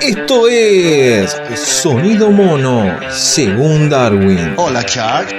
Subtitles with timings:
[0.00, 4.54] Esto es Sonido Mono, según Darwin.
[4.56, 5.34] Hola, Chuck.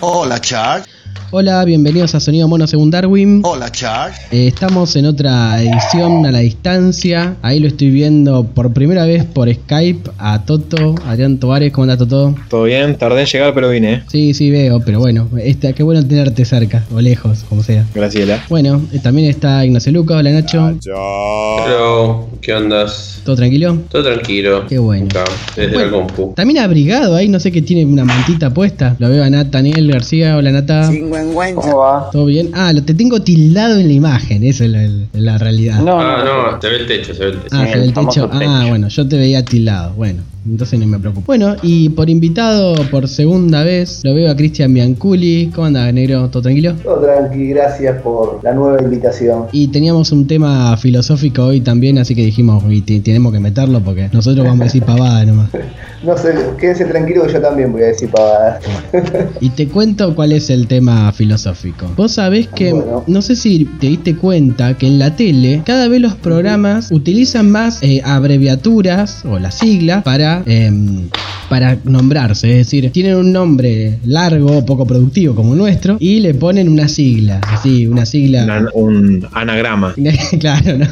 [0.00, 0.97] Hola, Chuck.
[1.30, 3.42] Hola, bienvenidos a Sonido Mono según Darwin.
[3.44, 4.14] Hola, Chuck.
[4.30, 7.36] Eh, estamos en otra edición a la distancia.
[7.42, 11.70] Ahí lo estoy viendo por primera vez por Skype a Toto, Adrián Tovares.
[11.70, 12.34] ¿Cómo anda Toto?
[12.48, 14.04] Todo bien, tardé en llegar, pero vine.
[14.10, 17.84] Sí, sí, veo, pero bueno, este, qué bueno tenerte cerca o lejos, como sea.
[17.94, 18.42] Graciela.
[18.48, 20.16] Bueno, eh, también está Ignacio Luca.
[20.16, 20.78] Hola Nacho.
[20.82, 23.20] Hello, ¿qué ondas?
[23.26, 23.76] ¿Todo tranquilo?
[23.90, 24.66] Todo tranquilo.
[24.66, 25.08] Qué bueno.
[25.10, 25.24] Acá,
[25.54, 26.32] desde Bueno, la compu.
[26.34, 28.96] También abrigado ahí, no sé qué tiene una mantita puesta.
[28.98, 30.34] Lo veo a Nathaniel García.
[30.38, 30.90] Hola Nata.
[31.54, 32.10] ¿Cómo va?
[32.10, 32.50] ¿Todo bien?
[32.54, 35.80] Ah, lo te tengo tildado en la imagen, esa es la, la realidad.
[35.80, 37.56] No, Ah, no, no, se ve el techo, se ve el techo.
[37.56, 38.30] Ah, Sí, se ve el techo.
[38.32, 39.94] Ah, bueno, yo te veía tildado.
[39.94, 41.26] Bueno, entonces no me preocupo.
[41.26, 45.50] Bueno, y por invitado por segunda vez, lo veo a Cristian Bianculi.
[45.54, 46.28] ¿Cómo anda, negro?
[46.28, 46.74] ¿Todo tranquilo?
[46.82, 49.44] Todo tranqui, gracias por la nueva invitación.
[49.52, 53.80] Y teníamos un tema filosófico hoy también, así que dijimos, y te- tenemos que meterlo
[53.80, 55.50] porque nosotros vamos a decir pavada nomás.
[56.04, 58.62] No sé, quédense tranquilos que yo también voy a decir pavadas.
[59.40, 61.86] Y te cuento cuál es el tema filosófico.
[61.96, 63.04] Vos sabés que, Bueno.
[63.06, 67.50] no sé si te diste cuenta que en la tele cada vez los programas utilizan
[67.50, 71.08] más eh, abreviaturas o las siglas para, em,
[71.48, 72.50] para nombrarse.
[72.60, 76.88] Es decir, tienen un nombre largo, poco productivo como el nuestro, y le ponen una
[76.88, 77.40] sigla.
[77.48, 78.44] Así, una sigla.
[78.44, 79.94] Una- un anagrama.
[80.40, 80.86] claro, ¿no?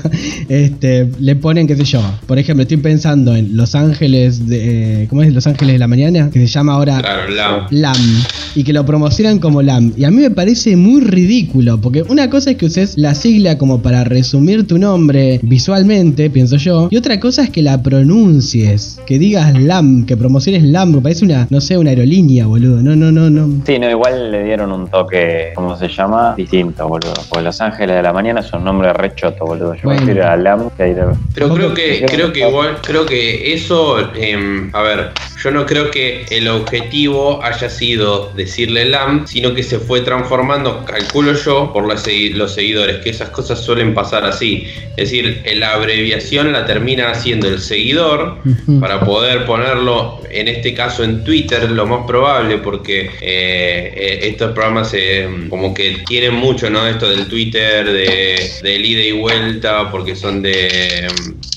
[0.49, 2.01] Este, le ponen, qué sé yo.
[2.27, 5.03] Por ejemplo, estoy pensando en Los Ángeles de.
[5.03, 5.33] eh, ¿Cómo es?
[5.35, 7.67] Los Ángeles de la Mañana, que se llama ahora Claro, la.
[7.71, 8.23] LAM
[8.55, 9.93] y que lo promocionan como LAM.
[9.97, 13.59] Y a mí me parece muy ridículo, porque una cosa es que uses la sigla
[13.59, 18.99] como para resumir tu nombre visualmente, pienso yo, y otra cosa es que la pronuncies,
[19.07, 22.83] que digas LAM, que promociones LAM, me parece una, no sé, una aerolínea, boludo.
[22.83, 23.63] No, no, no, no.
[23.67, 26.35] Sí, no, igual le dieron un toque, ¿cómo se llama?
[26.37, 27.15] Distinto, boludo.
[27.29, 29.75] Porque Los Ángeles de la Mañana es un nombre re choto, boludo.
[29.75, 30.03] Yo Bueno.
[30.05, 33.05] prefiero a Lam que a ir a- Pero creo que, creo que que- igual, creo
[33.07, 35.11] que eso, em, a ver,
[35.47, 40.85] yo no creo que el objetivo haya sido decirle LAM, sino que se fue transformando,
[40.85, 44.67] calculo yo, por los, segui- los seguidores, que esas cosas suelen pasar así.
[44.97, 48.39] Es decir, la abreviación la termina haciendo el seguidor
[48.81, 54.51] para poder ponerlo, en este caso en Twitter, lo más probable, porque eh, eh, estos
[54.51, 56.85] programas eh, como que tienen mucho, ¿no?
[56.89, 61.07] Esto del Twitter, de, del ida y vuelta, porque son de,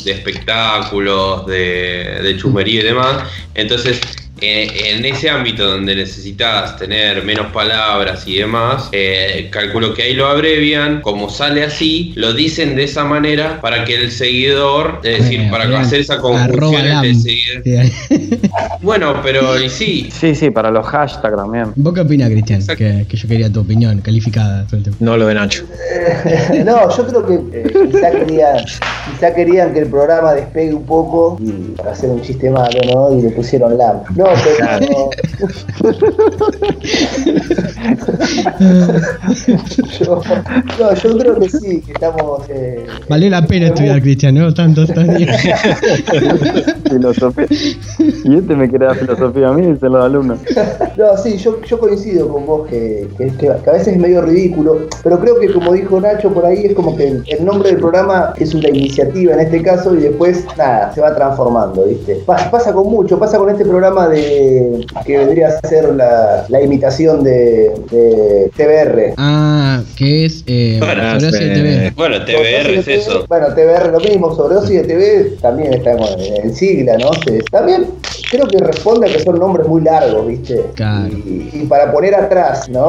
[0.04, 3.24] de espectáculos, de, de chusmería y demás.
[3.56, 10.04] Entonces, eh, en ese ámbito donde necesitas tener menos palabras y demás, eh, calculo que
[10.04, 15.00] ahí lo abrevian, como sale así, lo dicen de esa manera para que el seguidor,
[15.04, 15.82] es decir, Bueno, para bien.
[15.82, 17.64] hacer esa conjunción entre seguidor.
[17.64, 18.40] Sí.
[18.82, 21.72] Bueno, pero y sí, Sí, sí, para los hashtags también.
[21.76, 22.66] ¿Vos qué opinás, Cristian?
[22.78, 24.66] Que, que yo quería tu opinión calificada.
[25.00, 25.64] No lo de Nacho.
[26.66, 28.58] no, yo creo que eh, quizá, querían,
[29.12, 33.18] quizá querían que el programa despegue un poco y para hacer un chiste malo, ¿no?
[33.18, 34.02] Y le pusieron LAM.
[34.16, 34.29] No.
[40.00, 40.22] Yo,
[40.80, 42.42] no, yo creo que sí, que estamos.
[42.50, 44.54] Eh, Valió la pena estudiar, Cristian, ¿no?
[44.54, 45.30] Tantos años.
[46.90, 47.48] filosofía.
[48.00, 50.40] Y este me quiere dar filosofía a mí, dicen los alumnos.
[50.98, 55.20] No, sí, yo, yo coincido con vos que, que, a veces es medio ridículo, pero
[55.20, 58.34] creo que como dijo Nacho por ahí, es como que el, el nombre del programa
[58.38, 62.16] es una iniciativa en este caso y después, nada, se va transformando, ¿viste?
[62.26, 64.19] Pasa, pasa con mucho, pasa con este programa de
[65.06, 69.14] que vendría a ser la, la imitación de, de TBR.
[69.18, 71.94] Ah, que es eh, Bueno, de eh, TV.
[71.96, 73.26] bueno, TBR es eso.
[73.28, 77.12] Bueno, TBR lo mismo, sobredosis de TV también está en, en sigla, ¿no?
[77.26, 77.86] Se- también
[78.32, 80.62] creo que responde a que son nombres muy largos, ¿viste?
[80.76, 81.10] Claro.
[81.10, 82.82] Y, y para poner atrás, ¿no?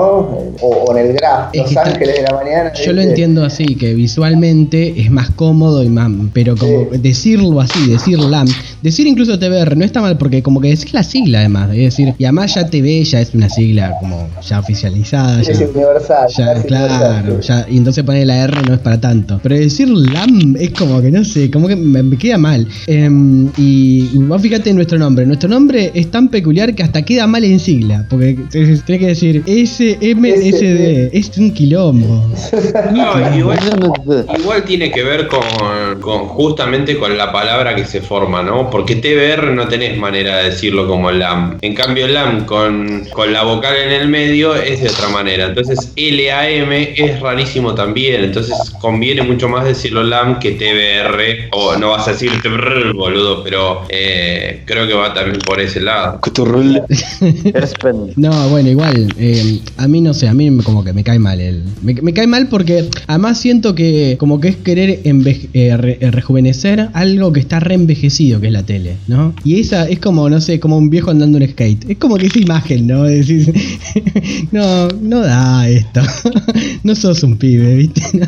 [0.60, 2.72] O, o en el graph, Es Los está- Ángeles de la Mañana.
[2.74, 6.10] Yo lo entiendo así, que visualmente es más cómodo y más.
[6.32, 6.98] Pero como Sí.
[6.98, 8.46] decirlo así, decir LAM,
[8.82, 11.70] decir incluso TBR no está mal porque como que decir la sigla además.
[11.70, 15.42] Es decir, y además ya TV ya es una sigla como ya oficializada.
[15.42, 16.28] Ya, Es universal.
[16.36, 17.48] ya, es claro, universal, sí.
[17.48, 19.40] ya, y entonces poner la R no es para tanto.
[19.42, 22.66] Pero decir LAM es como que no sé, como que me, me queda mal.
[22.86, 25.26] Em, y vos fíjate en nuestro nombre.
[25.26, 28.06] Nuestro nombre es tan peculiar que hasta queda mal en sigla.
[28.08, 31.10] Porque tenés que decir SMSD.
[31.12, 32.24] Es un quilombo.
[32.92, 33.58] No, igual,
[34.38, 35.40] igual tiene que ver con,
[36.00, 38.69] con- justamente con la palabra que se forma, ¿no?
[38.70, 41.58] Porque TBR no tenés manera de decirlo como LAM.
[41.60, 45.46] En cambio, LAM con, con la vocal en el medio es de otra manera.
[45.46, 48.24] Entonces, LAM es rarísimo también.
[48.24, 51.48] Entonces, conviene mucho más decirlo LAM que TBR.
[51.52, 55.80] O no vas a decir TBR, boludo, pero eh, creo que va también por ese
[55.80, 56.20] lado.
[58.16, 61.18] No, bueno, igual, eh, a mí no sé, a mí me- como que me cae
[61.18, 61.62] mal el...
[61.82, 65.98] Me, me cae mal porque además siento que como que es querer enveje- eh, re-
[66.00, 69.32] eh, rejuvenecer algo que está reenvejecido, que es la tele, ¿no?
[69.44, 71.90] Y esa es como, no sé, como un viejo andando en skate.
[71.90, 73.04] Es como que esa imagen, ¿no?
[73.04, 73.50] Decís,
[74.52, 76.00] no, no da esto.
[76.84, 78.02] no sos un pibe, ¿viste?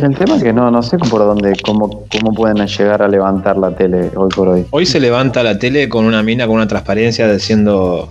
[0.00, 3.56] El tema es que no, no sé por dónde, cómo, cómo pueden llegar a levantar
[3.56, 4.64] la tele hoy por hoy.
[4.70, 8.08] Hoy se levanta la tele con una mina con una transparencia diciendo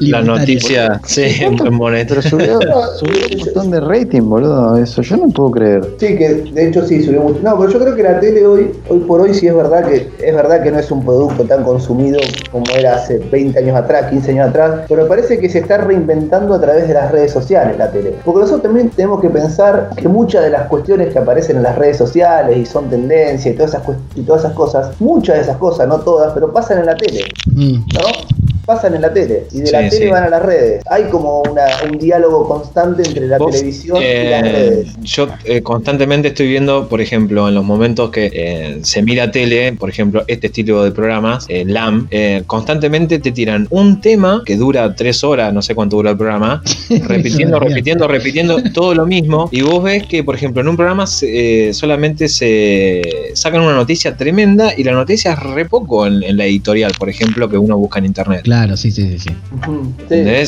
[0.00, 1.56] la noticia sí, en.
[1.56, 2.58] Pero subió,
[2.98, 4.76] subió un montón de rating, boludo.
[4.76, 5.84] Eso yo no puedo creer.
[5.98, 7.40] Sí, que de hecho sí subió mucho.
[7.42, 10.08] No, pero yo creo que la tele hoy, hoy por hoy sí es verdad que
[10.24, 12.20] es verdad que no es un producto tan consumido
[12.50, 16.54] como era hace 20 años atrás, 15 años atrás, pero parece que se está reinventando
[16.54, 18.14] a través de las redes sociales la tele.
[18.24, 21.76] Porque nosotros también tenemos que pensar que muchas de las cuestiones que aparecen en las
[21.76, 23.82] redes sociales y son tendencia y todas esas,
[24.14, 27.24] y todas esas cosas, muchas de esas cosas, no todas, pero pasan en la tele.
[27.52, 27.74] Mm.
[27.94, 28.47] ¿no?
[28.68, 30.06] Pasan en la tele y de Sí, la tele sí.
[30.08, 30.82] van a las redes.
[30.90, 34.88] Hay como una, un diálogo constante entre la Vos, televisión y eh, las redes.
[35.04, 39.72] yo eh, constantemente estoy viendo, por ejemplo, en los momentos que eh, se mira tele,
[39.72, 44.56] por ejemplo, este estilo de programas, eh, LAM, eh, constantemente te tiran un tema que
[44.58, 46.62] dura tres horas, no sé cuánto dura el programa,
[47.06, 49.48] repitiendo, repitiendo, repitiendo todo lo mismo.
[49.50, 53.72] Y vos ves que, por ejemplo, en un programa se- eh, solamente se sacan una
[53.74, 57.56] noticia tremenda y la noticia es re poco en, en la editorial, por ejemplo, que
[57.56, 58.42] uno busca en internet.
[58.42, 59.18] Claro, sí, sí, sí.
[59.18, 59.34] sí.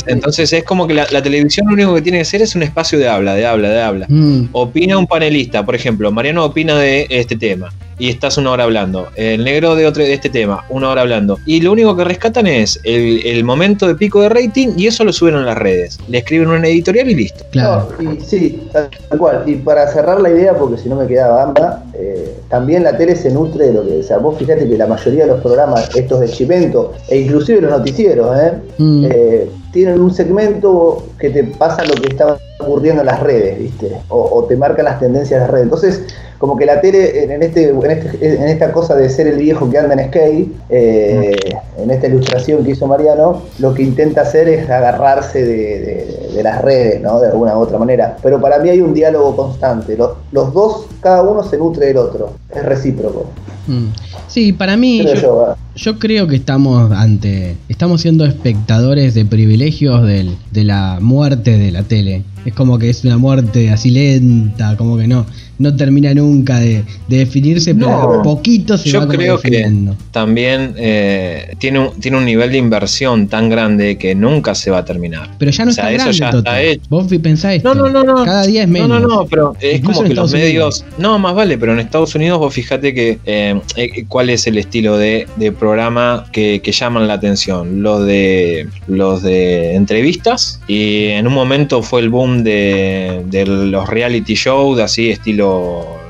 [0.07, 2.63] Entonces es como que la, la televisión lo único que tiene que ser es un
[2.63, 4.07] espacio de habla, de habla, de habla.
[4.09, 4.49] Mm.
[4.53, 7.71] Opina un panelista, por ejemplo, Mariano opina de este tema
[8.01, 9.09] y estás una hora hablando.
[9.15, 11.39] El negro de otro de este tema, una hora hablando.
[11.45, 15.05] Y lo único que rescatan es el, el momento de pico de rating y eso
[15.05, 15.99] lo suben a las redes.
[16.09, 17.45] Le escriben una editorial y listo.
[17.51, 17.89] Claro.
[18.01, 18.89] No, y sí, tal
[19.19, 19.43] cual.
[19.47, 23.15] Y para cerrar la idea, porque si no me quedaba banda, eh, también la tele
[23.15, 23.99] se nutre de lo que.
[23.99, 27.61] O sea, vos fíjate que la mayoría de los programas, estos de Chimento, e inclusive
[27.61, 28.53] los noticieros, ¿eh?
[28.79, 29.05] Mm.
[29.11, 33.97] Eh, tienen un segmento que te pasa lo que está ocurriendo en las redes, ¿viste?
[34.09, 35.65] O, te marca las tendencias de las redes.
[35.65, 36.03] Entonces,
[36.39, 39.69] como que la tele, en, este, en, este- en esta cosa de ser el viejo
[39.69, 41.37] que anda en skate, eh,
[41.77, 47.01] en esta ilustración que hizo Mariano, lo que intenta hacer es agarrarse de, las redes,
[47.03, 47.21] ¿no?
[47.21, 48.17] De alguna u otra manera.
[48.23, 49.97] Pero para mí hay un diálogo constante.
[49.97, 52.31] Los dos, cada uno se nutre del otro.
[52.55, 53.27] Es recíproco.
[53.67, 53.87] Mm.
[54.29, 57.57] Sí, para mí, Creo yo, yo, yo creo que estamos ante.
[57.69, 62.23] Estamos siendo espectadores de privilegios del- de la muerte de la tele.
[62.45, 65.27] Es como que es una muerte así lenta, como que no,
[65.61, 69.71] no termina nunca de, de definirse, pero No, a poquito se Yo va creo que
[70.11, 74.79] también eh, tiene, un, tiene un nivel de inversión tan grande que nunca se va
[74.79, 75.29] a terminar.
[75.39, 76.39] Pero ya no O sea, está eso grande, ya Toto.
[76.39, 76.83] está hecho.
[76.89, 77.75] Vos pensás esto.
[77.75, 78.25] No, no, no, no.
[78.25, 78.89] Cada día es menos.
[78.89, 80.85] No, no, no, pero es Incluso como que los medios.
[80.97, 84.57] No, más vale, pero en Estados Unidos vos fíjate que eh, eh, cuál es el
[84.57, 87.83] estilo de, de programa que, que llaman la atención.
[87.83, 90.59] Los de los de entrevistas.
[90.67, 95.50] Y en un momento fue el boom de, de los reality shows, así estilo.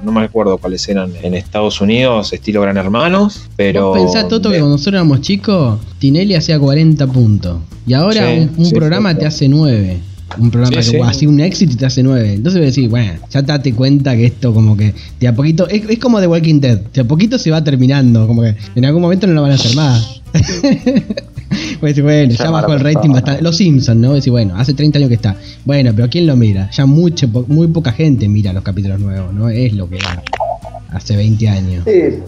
[0.02, 3.42] No me acuerdo cuáles eran en Estados Unidos, estilo Gran Hermanos.
[3.56, 3.88] Pero.
[3.88, 7.58] Vos pensás, Toto, que cuando nosotros éramos chicos, Tinelli hacía 40 puntos.
[7.86, 9.98] Y ahora Sí, un, un sí, programa te hace 9.
[10.38, 11.02] Un programa Sí, que sí.
[11.04, 12.34] así un éxito y te hace 9.
[12.34, 15.82] Entonces decís, bueno, ya te date cuenta que esto como que de a poquito, es,
[15.88, 19.02] es como The Walking Dead, de a poquito se va terminando, como que en algún
[19.02, 20.22] momento no lo van a hacer más.
[21.80, 23.14] Pues bueno, ya Ya bajó el rating persona.
[23.14, 23.42] bastante.
[23.42, 24.14] Los Simpsons, ¿no?
[24.14, 25.36] Decís, bueno, hace 30 años que está.
[25.64, 26.70] Bueno, pero ¿quién lo mira?
[26.70, 29.48] Ya mucho, po- muy poca gente mira los capítulos nuevos, ¿no?
[29.48, 30.22] Es lo que era
[30.90, 31.84] hace 20 años.
[31.84, 32.22] Sí, eh,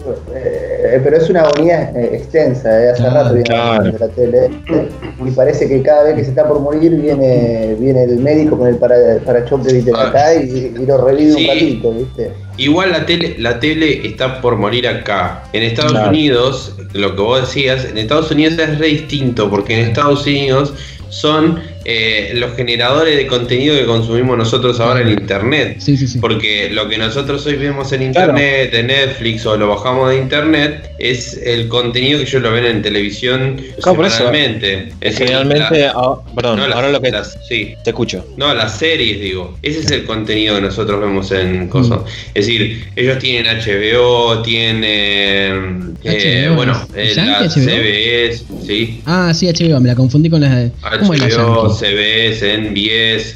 [1.03, 3.83] pero es una agonía eh, extensa, eh, hace Claro, rato viene claro.
[3.83, 4.45] de la tele.
[4.45, 4.89] eh,
[5.25, 8.67] y parece que cada vez que se está por morir viene, viene el médico con
[8.67, 8.95] el para,
[9.25, 9.83] parachoque.
[9.95, 10.07] Ah.
[10.07, 11.43] acá y, y lo revive Sí.
[11.43, 12.31] un ratito, ¿viste?
[12.57, 15.43] Igual la tele, la tele está por morir acá.
[15.53, 16.09] En Estados Claro.
[16.09, 20.73] Unidos, lo que vos decías, en Estados Unidos es re distinto, porque en Estados Unidos
[21.09, 25.75] son eh, los generadores de contenido que consumimos nosotros ahora en internet.
[25.79, 26.19] Sí, sí, sí.
[26.19, 30.91] Porque lo que nosotros hoy vemos en internet, en Netflix o lo bajamos de internet,
[30.99, 34.93] es el contenido que ellos lo ven en televisión Claro, semanalmente.
[35.01, 35.93] Es Generalmente, la-
[36.35, 37.73] perdón, no, las- ahora lo que las- sí.
[37.83, 38.25] te escucho.
[38.37, 39.57] No, las series, digo.
[39.61, 41.99] Ese es el contenido que nosotros vemos en cosas.
[42.33, 45.95] Es decir, ellos tienen HBO, tienen.
[46.03, 47.49] eh, HBO, bueno, ¿es eh, la HBO?
[47.49, 49.01] CBS, sí.
[49.05, 50.71] Ah, sí, HBO, me la confundí con las de.
[50.99, 51.72] ¿Cómo es la HBO?
[51.73, 53.35] CBS, NBS.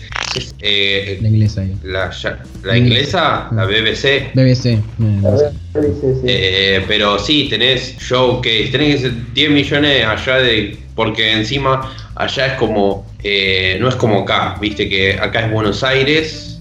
[0.59, 4.29] Eh, La inglesa la, ya- la inglesa, la BBC.
[4.33, 5.95] BBC.
[6.03, 6.21] eh, sí.
[6.27, 9.03] Eh, pero sí, tenés showcase, tenés
[9.33, 10.77] 10 millones allá de.
[10.95, 13.05] Porque encima allá es como.
[13.23, 16.56] eh, no es como acá, viste que acá es Buenos Aires.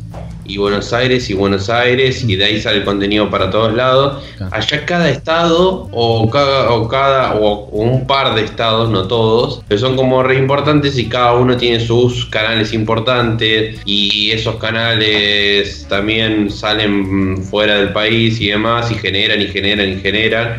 [0.49, 4.25] Y Buenos Aires y Buenos Aires y de ahí sale el contenido para todos lados.
[4.50, 9.81] Allá cada estado o cada o cada o, un par de estados, no todos, pero
[9.81, 16.50] son como re importantes y cada uno tiene sus canales importantes y esos canales también
[16.50, 20.57] salen fuera del país y demás y generan y generan y generan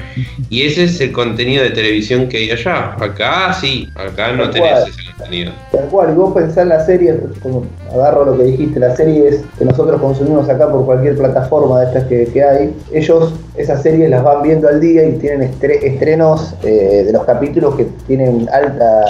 [0.50, 2.96] y ese es el contenido de televisión que hay allá.
[3.00, 5.52] Acá sí, acá no tenés ese contenido.
[5.72, 9.44] Tal cual, y vos pensás en las series, como agarro lo que dijiste, las series
[9.58, 14.10] que nosotros consumimos acá por cualquier plataforma de estas que, que hay, ellos esas series
[14.10, 18.50] las van viendo al día y tienen estre- estrenos eh, de los capítulos que tienen
[18.52, 19.06] alta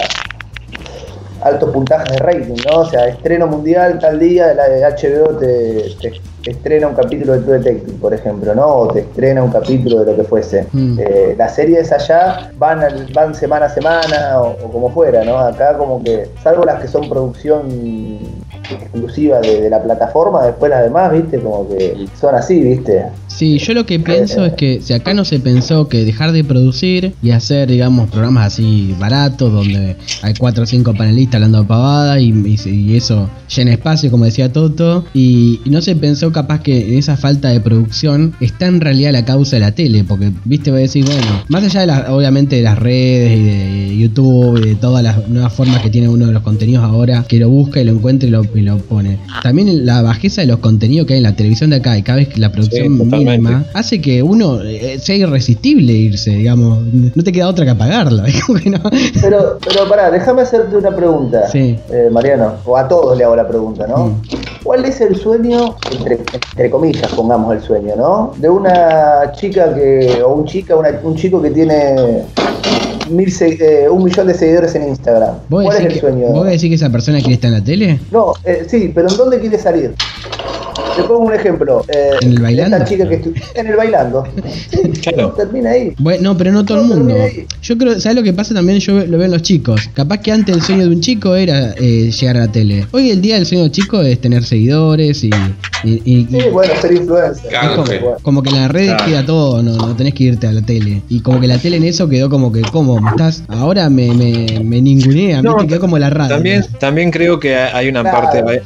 [1.42, 2.80] altos puntajes de rating, ¿no?
[2.82, 7.34] O sea, estreno mundial tal día, la de HBO te, te- te estrena un capítulo
[7.34, 8.66] de True Detective, por ejemplo, ¿no?
[8.68, 10.66] O te estrena un capítulo de lo que fuese.
[10.74, 11.00] Mm.
[11.00, 15.38] Eh, las series allá van, al- van semana a semana o, o como fuera, ¿no?
[15.38, 17.68] Acá como que, salvo las que son producción
[18.76, 23.06] exclusiva de, de la plataforma, después las demás, viste, como que son así, viste.
[23.28, 26.44] Sí, yo lo que pienso es que si acá no se pensó que dejar de
[26.44, 32.20] producir y hacer, digamos, programas así baratos donde hay cuatro o cinco panelistas hablando pavada
[32.20, 32.34] y,
[32.66, 36.98] y eso llena espacio, como decía Toto, y, y no se pensó capaz que en
[36.98, 40.80] esa falta de producción está en realidad la causa de la tele, porque, viste, voy
[40.80, 44.70] a decir, bueno, más allá de las, obviamente de las redes y de YouTube y
[44.70, 47.80] de todas las nuevas formas que tiene uno de los contenidos ahora, que lo busca
[47.82, 49.18] y lo encuentra y lo, y lo pone.
[49.44, 52.18] También la bajeza de los contenidos que hay en la televisión de acá y cada
[52.18, 56.80] vez que la producción Sí, mínima hace que uno eh, sea irresistible irse, digamos.
[57.16, 58.24] No te queda otra que apagarla.
[58.66, 58.80] no.
[59.22, 61.78] Pero, pero pará, déjame hacerte una pregunta, Sí.
[61.92, 64.08] eh, Mariano, o a todos le hago la pregunta, ¿no?
[64.08, 64.22] Mm.
[64.64, 66.16] ¿Cuál es el sueño, entre,
[66.52, 68.34] entre comillas, pongamos el sueño, ¿no?
[68.38, 72.24] De una chica que, o un chica, una- un chico que tiene
[73.10, 75.36] mil eh, un millón de seguidores en Instagram.
[75.50, 76.28] ¿Vos ¿Cuál es el que, sueño?
[76.28, 78.00] ¿Vos decís que esa persona quiere estar en la tele?
[78.12, 79.94] No, eh, sí, pero ¿en dónde quiere salir?
[80.96, 81.84] Te pongo un ejemplo.
[81.88, 82.78] eh, ¿En el bailando?
[82.78, 83.22] Esta chica que
[83.56, 84.24] en el bailando.
[85.02, 85.30] Claro.
[85.32, 85.94] termina ahí.
[85.98, 87.16] Bueno, no, pero no todo el mundo.
[87.62, 88.80] Yo creo, ¿sabes lo que pasa también?
[88.80, 89.90] Yo lo veo en los chicos.
[89.94, 92.86] Capaz que antes el sueño de un chico era eh, llegar a la tele.
[92.92, 95.30] Hoy el día el sueño del chico es tener seguidores y.
[95.84, 97.52] y- y- Sí, bueno, ser influencer.
[97.52, 97.76] Canje.
[97.76, 98.18] como, Bueno.
[98.22, 99.06] como que en las redes Claro.
[99.06, 101.02] queda todo, no, no tenés que irte a la tele.
[101.10, 103.00] Y como que la tele en eso quedó como que, ¿cómo?
[103.00, 103.44] ¿Me estás?
[103.48, 105.68] Ahora me, me, me ningunea, No, ¿viste?
[105.70, 106.36] quedó como la radio.
[106.36, 108.18] También, también creo que hay una Claro.
[108.22, 108.62] parte,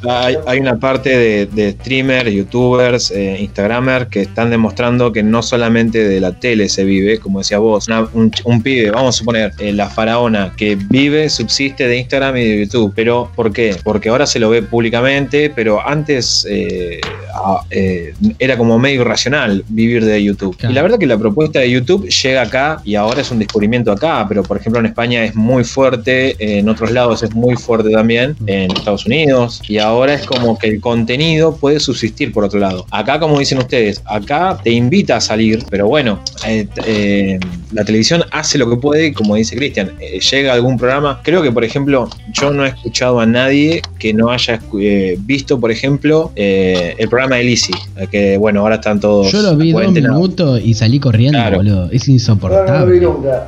[0.47, 6.03] hay, una parte de, de streamers, youtubers, eh, instagramers que están demostrando que no solamente
[6.07, 9.51] de la tele se vive, como decía vos, una- un, un pibe, vamos a suponer,
[9.59, 12.91] eh, la faraona, que vive, subsiste de Instagram y de YouTube.
[12.95, 13.75] Pero, ¿por qué?
[13.83, 16.99] Porque ahora se lo ve públicamente, pero antes eh,
[17.35, 17.61] a-
[18.39, 20.57] era como medio irracional vivir de YouTube.
[20.57, 20.71] Claro.
[20.71, 23.91] Y la verdad que la propuesta de YouTube llega acá y ahora es un descubrimiento
[23.91, 27.89] acá, pero por ejemplo en España es muy fuerte, en otros lados es muy fuerte
[27.91, 32.59] también, en Estados Unidos, y ahora es como que el contenido puede subsistir por otro
[32.59, 32.85] lado.
[32.91, 37.39] Acá, como dicen ustedes, acá te invita a salir, pero bueno, eh, eh,
[37.71, 41.19] la televisión hace lo que puede, como dice Cristian, eh, llega algún programa.
[41.23, 45.17] Creo que, por ejemplo, yo no he escuchado a nadie que no haya escu- eh,
[45.19, 49.31] visto, por ejemplo, eh, el programa de Lizzie, eh, que bueno, ahora están todos.
[49.31, 51.57] Yo lo vi dos minutos y salí corriendo, Claro.
[51.57, 51.89] boludo.
[51.91, 52.95] Es No, no lo insoportable.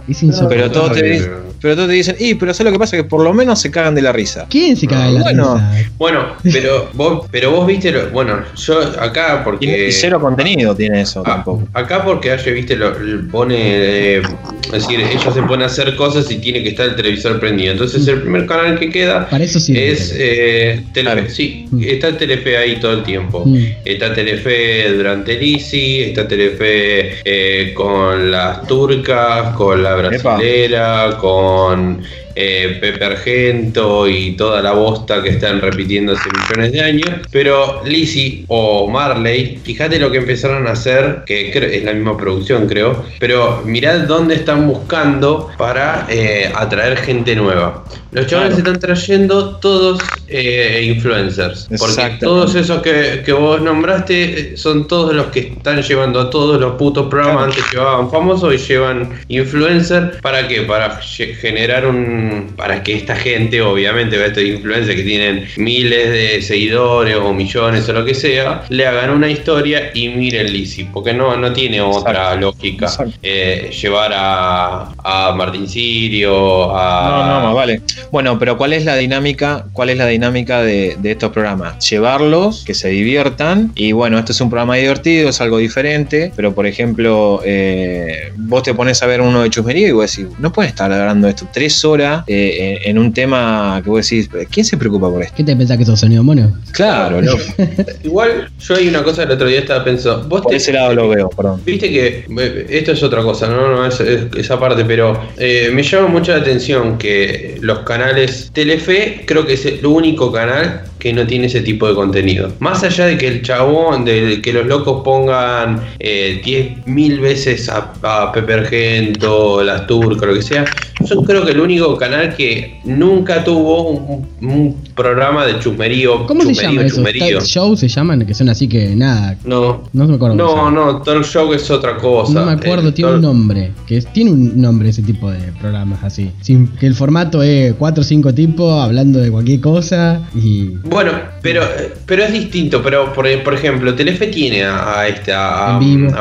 [0.08, 0.24] Es.
[0.50, 1.30] Pero Está te,
[1.64, 2.96] pero todos te dicen, y pero ¿sabes lo que pasa?
[2.98, 4.46] Que por lo menos se cagan de la risa.
[4.50, 5.56] ¿Quién se caga de la Bueno.
[5.56, 5.90] risa?
[5.98, 9.88] Bueno, pero vos, pero vos viste, lo- bueno, yo acá porque...
[9.88, 11.68] y cero contenido tiene eso Ah, tampoco.
[11.74, 14.22] acá porque Aye, viste, lo, lo pone, eh,
[14.66, 17.72] es decir, ella se pone a hacer cosas y tiene que estar el televisor prendido.
[17.72, 19.74] Entonces el primer canal que queda Para eso sí.
[19.78, 21.14] es eh, Telefe.
[21.16, 21.30] Claro.
[21.30, 23.44] Sí, está Telefe ahí todo el tiempo.
[23.46, 23.58] Mm.
[23.86, 32.06] Está Telefe durante Lisi, está Telefe eh, con las turcas, con la brasilera, con on
[32.36, 37.10] eh, Pepe Argento y toda la bosta que están repitiendo hace millones de años.
[37.32, 42.68] Pero Lizzie o Marley, fíjate lo que empezaron a hacer, que es la misma producción
[42.68, 47.84] creo, pero mirad dónde están buscando para eh, atraer gente nueva.
[48.12, 48.74] Los chavales Claro.
[48.74, 51.68] están trayendo todos eh, influencers.
[51.80, 54.24] Porque todos esos que, que vos nombraste
[54.54, 57.46] eh, son todos los que están llevando a todos los putos programas.
[57.46, 60.20] Antes llevaban famosos y llevan influencer.
[60.22, 60.62] ¿Para qué?
[60.62, 62.23] Para ge- generar un,
[62.56, 67.94] para que esta gente, obviamente, estos influencers que tienen miles de seguidores o millones o
[67.94, 72.36] lo que sea, le hagan una historia y miren Lizzy, porque no, no tiene otra
[72.36, 72.88] lógica
[73.22, 77.10] eh, llevar a, a Martín Sirio, a...
[77.10, 77.82] No, no, más vale.
[78.12, 79.66] Bueno, pero ¿cuál es la dinámica?
[79.74, 81.90] ¿Cuál es la dinámica de, de estos programas?
[81.90, 83.72] Llevarlos, que se diviertan.
[83.76, 86.32] Y bueno, esto es un programa divertido, es algo diferente.
[86.36, 90.32] Pero por ejemplo, eh, vos te pones a ver uno de chusmería y vos decís,
[90.40, 94.30] no puedes estar hablando esto tres horas eh, en, en un tema que vos decís,
[94.52, 95.34] ¿quién se preocupa por esto?
[95.38, 96.52] ¿Qué te pensás que sos sonido mono?
[96.72, 97.32] Claro, no.
[98.04, 100.94] Igual yo hay una cosa el otro día estaba pensando, vos Por te- ese lado
[100.94, 101.62] lo veo, perdón.
[101.66, 105.70] Viste que eh, esto es otra cosa, no, no es, es esa parte, pero eh,
[105.74, 110.84] me llama mucho la atención que los canales Telefe creo que es el único canal
[111.00, 112.54] que no tiene ese tipo de contenido.
[112.60, 117.92] Más allá de que el chabón, de que los locos pongan eh, 10.000 veces a,
[118.04, 120.64] a Pepe Argento, las turcas, lo que sea,
[121.06, 126.26] yo creo que el único canal que nunca tuvo un, un programa de chusmerío.
[126.28, 127.04] ¿Cómo se llama eso?
[127.46, 129.36] show se llaman, que son así que nada.
[129.46, 130.36] No, No me acuerdo.
[130.36, 132.34] no, no, talk show es otra cosa.
[132.34, 133.72] No me acuerdo, El tiene un nombre.
[133.88, 136.32] Que es- tiene un nombre ese tipo de programas así.
[136.42, 140.70] Sin, que el formato es cuatro o cinco tipos hablando de cualquier cosa y.
[140.84, 141.62] Bueno, pero,
[142.06, 146.14] pero es distinto, pero por, por ejemplo, Telefe tiene a, a este, a, En vivo.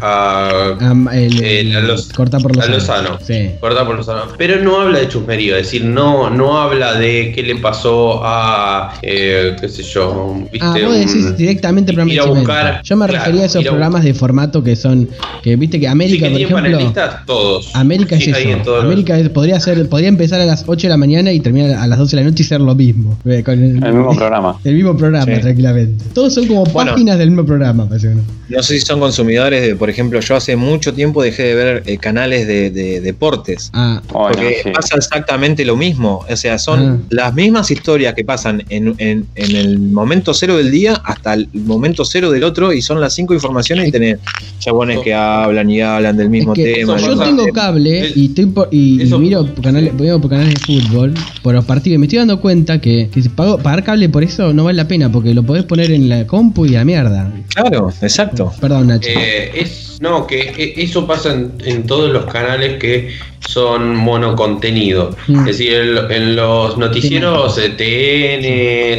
[0.00, 3.18] a- am- el, el- a los- corta por los a Lozano.
[3.22, 3.50] Sí.
[3.60, 3.96] Corta por
[4.38, 8.94] Pero no habla de chusmerío, es decir, no, no habla de qué le pasó a,
[9.02, 12.96] eh, qué sé yo, viste, Ah, vos decís un- directamente programa ir a buscar- Yo
[12.96, 15.08] me claro, refería a esos programas de formato que son.
[15.42, 16.56] Que viste que Sí, América, que por ejemplo.
[16.62, 17.70] panelistas todos.
[17.74, 18.58] América Sí, es eso.
[18.64, 21.40] todos los- América es- podría ser, podría empezar a las 8 de la mañana y
[21.40, 23.18] terminar a las 12 de la noche y ser lo mismo.
[23.24, 24.56] Eh, Con el, El mismo programa.
[24.64, 25.40] el mismo programa, Sí.
[25.40, 26.04] tranquilamente.
[26.14, 26.92] Todos son como Bueno.
[26.92, 28.22] páginas del mismo programa, parece uno.
[28.48, 31.82] No sé si son consumidores de, por ejemplo, yo hace mucho tiempo dejé de ver
[31.86, 33.70] eh, canales de, de deportes.
[33.72, 34.70] Ah, Bueno, Porque sí.
[34.70, 36.24] pasa exactamente lo mismo.
[36.30, 36.96] O sea, son Ah.
[37.10, 41.48] las mismas historias que pasan en, en- en el momento cero del día hasta el
[41.52, 44.18] momento cero del otro y son las cinco informaciones y tenés
[44.58, 46.96] chabones que hablan y hablan del mismo es que tema.
[46.96, 50.30] eso yo tengo cable y, estoy por- y, y eso- miro por canales, veo por
[50.30, 53.58] canales de fútbol, por los partidos, y me estoy dando cuenta que, que si pago,
[53.58, 56.66] pagar cable por eso no vale la pena, porque lo podés poner en la compu
[56.66, 57.32] y a la mierda.
[57.54, 58.52] Claro, exacto.
[58.60, 59.08] Perdón, Nacho.
[59.10, 65.16] Eh, es, no, que eh, eso pasa en, en todos los canales que son monocontenido.
[65.26, 65.38] Mm.
[65.40, 68.44] Es decir, en, en los noticieros TN,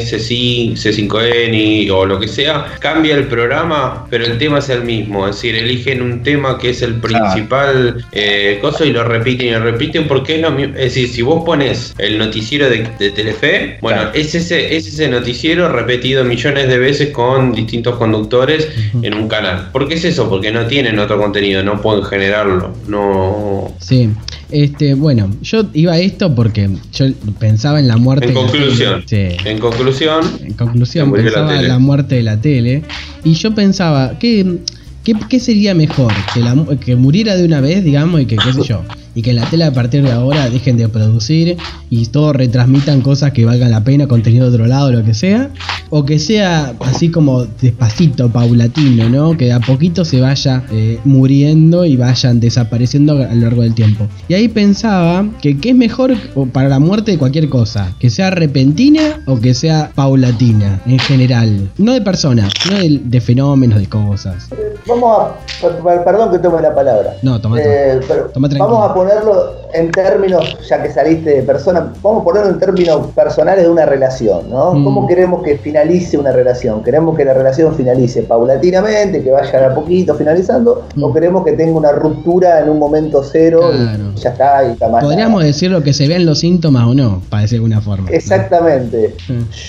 [0.02, 5.28] C5, C5N o lo que sea, cambia el programa, pero el tema es el mismo.
[5.28, 9.52] Es decir, eligen un tema que es el principal eh, cosa y lo repiten y
[9.52, 10.76] lo repiten porque es lo mismo.
[10.76, 14.12] Es decir, si vos pones el noticiero de, de Telefe, bueno, Claro.
[14.14, 18.70] es, ese, es ese noticiero repetido millones de veces con distintos conductores
[19.02, 19.70] en un canal.
[19.72, 20.30] ¿Por qué es eso?
[20.30, 22.74] Porque no tienen otro contenido, no pueden generarlo.
[22.88, 23.74] No.
[23.80, 24.10] Sí,
[24.52, 27.06] este, bueno, yo iba a esto porque yo
[27.40, 29.38] pensaba en la muerte En de la conclusión, tele.
[29.40, 29.50] Sí.
[29.50, 32.84] en conclusión, En conclusión, pensaba en la muerte de la tele.
[33.24, 34.60] Y yo pensaba, ¿qué,
[35.04, 36.14] qué, qué sería mejor?
[36.34, 38.84] Que, la, que muriera de una vez, digamos, y que, qué sé yo,
[39.16, 41.58] y que la tele a partir de ahora dejen de producir
[41.90, 45.50] y todos retransmitan cosas que valgan la pena, contenido de otro lado, lo que sea.
[45.90, 49.36] O que sea así como despacito, paulatino, ¿no?
[49.38, 53.74] Que de a poquito se vaya eh, muriendo y vayan desapareciendo a lo largo del
[53.74, 54.08] tiempo.
[54.30, 56.14] Y ahí pensaba que qué es mejor
[56.54, 61.70] para la muerte de cualquier cosa, que sea repentina o que sea paulatina en general,
[61.78, 64.48] no de personas, no de, de fenómenos, de cosas.
[64.88, 65.36] Vamos a.
[65.62, 67.16] per- per- Perdón que tome la palabra.
[67.22, 68.00] No, toma, Eh,
[68.34, 68.66] Toma tranquilo.
[68.78, 73.08] vamos a ponerlo en términos, ya que saliste de persona, vamos a ponerlo en términos
[73.16, 74.74] personales de una relación, ¿no?
[74.74, 74.84] Mm.
[74.84, 76.84] ¿Cómo queremos que finalice una relación?
[76.84, 80.84] ¿Queremos que la relación finalice paulatinamente, que vaya a poquito finalizando?
[80.96, 81.04] Mm.
[81.04, 84.12] ¿O queremos que tenga una ruptura en un momento cero Claro.
[84.16, 85.46] y ya está y está más Podríamos nada?
[85.48, 88.10] decir lo que se vean los síntomas o no, para decir de alguna forma.
[88.10, 89.16] Exactamente.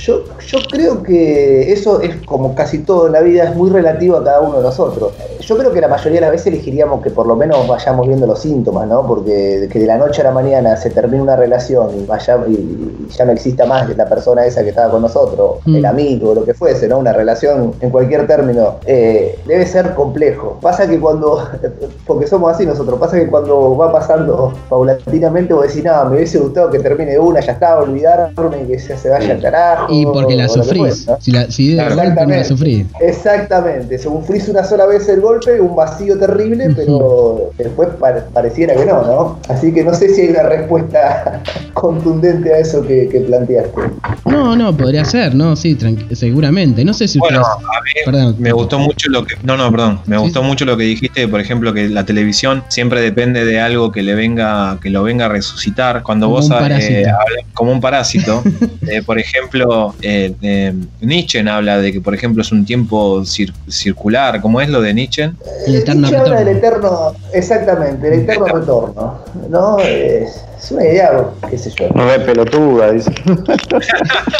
[0.04, 4.16] Yo, yo creo que eso es como casi todo en la vida, es muy relativo
[4.16, 5.12] a cada uno de nosotros.
[5.40, 8.26] Yo creo que la mayoría de las veces elegiríamos que por lo menos vayamos viendo
[8.26, 9.06] los síntomas, ¿no?
[9.06, 12.52] Porque que de la noche a la mañana se termine una relación y, vaya, y,
[12.52, 15.76] y ya no exista más la persona esa que estaba con nosotros, Mm.
[15.76, 16.98] el amigo, lo que fuese, ¿no?
[16.98, 20.58] Una relación en cualquier término, eh, debe ser complejo.
[20.60, 21.42] Pasa que cuando,
[22.06, 26.38] porque somos así nosotros, pasa que cuando va pasando paulatinamente vos decís, no, me hubiese
[26.38, 29.86] gustado que termine de una, ya está, olvidarme, que se, se vaya al carajo.
[29.90, 30.78] Y porque la sufrís.
[30.78, 31.16] fuese, ¿no?
[31.20, 32.02] Si, la, si de golpe no la
[32.40, 32.44] Exactamente.
[32.48, 32.86] sufrís.
[33.00, 38.84] Exactamente, sufrís una sola vez el golpe, un vacío terrible, pero después pa- pareciera que
[38.84, 39.38] no, ¿no?
[39.48, 41.42] Así que que no sé si hay una respuesta
[41.74, 43.80] contundente a eso que, que planteaste.
[44.26, 45.56] No, no, podría ser, ¿no?
[45.56, 45.76] Sí,
[46.12, 46.84] seguramente.
[46.84, 47.56] No sé si Bueno, ustedes...
[47.66, 48.36] a mí Perdón.
[48.38, 49.34] me gustó mucho lo que.
[49.42, 50.00] No, no, perdón.
[50.06, 53.60] Me Sí, gustó mucho lo que dijiste, por ejemplo, que la televisión siempre depende de
[53.60, 56.02] algo que le venga, que lo venga a resucitar.
[56.02, 58.42] Cuando Como vos un eh, hablas- como un parásito.
[58.88, 63.52] eh, por ejemplo, eh, eh, Nietzsche habla de que, por ejemplo, es un tiempo cir-
[63.68, 64.40] circular.
[64.40, 65.32] ¿Cómo es lo de Nietzsche?
[65.66, 69.18] El eterno Nietzsche habla del eterno, exactamente, el eterno retorno,
[69.50, 69.71] ¿no?
[69.80, 71.88] Es, es una idea, qué sé yo.
[71.88, 73.10] Re pelotuda, dice.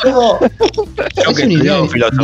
[0.04, 1.76] No, Yo Es que una idea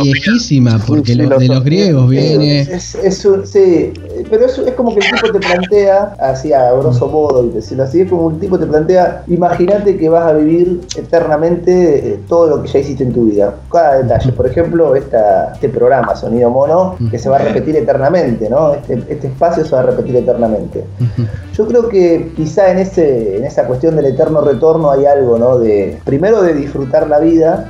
[0.03, 2.61] viejísima, porque lo- de los griegos viene...
[2.61, 3.93] Es, es un- sí,
[4.29, 7.83] pero es, es como que el tipo te plantea, así a grosso modo, y decirlo
[7.83, 11.71] así, es como el tipo te plantea, imagínate que vas a vivir eternamente
[12.13, 13.55] eh, todo lo que ya hiciste en tu vida.
[13.71, 18.49] Cada detalle, por ejemplo, esta, este programa, Sonido Mono, que se va a repetir eternamente,
[18.49, 18.73] ¿no?
[18.73, 20.83] Este, este espacio se va a repetir eternamente.
[21.53, 25.57] Yo creo que quizá en ese en esa cuestión del eterno retorno hay algo, ¿no?
[25.59, 27.69] De primero de disfrutar la vida,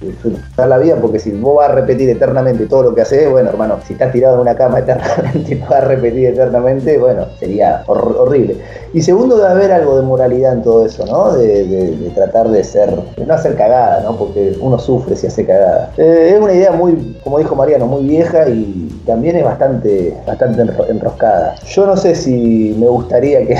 [0.00, 3.50] disfrutar la vida, porque si vos vas a repetir eternamente todo lo que haces, bueno,
[3.50, 7.84] hermano, si estás tirado en una cama eternamente y vas a repetir eternamente, bueno, sería
[7.86, 8.56] hor- horrible.
[8.92, 11.32] Y segundo, de haber algo de moralidad en todo eso, ¿no?
[11.32, 14.16] De tratar de ser, de no hacer cagada, ¿no?
[14.16, 15.90] Porque uno sufre si hace cagada.
[15.96, 20.62] Eh, es una idea muy, como dijo Mariano, muy vieja y también es bastante, bastante
[20.64, 21.54] enro- enroscada.
[21.64, 23.56] Yo no sé si me gustaría que,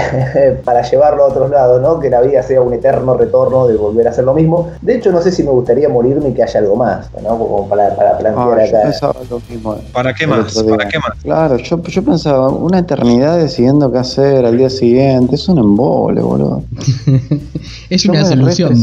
[0.64, 1.98] para llevarlo a otros lados, ¿no?
[2.00, 4.68] Que la vida sea un eterno retorno de volver a hacer lo mismo.
[4.82, 7.38] De hecho, no sé si me gustaría morirme y que haya algo más, ¿no?
[7.38, 8.82] Como para, para plantear Ah, yo acá.
[8.90, 9.76] pensaba lo mismo.
[9.92, 10.62] ¿Para qué más?
[10.62, 11.10] ¿Para qué más?
[11.22, 16.20] Claro, yo, yo pensaba, una eternidad decidiendo qué hacer al día siguiente, es un embole,
[16.20, 16.62] boludo.
[17.90, 18.74] es Yo una solución.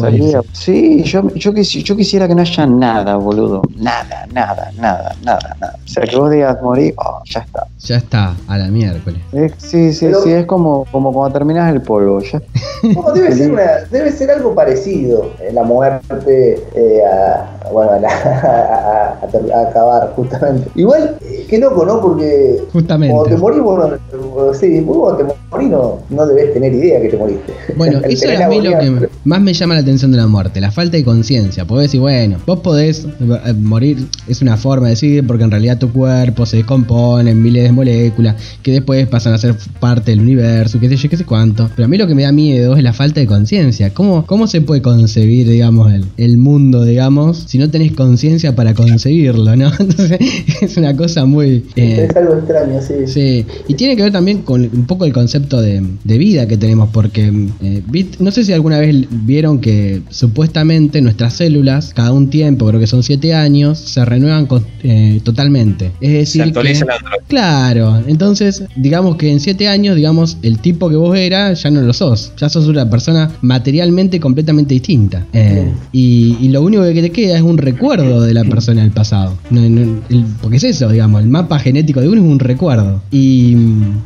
[0.53, 3.61] Sí, yo, yo, quisi- yo quisiera que no haya nada, boludo.
[3.77, 5.75] Nada, nada, nada, nada, nada.
[5.83, 7.67] O sea, que vos digas morir, oh, ya está.
[7.85, 9.19] Ya está, a la miércoles.
[9.33, 12.19] Es- sí, sí, Pero- sí, es como, como cuando terminas el polvo.
[12.21, 12.41] Ya.
[12.83, 17.99] No, debe, ser una- debe ser algo parecido en la muerte eh, a, bueno, a,
[17.99, 20.69] la- a- a- a ter- a acabar, justamente.
[20.75, 22.01] Igual, eh, qué loco, ¿no?
[22.01, 23.13] Porque Justamente.
[23.13, 27.01] cuando te morís, vos no, sí, vos cuando te morís no, no debes tener idea
[27.01, 27.53] que te moriste.
[27.77, 30.59] Bueno, eso es a mí lo que más me llama la atención de la muerte,
[30.59, 31.63] la falta de conciencia.
[31.65, 35.77] Podés decir, bueno, vos podés eh, morir, es una forma de decir, porque en realidad
[35.77, 40.21] tu cuerpo se descompone en miles de moléculas, que después pasan a ser parte del
[40.21, 41.69] universo, qué sé yo, qué sé cuánto.
[41.75, 43.93] Pero a mí lo que me da miedo es la falta de conciencia.
[43.93, 48.73] ¿Cómo, ¿Cómo se puede concebir, digamos, el, el mundo, digamos, si no tenés conciencia para
[48.73, 49.71] concebirlo, ¿no?
[49.79, 50.19] Entonces,
[50.61, 51.65] es una cosa muy...
[51.75, 52.93] eh, Es algo extraño, sí.
[53.07, 56.57] Sí, y tiene que ver también con un poco el concepto de, de vida que
[56.57, 57.31] tenemos, porque
[57.61, 57.83] eh,
[58.19, 62.87] no sé si alguna vez vieron que supuestamente nuestras células, cada un tiempo, creo que
[62.87, 65.91] son siete años, se renuevan con- eh, totalmente.
[66.01, 67.21] Es Se decir, que, actualiza el Android.
[67.71, 71.81] Claro, entonces digamos que en siete años, digamos, el tipo que vos eras ya no
[71.81, 75.25] lo sos, ya sos una persona materialmente completamente distinta.
[75.33, 78.91] Eh, y, y lo único que te queda es un recuerdo de la persona del
[78.91, 79.37] pasado.
[79.49, 83.01] No- no- el- porque es eso, digamos, el mapa genético de uno es un recuerdo.
[83.11, 83.55] Y,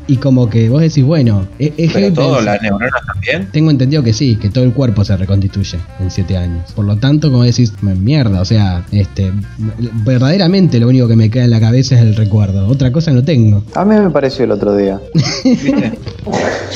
[0.07, 3.47] y como que vos decís, bueno, es, es Pero heavy todo, las neuronas también.
[3.51, 6.71] Tengo entendido que sí, que todo el cuerpo se reconstituye en siete años.
[6.75, 9.31] Por lo tanto, como decís, mierda, o sea, este,
[10.05, 12.67] verdaderamente lo único que me queda en la cabeza es el recuerdo.
[12.67, 13.46] Otra cosa no tengo.
[13.75, 14.99] A mí me pareció el otro día.
[15.43, 15.93] ¿Viste?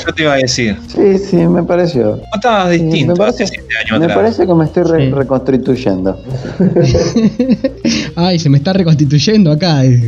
[0.06, 0.76] Yo te iba a decir.
[0.88, 2.12] Sí, sí, me pareció.
[2.16, 4.18] Vos estabas distinto me parece- hace siete años Me atrás.
[4.18, 5.10] parece que me estoy re- Sí.
[5.12, 6.18] reconstituyendo.
[8.16, 9.82] Ay, se me está reconstituyendo acá.
[9.82, 10.00] Sí,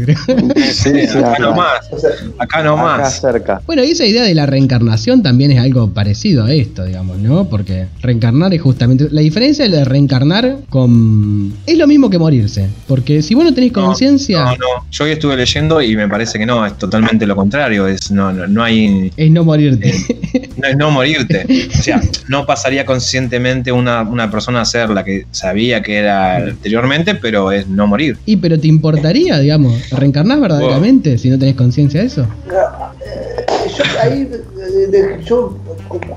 [0.73, 1.39] Sí, acá acá.
[1.41, 1.71] nomás.
[1.93, 3.21] Acá Acá nomás.
[3.21, 3.61] cerca.
[3.67, 7.45] Bueno, y esa idea de la reencarnación también es algo parecido a esto, digamos, ¿no?
[7.49, 9.09] Porque reencarnar es justamente...
[9.11, 11.53] La diferencia de reencarnar con...
[11.67, 12.69] Es lo mismo que morirse.
[12.87, 14.87] Porque si vos no tenés No, conciencia, No, no.
[14.91, 17.87] Yo hoy estuve leyendo y me parece que no, es totalmente lo contrario.
[17.89, 19.11] Es, no, no, no hay.
[19.17, 19.93] es no morirte.
[20.57, 21.47] No es no morirte.
[21.79, 26.37] O sea, no pasaría conscientemente una, una persona a ser la que sabía que era
[26.37, 28.19] anteriormente, pero es no morir.
[28.27, 32.27] y pero te importaría, digamos, reencarnar verdaderamente si no tenés conciencia de eso.
[33.77, 35.57] yo ahí eh, de- yo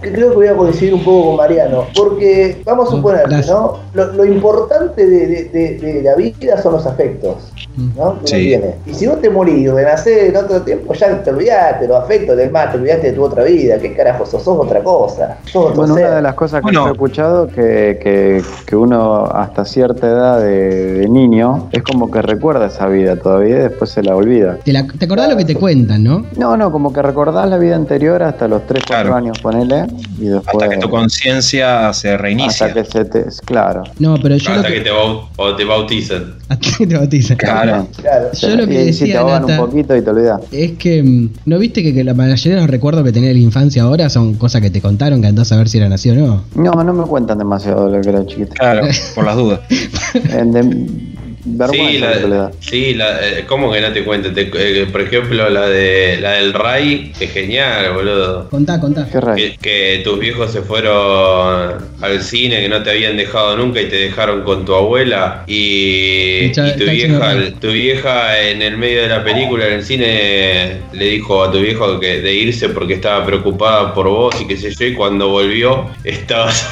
[0.02, 3.24] que creo que voy a coincidir un poco con Mariano, porque vamos a suponer.
[3.48, 3.80] ¿no?
[3.94, 7.36] Lo, lo importante de, de- de- de la vida son los afectos,
[7.78, 8.20] ¿no?
[8.22, 8.36] Que Sí.
[8.36, 8.76] uno tiene.
[8.88, 12.36] Y si vos te morís o renacés en otro tiempo, ya te olvidaste, los afectos
[12.36, 15.66] del más, te olvidaste de tu otra vida, qué carajo sos, sos otra cosa, sos
[15.72, 16.06] otro Bueno, ser.
[16.08, 16.84] una de las cosas que Bueno.
[16.84, 22.10] yo he escuchado que, que, que uno hasta cierta edad de, de niño es como
[22.10, 24.58] que recuerda esa vida todavía y después se la olvida.
[24.66, 26.26] ¿Te, la- te acordás lo que te cuentan, no?
[26.36, 29.16] No, no, como que recordás la vida anterior hasta los 3, 4 Claro.
[29.16, 29.86] años, ponele,
[30.20, 30.56] y después...
[30.64, 32.68] Hasta que tu conciencia se reinicia.
[32.68, 33.26] Hasta que se te...
[33.46, 33.84] Claro.
[34.00, 34.74] No, pero yo Hasta que...
[34.76, 36.36] que te, bau- o te bautizan.
[36.50, 37.38] Hasta que te bautizan.
[37.38, 37.67] Claro.
[38.02, 38.30] Claro.
[38.34, 40.42] Yo lo que y ahí sí te decía, ahogan Nata- un poquito y te olvidas.
[40.52, 43.36] Es que, mm, ¿no viste que, que la mayoría de los recuerdos que tenía de
[43.36, 46.10] la infancia ahora son cosas que te contaron que andás a ver si eran así
[46.10, 46.44] o no?
[46.56, 48.54] No, no me cuentan demasiado de lo que era chiquito.
[48.54, 49.60] Claro, por las dudas.
[50.34, 51.17] En de- vergüenza
[51.72, 54.32] Sí, la, sí la, eh, ¿cómo que no te cuento?
[54.34, 58.50] Te- eh, por ejemplo, la de la del Ray, es genial, boludo.
[58.50, 59.08] Contá, contá.
[59.10, 59.20] Qué.
[59.36, 63.86] Que, que tus viejos se fueron al cine, que no te habían dejado nunca y
[63.86, 65.44] te dejaron con tu abuela.
[65.48, 71.06] Y, tu, vieja, tu vieja en el medio de la película, en el cine, le
[71.06, 74.72] dijo a tu viejo que de irse porque estaba preocupada por vos y qué sé
[74.72, 74.86] yo.
[74.86, 76.68] Y cuando volvió, estabas,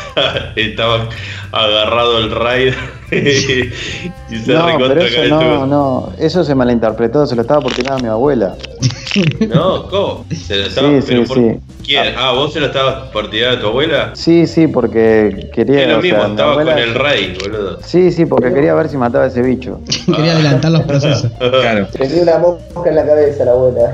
[0.56, 1.08] estabas
[1.64, 2.74] agarrado el Ray.
[3.12, 5.40] y se No, recontra pero eso calentó.
[5.42, 8.56] no, no, eso se malinterpretó, se lo estaba por tirar a mi abuela.
[9.54, 10.26] No, ¿cómo?
[10.36, 11.52] ¿Se lo estaba, Sí, sí, por- sí.
[11.86, 12.16] ¿Quién?
[12.18, 14.10] Ah, ¿vos se lo estabas por tirar a tu abuela?
[14.16, 15.82] Sí, sí, porque quería.
[15.84, 17.80] Es lo o sea, mismo, mi estaba abuela- con el rey, boludo.
[17.84, 19.80] Sí, sí, porque quería ver si mataba a ese bicho.
[20.08, 21.32] Quería adelantar los procesos.
[21.40, 21.88] Claro.
[21.96, 23.92] Tenía una mosca en la cabeza la abuela.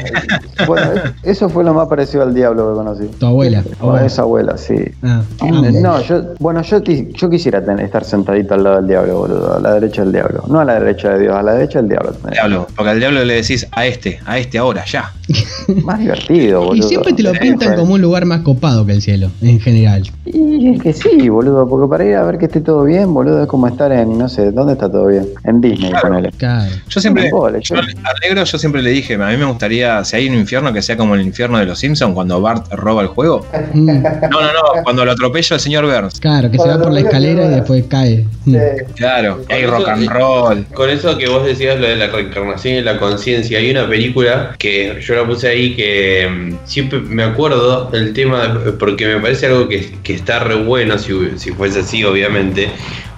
[0.66, 0.92] Bueno,
[1.24, 3.08] eso fue lo más parecido al diablo que conocí.
[3.20, 3.62] Tu abuela.
[3.82, 4.76] O a esa abuela, sí.
[5.04, 9.56] Ah, No, yo, bueno, yo, yo quisiera tener- estar sentadito al lado del diablo, boludo,
[9.56, 10.44] a la derecha del diablo.
[10.48, 12.14] No a la derecha de Dios, a la derecha del diablo.
[12.32, 15.12] Diablo, porque al diablo le decís a este, a este ahora, ya.
[15.84, 16.88] Más divertido, Y boludo.
[16.88, 20.04] siempre te lo pintan como un lugar más copado que el cielo, en general.
[20.26, 23.42] Y es que sí, boludo, porque para ir a ver que esté todo bien, boludo,
[23.42, 25.28] es como estar en, no sé, ¿dónde está todo bien?
[25.44, 26.32] En Disney, ponele.
[26.38, 26.72] Claro.
[26.88, 27.86] Yo siempre, yo yo- al
[28.24, 30.96] negro yo siempre le dije, a mí me gustaría, si hay un infierno, que sea
[30.98, 33.46] como el infierno de los Simpsons cuando Bart roba el juego.
[33.74, 36.20] Mm, No, no, no, cuando lo atropella el señor Burns.
[36.20, 38.26] claro, que se va por la escalera y después cae.
[38.46, 38.56] Sí.
[38.96, 40.66] Claro, Con hay eso- rock and roll.
[40.74, 44.56] Con eso que vos decías, lo de la reencarnación y la conciencia, hay una película
[44.58, 49.48] que yo la puse ahí que mm, siempre me acuerdo del tema, porque me parece
[49.48, 52.70] algo que, que está re bueno si, si fuese así, obviamente,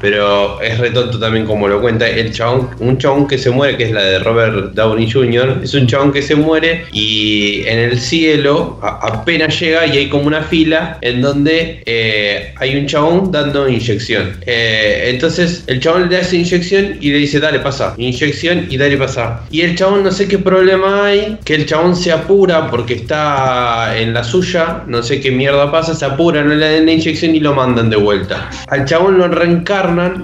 [0.04, 2.06] pero es re tonto también como lo cuenta.
[2.06, 5.74] El chabón, un chabón que se muere, que es la de Robert Downey Jr., es
[5.76, 10.42] un chabón que se muere y en el cielo apenas llega y hay como una
[10.42, 14.40] fila en donde eh, hay un chabón dando inyección.
[14.46, 17.94] Eh, entonces el chabón le hace inyección y le dice, dale, pasa.
[17.98, 19.46] Inyección y dale, pasa.
[19.52, 23.98] Y el chabón no sé qué problema hay, que el chabón se apura porque está
[23.98, 27.34] en la suya, no sé qué mierda pasa, se apura, no le dan la inyección
[27.34, 28.50] y lo mandan de vuelta.
[28.68, 29.30] Al chabón lo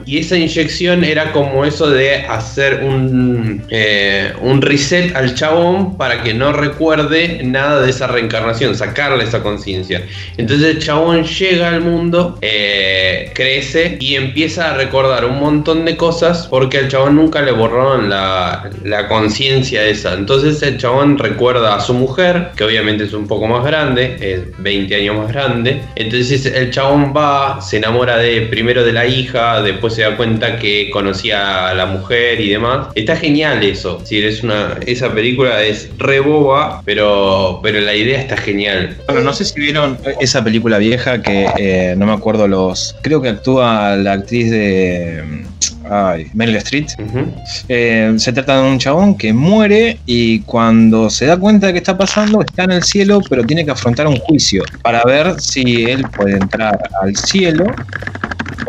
[0.05, 6.23] y esa inyección era como eso de hacer un, eh, un reset al chabón para
[6.23, 10.03] que no recuerde nada de esa reencarnación, sacarle esa conciencia.
[10.37, 15.95] Entonces el chabón llega al mundo, eh, crece y empieza a recordar un montón de
[15.97, 20.13] cosas porque al chabón nunca le borraron la, la conciencia esa.
[20.13, 24.41] Entonces el chabón recuerda a su mujer, que obviamente es un poco más grande, es
[24.57, 25.81] 20 años más grande.
[25.95, 30.57] Entonces el chabón va, se enamora de primero de la hija, después se da cuenta
[30.57, 32.87] que conocía a la mujer y demás.
[32.95, 34.01] Está genial eso.
[34.05, 38.97] Si es una, esa película es re boba, pero, pero la idea está genial.
[39.07, 42.95] Bueno, no sé si vieron esa película vieja que eh, no me acuerdo los.
[43.01, 45.43] Creo que actúa la actriz de.
[45.89, 46.87] Ay, Meryl Streep.
[47.67, 51.79] Eh, se trata de un chabón que muere y cuando se da cuenta de que
[51.79, 55.85] está pasando está en el cielo, pero tiene que afrontar un juicio para ver si
[55.85, 57.65] él puede entrar al cielo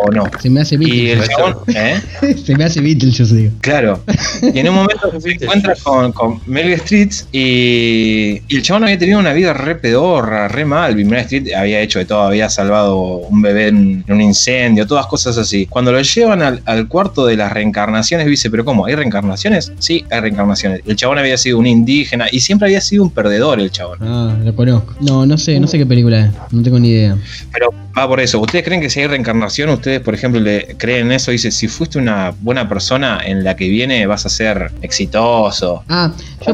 [0.02, 0.24] o no.
[0.40, 1.28] Se me hace Y el Beatles.
[1.36, 2.00] chabón, ¿eh?
[2.44, 3.52] Se me hace Beatles, yo digo.
[3.60, 4.02] Claro.
[4.42, 8.98] Y en un momento se encuentra con, con Meryl Streep y, y el chabón había
[8.98, 10.98] tenido una vida re pedorra, re mal.
[10.98, 14.86] Y Meryl Streep había hecho de todo, había salvado un bebé en, en un incendio,
[14.86, 15.66] todas cosas así.
[15.66, 18.86] Cuando lo llevan al, al cuarto de las reencarnaciones, dice, pero ¿cómo?
[18.86, 19.72] ¿Hay reencarnaciones?
[19.78, 20.80] Sí, hay reencarnaciones.
[20.86, 23.98] El chabón había sido un indígena y siempre había sido un perdedor el chabón.
[24.02, 24.94] Ah, lo conozco.
[25.00, 26.30] No, no sé, no sé qué película es.
[26.52, 27.16] No tengo ni idea.
[27.52, 28.38] Pero va por eso.
[28.40, 31.32] ¿Ustedes creen que si hay reencarnación, ustedes, por ejemplo, le creen en eso?
[31.32, 35.82] Dice, si fuiste una buena persona en la que viene, vas a ser exitoso.
[35.88, 36.12] Ah,
[36.46, 36.52] yo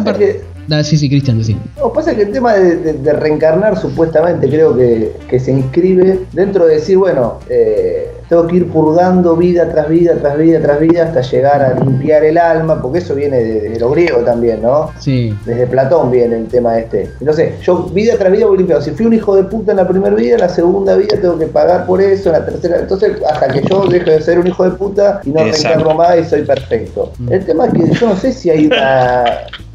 [0.68, 1.56] Da, sí, sí, Cristian, sí.
[1.76, 6.20] No, pasa que el tema de, de- de reencarnar supuestamente creo que, que se inscribe
[6.32, 10.80] dentro de decir, bueno, eh, tengo que ir purgando vida tras vida, tras vida, tras
[10.80, 14.62] vida, hasta llegar a limpiar el alma, porque eso viene de, de lo griego también,
[14.62, 14.90] ¿no?
[14.98, 15.36] Sí.
[15.44, 17.10] Desde Platón viene el tema este.
[17.20, 18.84] Entonces, yo vida tras vida voy limpiando.
[18.84, 21.38] Si fui un hijo de puta en la primera vida, en la segunda vida tengo
[21.38, 22.78] que pagar por eso, en la tercera.
[22.78, 25.68] Entonces, hasta que yo deje de ser un hijo de puta y no Exacto.
[25.68, 27.12] reencarno más y soy perfecto.
[27.30, 29.24] El tema es que yo no sé si hay una,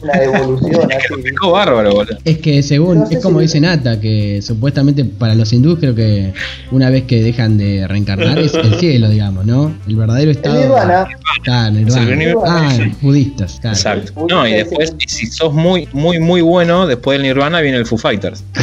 [0.02, 1.52] una devolución Es que así.
[1.52, 2.18] bárbaro, boludo.
[2.26, 5.80] Es que según, No sé es como si- dice Nata, que supuestamente para los hindúes
[5.80, 6.34] creo que
[6.72, 9.74] una vez que dejan de reencarnar es el cielo, digamos, ¿no?
[9.88, 10.60] El verdadero El estado.
[10.62, 11.08] nirvana,
[11.44, 12.12] Claro, nirvana.
[12.12, 12.70] El nirvana.
[12.72, 13.76] Ah, budistas, claro.
[13.78, 14.26] Exacto.
[14.30, 17.86] No, y después, y si sos muy, muy, muy bueno, después del Nirvana viene el
[17.86, 18.44] Foo Fighters.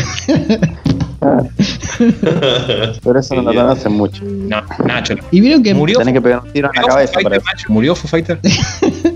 [1.98, 4.22] Pero eso no lo conocen mucho.
[4.24, 5.14] No, Nacho.
[5.31, 7.40] Y vieron que Murió, Tenés que pegar un tiro en la murió cabeza para Fighter,
[7.40, 7.46] eso.
[7.57, 7.72] Nacho.
[7.72, 8.38] ¿Murió Foo Fighter?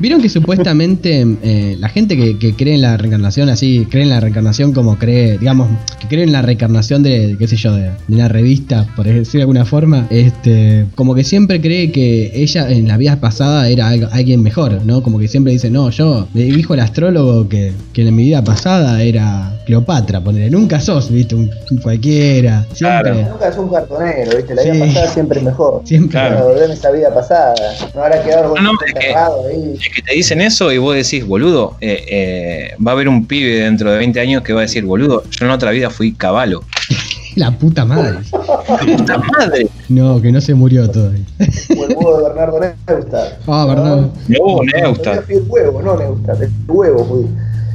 [0.00, 4.10] Vieron que supuestamente eh, la gente que, que cree en la reencarnación así, cree en
[4.10, 5.68] la reencarnación como cree, digamos,
[6.00, 9.38] que cree en la reencarnación de, qué sé yo, de, de una revista, por decir
[9.38, 13.88] de alguna forma, este, como que siempre cree que ella en la vida pasada era
[13.88, 15.02] algo- alguien mejor, ¿no?
[15.02, 18.42] Como que siempre dice, no, yo, me dijo el astrólogo que, que en mi vida
[18.42, 23.12] pasada era Cleopatra, ponele, nunca sos, viste, un, un cualquiera, siempre.
[23.12, 23.28] Claro.
[23.32, 24.54] Nunca es un cartonero, ¿viste?
[24.54, 25.82] La vida pasada siempre es mejor.
[25.84, 26.10] Siempre.
[26.10, 26.64] Claro.
[26.64, 27.54] En esa vida pasada.
[27.94, 29.74] No habrá quedado No, no, enterrado ahí.
[29.90, 33.26] Es que te dicen eso y vos decís, boludo, eh, eh, va a haber un
[33.26, 36.12] pibe dentro de 20 años que va a decir, boludo, yo en otra vida fui
[36.12, 36.62] caballo.
[37.34, 38.18] La puta madre.
[38.30, 39.68] ¡Puta madre!
[39.88, 41.24] No, que no se murió todavía.
[41.40, 43.40] O el huevo de Bernardo Neustadt.
[43.48, 44.12] Ah, Bernardo.
[44.28, 45.24] No, Neustadt.
[45.26, 47.26] Fui el huevo, no Neustadt, el huevo fui.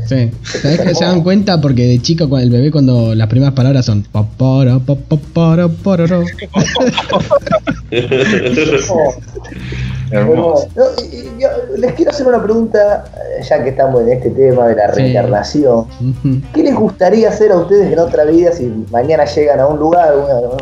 [0.08, 0.32] Sí.
[0.44, 1.60] ¿Sabés que se dan cuenta?
[1.62, 4.06] Porque de chico con el bebé cuando las primeras palabras son
[10.76, 13.06] no, y- y yo les quiero hacer una pregunta,
[13.40, 15.02] eh, ya que estamos en este tema de la Sí.
[15.02, 15.86] reencarnación.
[16.54, 20.14] ¿Qué les gustaría hacer a ustedes en otra vida si mañana llegan a un lugar,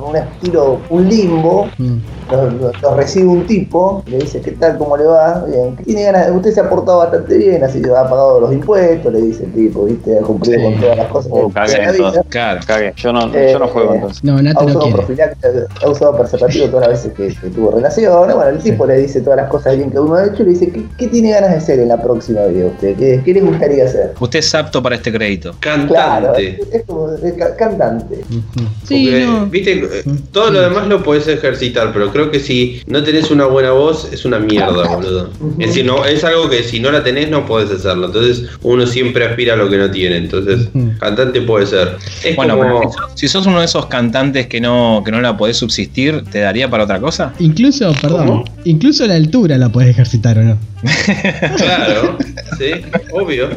[0.07, 1.97] un estilo, un limbo, Mm.
[2.31, 4.77] Los recibe un tipo, le dice, ¿qué tal?
[4.77, 5.45] ¿Cómo le va?
[5.47, 6.31] Bien, ¿qué tiene ganas?
[6.31, 9.85] Usted se ha portado bastante bien, así ha pagado los impuestos, le dice el tipo,
[9.85, 10.17] ¿viste?
[10.17, 10.63] Ha cumplido Sí.
[10.65, 11.91] con todas las cosas Uh, de cagué la vida.
[12.07, 12.23] entonces.
[12.29, 12.59] Claro.
[12.67, 12.93] Cagué.
[12.95, 14.23] Yo no, Eh, yo no juego entonces.
[14.23, 15.47] No, Ha no usado profiláctico,
[15.83, 18.35] ha usado preservativo todas las veces que, que tuvo relaciones.
[18.35, 20.51] Bueno, el tipo le dice todas las cosas bien que uno ha hecho y le
[20.51, 22.95] dice, ¿qué, qué tiene ganas de hacer en la próxima vida usted?
[22.95, 24.13] ¿Qué, qué le gustaría hacer?
[24.19, 25.53] Usted es apto para este crédito.
[25.59, 26.61] Claro, Cantante.
[26.61, 28.15] es, es como es cantante.
[28.85, 29.45] Sí, Porque, no.
[29.47, 33.45] viste, eh, todo lo demás lo podés ejercitar, pero creo que si no tenés una
[33.45, 35.29] buena voz, es una mierda, boludo.
[35.59, 38.05] Es decir, no, es algo que si no la tenés, no podés hacerlo.
[38.07, 40.17] Entonces, uno siempre aspira a lo que no tiene.
[40.17, 41.97] Entonces, cantante puede ser.
[42.23, 42.79] Es Bueno, como.
[42.79, 45.57] pero si sos, si sos uno de esos cantantes que no, que no la podés
[45.57, 47.33] subsistir, ¿te daría para otra cosa?
[47.39, 48.43] Incluso, perdón, ¿Cómo?
[48.63, 50.57] incluso la altura la puedes ejercitar o no.
[51.57, 52.17] Claro,
[52.57, 52.71] sí,
[53.11, 53.49] obvio.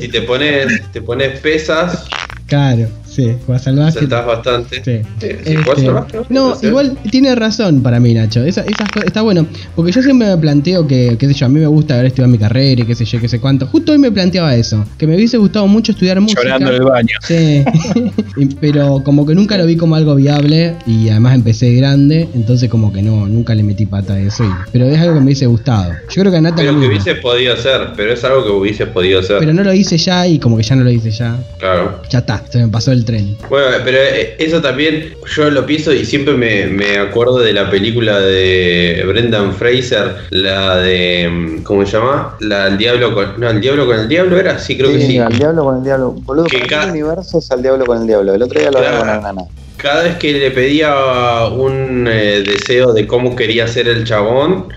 [0.00, 2.06] Si te pones, te pones pesas,
[2.46, 3.98] Claro, sí, juega salvaje.
[4.00, 4.76] saltás bastante.
[4.84, 5.08] Sí.
[5.20, 5.90] Sí, sí, Este,
[6.30, 8.44] no, igual tiene razón para mí, Nacho.
[8.44, 9.46] Esa, esas cosas- está bueno.
[9.76, 12.30] Porque yo siempre me planteo que, qué sé yo, a mí me gusta haber estudiado
[12.30, 13.66] mi carrera y qué sé yo, qué sé cuánto.
[13.66, 14.84] Justo hoy me planteaba eso.
[14.98, 16.42] Que me hubiese gustado mucho estudiar música.
[16.42, 17.14] Llorando en el baño.
[17.22, 17.64] Sí,
[18.60, 22.92] pero como que nunca lo vi como algo viable y además empecé grande, entonces como
[22.92, 24.44] que no, nunca le metí pata a eso.
[24.44, 25.92] y- pero es algo que me hubiese gustado.
[26.10, 27.02] Yo creo que a Nata Pero lo que mismo.
[27.02, 29.38] hubieses podido hacer, pero es algo que hubieses podido hacer.
[29.38, 31.36] Pero no lo hice ya y como que ya no lo hice ya.
[31.58, 32.02] Claro.
[32.10, 33.36] Ya está, se me pasó el tren.
[33.48, 37.70] Bueno, pero eh, eso también yo lo pienso y siempre me, me acuerdo de la
[37.70, 41.28] película de Brendan Fraser, la de.
[41.30, 42.36] mm, ¿Cómo se llama?
[42.40, 43.40] La del diablo con.
[43.40, 45.18] No, el diablo con el diablo era, sí, creo que sí.
[45.18, 46.12] al diablo con el diablo.
[46.12, 48.34] Boludo, Que para ca- mí el universo es al diablo con el diablo.
[48.34, 48.96] El otro día lo Claro.
[48.98, 49.48] hablaba con la nana.
[49.82, 54.68] Cada vez que le pedía un eh, deseo de cómo quería ser el chabón,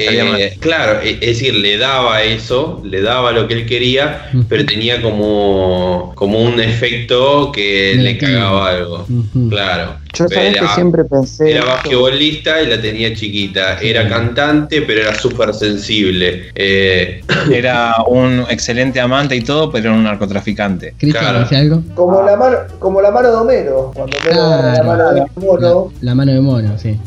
[0.00, 5.02] eh, claro, es decir, le daba eso, le daba lo que él quería, pero tenía
[5.02, 9.06] como, como un efecto que le cagaba algo.
[9.50, 10.03] Claro.
[10.14, 11.50] Yo sabés que siempre pensé.
[11.52, 13.78] Era basquetbolista y la tenía chiquita.
[13.80, 16.50] Era cantante, pero era súper sensible.
[16.54, 17.22] Eh,
[17.52, 20.94] Era un excelente amante y todo, pero era un narcotraficante.
[20.98, 21.40] Cristian, Claro.
[21.40, 21.82] ¿dice algo?
[21.94, 24.84] Como la mano, como la mano de Homero, cuando agarra la Claro.
[24.86, 25.92] mano de mono.
[26.00, 26.98] La, la mano de mono, sí.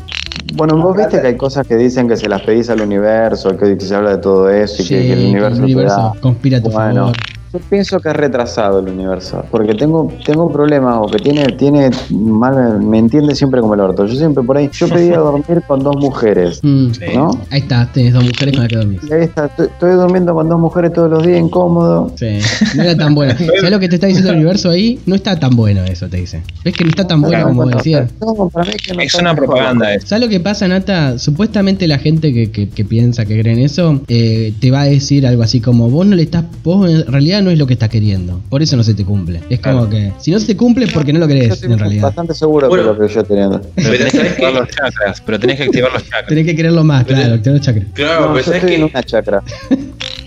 [0.54, 3.78] Bueno, vos viste que hay cosas que dicen que se las pedís al universo, que,
[3.80, 6.12] se habla de todo eso y Sí, que, que el universo, te da.
[6.20, 7.16] conspira a tu Bueno, favor.
[7.52, 11.90] Yo pienso que es retrasado el universo, porque tengo tengo problemas o que tiene tiene
[12.10, 14.06] mal, me entiende siempre como el orto.
[14.06, 16.90] Yo siempre por ahí, yo pedía dormir con dos mujeres, Mm.
[16.92, 17.04] Sí.
[17.14, 17.30] ¿no?
[17.50, 19.12] Ahí está, tenés dos mujeres con las que dormís.
[19.12, 22.12] Ahí está, estoy, durmiendo con dos mujeres todos los días, incómodo.
[22.16, 22.38] Sí,
[22.76, 23.34] no era tan bueno.
[23.38, 24.98] ¿Sabes lo que te está diciendo el universo ahí?
[25.06, 26.42] No está tan bueno eso, te dice.
[26.64, 28.08] ¿Ves que no está tan bueno como decían?
[28.20, 30.06] no, para mí que no Es una propaganda eso.
[30.08, 31.18] ¿Sabes lo que pasa, Nata?
[31.18, 34.84] Supuestamente la gente que, que- que piensa, que cree en eso, eh, te va a
[34.84, 37.74] decir algo así como, vos no le estás, vos en realidad no es lo que
[37.74, 38.40] estás queriendo.
[38.48, 39.40] Por eso no se te cumple.
[39.50, 41.72] Es como que, si no se te cumple es porque no lo Yo crees, estoy
[41.72, 42.02] en realidad.
[42.02, 42.92] bastante seguro Bueno.
[42.94, 43.60] de lo que yo teniendo.
[43.74, 45.20] Pero tenés que ¿sabes activar los chakras.
[45.24, 46.26] Pero tenés que activar los chakras.
[46.28, 47.86] Tenés que creerlo más, Pero- claro, activar los chakras.
[47.94, 49.42] claro, No, pero yo sabes estoy en que una chacra.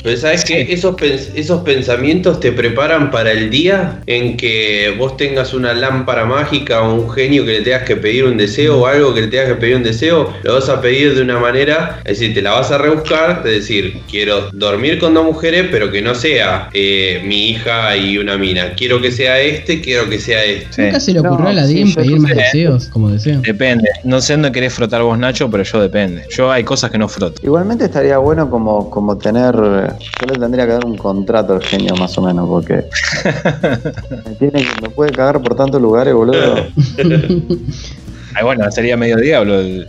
[0.03, 5.15] Pero sabes que esos, pens- esos pensamientos te preparan para el día en que vos
[5.17, 8.87] tengas una lámpara mágica o un genio que le tengas que pedir un deseo o
[8.87, 11.99] algo que le tengas que pedir un deseo, lo vas a pedir de una manera,
[12.05, 15.91] es decir, te la vas a rebuscar, de decir, quiero dormir con dos mujeres, pero
[15.91, 18.73] que no sea eh, mi hija y una mina.
[18.75, 20.67] Quiero que sea este, quiero que sea este.
[20.73, 20.81] Sí.
[20.83, 22.37] ¿Nunca se le ocurrió No, a la sí, DIM yo pedir más sé.
[22.37, 23.41] deseos como deseo?
[23.41, 23.89] Depende.
[24.03, 26.23] No sé dónde querés frotar vos, Nacho, pero yo depende.
[26.29, 27.39] Yo hay cosas que no froto.
[27.43, 29.55] Igualmente estaría bueno como, como tener,
[29.99, 32.75] yo le tendría que dar un contrato al genio más o menos, porque
[34.25, 36.55] me, tiene me puede cagar por tantos lugares, boludo.
[38.35, 39.59] Ay, bueno, sería medio diablo.
[39.59, 39.87] el-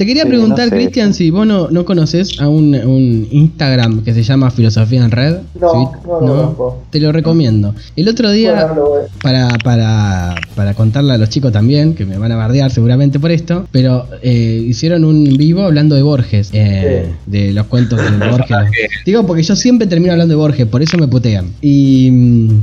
[0.00, 0.76] Te quería Sí, preguntar, no sé.
[0.76, 5.10] Cristian, si vos no, no conoces a un, un Instagram que se llama Filosofía en
[5.10, 5.36] Red.
[5.60, 5.76] No, ¿Sí?
[6.06, 6.82] no lo conozco.
[6.88, 7.74] Te lo recomiendo.
[7.96, 8.84] El otro día, Bueno,
[9.22, 13.30] para, para, para contarle a los chicos también, que me van a bardear seguramente por
[13.30, 18.56] esto, pero eh, hicieron un vivo hablando de Borges, eh, de los cuentos de Borges.
[19.04, 21.50] Digo, porque yo siempre termino hablando de Borges, por eso me putean.
[21.60, 22.10] Y,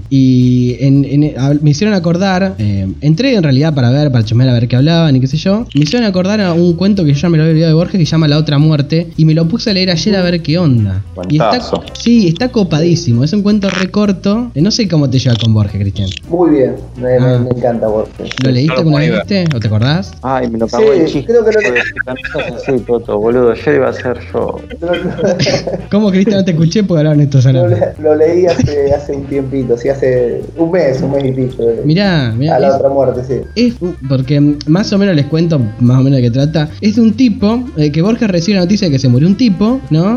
[0.10, 4.50] y en- en- a- me hicieron acordar, eh, entré en realidad para ver, para chusmear
[4.50, 7.13] a ver qué hablaban y qué sé yo, me hicieron acordar a un cuento que
[7.13, 9.25] yo ya me lo había olvidado de Borges que se llama La Otra Muerte, y
[9.25, 11.04] me lo puse a leer ayer a ver qué onda.
[11.30, 11.60] Y está,
[11.94, 14.52] sí, está copadísimo, es un cuento re corto.
[14.56, 16.10] Eh, No sé cómo te lleva con Borges, Cristian.
[16.30, 17.40] Muy bien, me, Ah.
[17.40, 18.30] me encanta Borges.
[18.44, 19.46] ¿Lo leíste lo alguna vez, viste?
[19.56, 20.12] ¿O te acordás?
[20.21, 21.34] Ay, me lo cagó Sí, el chiste.
[21.34, 23.52] creo que lo- así, Toto, boludo.
[23.52, 24.60] Ayer iba a ser yo.
[25.92, 26.38] ¿Cómo, Cristian?
[26.40, 27.71] No te escuché porque hablaban estos Lo, salados.
[27.80, 31.63] le- lo leí hace, hace un tiempito, sí, hace un mes, un mes y pico.
[31.63, 32.56] eh, Mirá, mirá.
[32.56, 33.42] a la es- otra muerte, sí.
[33.56, 33.73] Es
[34.08, 36.69] porque más o menos les cuento más o menos de qué trata.
[36.82, 39.36] Es de un tipo eh, que Borges recibe la noticia de que se murió un
[39.36, 40.15] tipo, ¿no?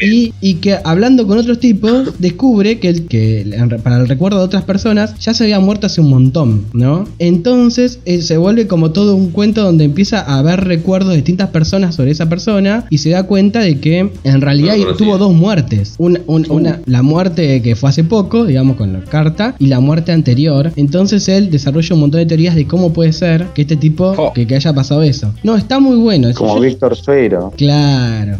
[0.00, 3.44] Y, y que hablando con otros tipos descubre que, el, que
[3.82, 7.04] para el recuerdo de otras personas ya se había muerto hace un montón, ¿no?
[7.18, 11.50] Entonces eh, se vuelve como todo un cuento donde empieza a haber recuerdos de distintas
[11.50, 15.34] personas sobre esa persona y se da cuenta de que en realidad No tuvo dos
[15.34, 15.94] muertes.
[15.98, 19.80] Una, un- una, la muerte que fue hace poco, digamos con la carta, y la
[19.80, 20.72] muerte anterior.
[20.76, 24.46] Entonces él desarrolla un montón de teorías de cómo puede ser que este tipo, que,
[24.46, 25.32] que haya pasado eso.
[25.42, 26.25] No, está muy bueno.
[26.34, 27.52] Como Víctor Sueiro.
[27.56, 28.38] Claro.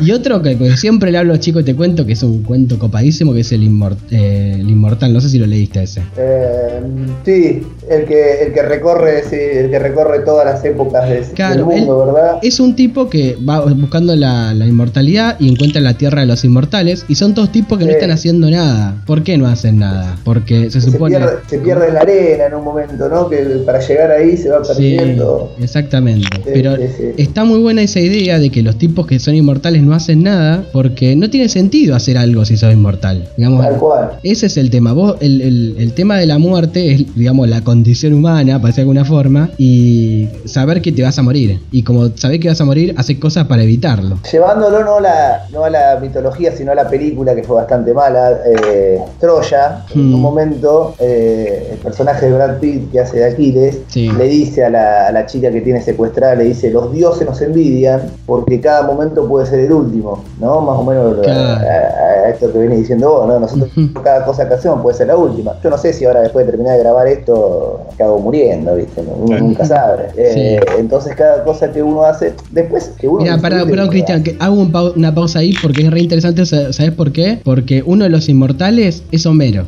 [0.00, 2.22] Y otro que, que siempre le hablo a los chicos y te cuento, que es
[2.22, 5.12] un cuento copadísimo, que es el, Inmor- eh, el Inmortal.
[5.12, 6.02] No sé si lo leíste ese.
[6.16, 6.80] Eh,
[7.24, 11.54] sí, el que, el que recorre, sí, el que recorre todas las épocas de- Claro,
[11.54, 12.38] del mundo, ¿verdad?
[12.42, 16.44] Es un tipo que va buscando la, la inmortalidad y encuentra la tierra de los
[16.44, 17.04] inmortales.
[17.08, 19.02] Y son todos tipos que no están haciendo nada.
[19.06, 20.16] ¿Por qué no hacen nada?
[20.24, 21.16] Porque se se, supone.
[21.16, 23.28] pierde, se pierde en la arena en un momento, ¿no?
[23.28, 25.52] Que para llegar ahí se va Sí, perdiendo.
[25.60, 26.28] exactamente.
[26.44, 26.76] Pero
[27.16, 30.64] está muy buena esa idea de que los tipos que son inmortales no hacen nada
[30.72, 33.28] porque no tiene sentido hacer algo si sos inmortal.
[33.36, 34.10] Digamos, Tal cual.
[34.22, 34.92] ese es el tema.
[34.92, 38.76] Vos, el, el- el tema de la muerte es, digamos, la condición humana, para decir
[38.76, 41.58] de alguna forma, y saber que te vas a morir.
[41.70, 44.18] Y como sabés que vas a morir, haces cosas para evitarlo.
[44.30, 47.94] Llevándolo no a, la, no a la mitología, sino a la película que fue bastante
[47.94, 50.14] mala, eh, Troya, en Hmm.
[50.14, 54.10] un momento eh, el personaje de Brad Pitt que hace de Aquiles Sí.
[54.18, 57.40] le dice a la, a la chica que tiene secuestrada, le dice, los dioses nos
[57.40, 60.60] envidian porque cada momento puede ser el último, ¿no?
[60.60, 61.40] Más o menos a- Claro.
[61.66, 63.40] a, a esto que venís diciendo vos, ¿no?
[63.40, 64.02] Nosotros Ujú.
[64.02, 65.52] cada cosa que hacemos puede ser la última.
[65.64, 67.61] Yo no sé si ahora después de terminar de grabar esto
[67.92, 69.00] acabo muriendo, ¿viste?
[69.00, 70.10] Uno nunca sabe.
[70.16, 73.22] Eh, Entonces cada cosa que uno hace, después que uno...
[73.22, 73.88] Mira, perdón.
[73.88, 76.44] Cristian, que hago un pau- una pausa ahí porque es re interesante.
[76.46, 77.38] sa- ¿Sabes por qué?
[77.44, 79.66] Porque uno de los inmortales es Homero,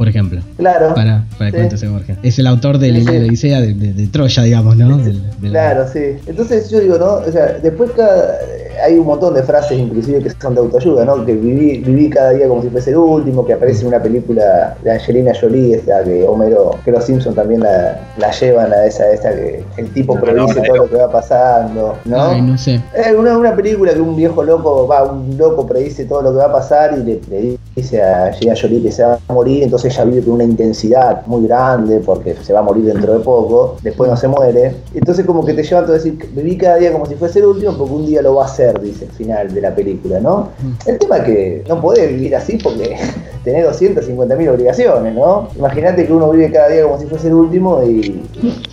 [0.00, 0.40] por ejemplo.
[0.56, 0.94] Claro.
[0.94, 1.86] Para, para Sí.
[1.86, 2.16] Borges.
[2.22, 3.12] Es el autor del Sí, sí.
[3.12, 4.96] de Odisea de, de- de Troya, digamos, ¿no?
[4.96, 6.16] Del- del- Claro, sí.
[6.26, 7.16] Entonces yo digo, ¿no?
[7.16, 8.34] O sea, después cada,
[8.82, 11.22] hay un montón de frases inclusive que son de autoayuda, ¿no?
[11.26, 14.74] Que viví, viví cada día como si fuese el último, que aparece en una película
[14.82, 19.10] de Angelina Jolie, esta que Homero, que los Simpsons también la, la llevan a esa,
[19.12, 22.22] esa que el tipo No, predice no, todo lo que va pasando, ¿no?
[22.22, 22.80] Ay, no sé.
[22.96, 26.38] Es una, una película que un viejo loco, va, un loco predice todo lo que
[26.38, 29.62] va a pasar y le, le dice a Angelina Jolie que se va a morir,
[29.62, 33.20] entonces ella vive con una intensidad muy grande porque se va a morir dentro de
[33.20, 34.76] poco, después no se muere.
[34.94, 37.76] Entonces como que te llevan a decir, viví cada día como si fuese el último
[37.76, 40.48] porque un día lo va a hacer, dice el final de la película, ¿no?
[40.86, 42.96] El tema es que no podés vivir así porque
[43.44, 45.48] tenés 250 mil obligaciones, ¿no?
[45.56, 48.22] Imagínate que uno vive cada día como si fuese el último y...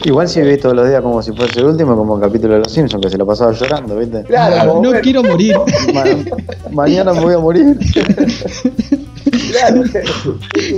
[0.04, 2.60] Igual si vivís todos los días como si fuese el último, como el capítulo de
[2.60, 4.24] los Simpsons, que se lo pasaba llorando, ¿viste?
[4.24, 5.56] Claro, como no quiero morir.
[5.94, 6.04] Ma-
[6.72, 7.78] mañana me voy a morir.
[9.52, 9.84] claro.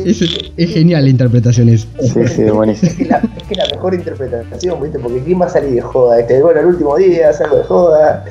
[0.06, 0.22] es,
[0.58, 1.88] es genial la interpretación esa.
[2.02, 2.90] Sí, sí, es buenísimo.
[2.92, 5.00] Es que, la, es que la mejor interpretación, ¿viste?
[5.00, 6.20] Porque ¿quién va a salir de joda?
[6.20, 8.26] Este, bueno, el último día salgo de joda.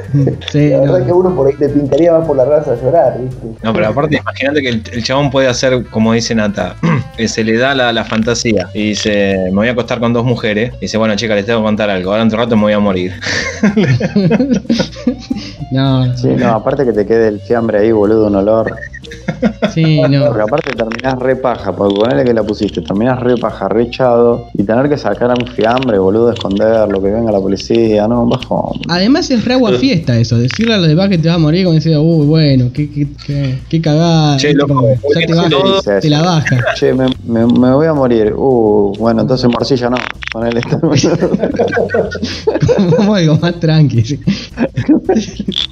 [0.50, 1.06] Sí, la verdad no.
[1.06, 3.46] que uno por ahí te pintaría más por la raza a llorar, ¿viste?
[3.62, 6.76] No, pero aparte, imagínate que el, el chabón puede hacer, como dice Nata,
[7.18, 10.24] eh, se le da la, la fantasía y dice, me voy a acostar con dos
[10.24, 10.72] mujeres.
[10.76, 12.10] Y dice, bueno, chicas, les tengo que contar algo.
[12.10, 13.12] Ahora en otro rato me voy a morir.
[15.70, 18.74] No, Sí, no, aparte que te quede el fiambre ahí, boludo, un olor.
[19.74, 20.26] sí, no.
[20.26, 24.46] Porque aparte terminás re paja, porque ponele que la pusiste, terminás re paja, re echado,
[24.54, 28.80] y tener que sacar a un fiambre, boludo, esconderlo, que venga la policía, no, bajón.
[28.88, 31.64] Además es re agua fiesta eso, decirle a los demás que te vas a morir
[31.64, 34.36] como decir, uy, bueno, qué, qué, qué, qué cagada.
[34.36, 34.60] Che, ¿viste?
[34.60, 36.56] loco, Como, ¿por ya te, baja, te la baja.
[36.74, 38.32] Che, me, me, me voy a morir.
[38.34, 39.96] Uh, bueno, entonces morcilla no.
[40.32, 40.60] Ponele
[42.96, 44.18] Como algo más tranqui.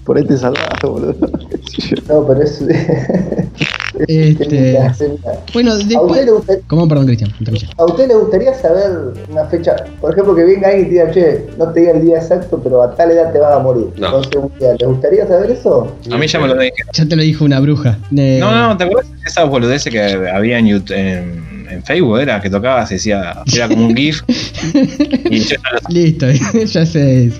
[0.04, 1.14] Por ahí te salvás, boludo.
[2.08, 2.64] No, pero es.
[4.06, 4.78] Este,
[5.54, 6.24] bueno, ¿A usted, después...
[6.24, 6.86] le gusta- ¿Cómo?
[6.86, 7.32] Perdón, Cristian.
[7.40, 7.66] interrumpí.
[7.78, 8.90] ¿A usted le gustaría saber
[9.30, 9.76] una fecha?
[10.00, 12.60] Por ejemplo, que venga alguien y te diga, che, no te diga el día exacto,
[12.62, 13.86] pero a tal edad te vas a morir.
[13.96, 14.06] No.
[14.22, 15.92] Entonces, ¿le gustaría saber eso?
[16.10, 16.74] A mí ya me lo dije.
[16.92, 17.98] Ya te lo dijo una bruja.
[18.10, 22.20] No, no, ¿te acuerdas de esas boludeces que había en, YouTube, en, en Facebook?
[22.20, 24.22] Era que tocabas, decía, era como un GIF.
[25.30, 26.26] y yo ya lo Listo,
[26.66, 27.32] ya sé.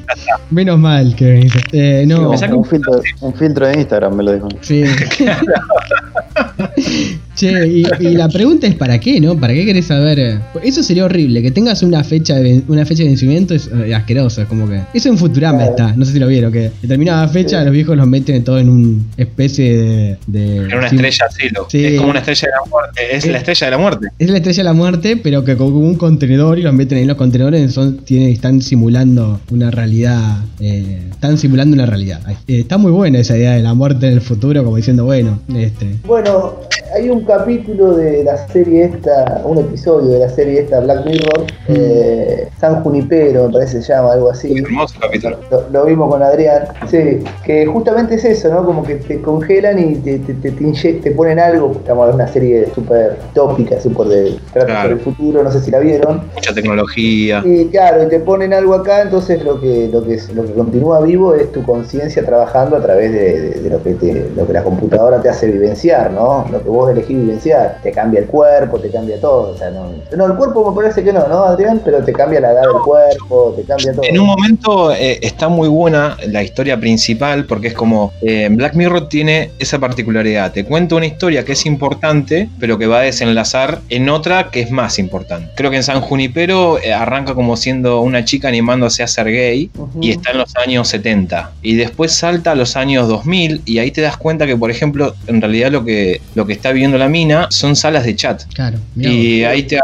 [0.51, 1.61] Menos mal que me dice.
[1.73, 4.49] Eh, no, Me saca un, filtro, un filtro de Instagram me lo dijo.
[4.61, 4.85] sí.
[7.37, 9.39] che, y, y la pregunta es ¿para qué, no?
[9.39, 10.41] ¿Para qué querés saber?
[10.63, 13.95] Eso sería horrible, que tengas una fecha de, ven- una fecha de vencimiento es eh,
[13.95, 14.81] asqueroso, es como que...
[14.95, 15.71] Eso en Futurama Claro.
[15.71, 18.69] está, no sé si lo vieron, que determinada fecha los viejos los meten todo en
[18.69, 20.17] una especie de...
[20.27, 21.67] de Era una sí, estrella cielo.
[21.71, 21.85] Sí.
[21.85, 23.01] Es como una estrella de la muerte.
[23.17, 24.07] Es la estrella de la muerte.
[24.19, 27.03] Es la estrella de la muerte, pero que con un contenedor y los meten ahí
[27.03, 30.39] en los contenedores son, tienen, están simulando una realidad.
[30.61, 32.21] eh, están simulando una realidad.
[32.49, 35.41] Eh, está muy buena esa idea de la muerte en el futuro, como diciendo, bueno,
[35.55, 35.97] este.
[36.07, 36.61] Bueno,
[36.97, 41.45] hay un capítulo de la serie esta, un episodio de la serie esta Black Mirror,
[41.69, 44.57] eh, San Junipero, me parece se llama, algo así.
[44.57, 45.39] Hermoso capítulo.
[45.51, 48.65] Lo, lo vimos con Adrián, sí, que justamente es eso, ¿no?
[48.65, 52.15] Como que te congelan y te, te, te, te inye- te ponen algo, estamos en
[52.15, 54.83] una serie súper tópica, súper de trata Claro.
[54.83, 56.23] sobre el futuro, no sé si la vieron.
[56.35, 57.43] Mucha tecnología.
[57.45, 60.53] Y claro, y te ponen algo acá, entonces lo que, lo que, es- lo que
[60.53, 64.47] continúa vivo es tu conciencia trabajando a través de, de- de lo, que te, lo
[64.47, 66.47] que la computadora te hace vivenciar, ¿no?
[66.51, 67.79] Lo que vos elegís vivenciar.
[67.83, 69.53] Te cambia el cuerpo, te cambia todo.
[69.53, 71.81] O sea, no, no, el cuerpo me parece que no, ¿no, Adrián?
[71.85, 74.03] Pero te cambia la edad del cuerpo, te cambia todo.
[74.05, 78.75] En un momento eh, está muy buena la historia principal porque es como eh, Black
[78.75, 80.53] Mirror tiene esa particularidad.
[80.53, 84.61] Te cuenta una historia que es importante, pero que va a desenlazar en otra que
[84.61, 85.51] es más importante.
[85.55, 89.71] Creo que en San Junipero eh, arranca como siendo una chica animándose a ser gay
[89.77, 89.99] Ujú.
[90.01, 93.91] y está en los años 70 y después salta a los años 2000 y ahí
[93.91, 97.06] te das cuenta que por ejemplo en realidad lo que lo que está viviendo la
[97.09, 99.51] mina son salas de chat Claro, y vos.
[99.51, 99.79] ahí te,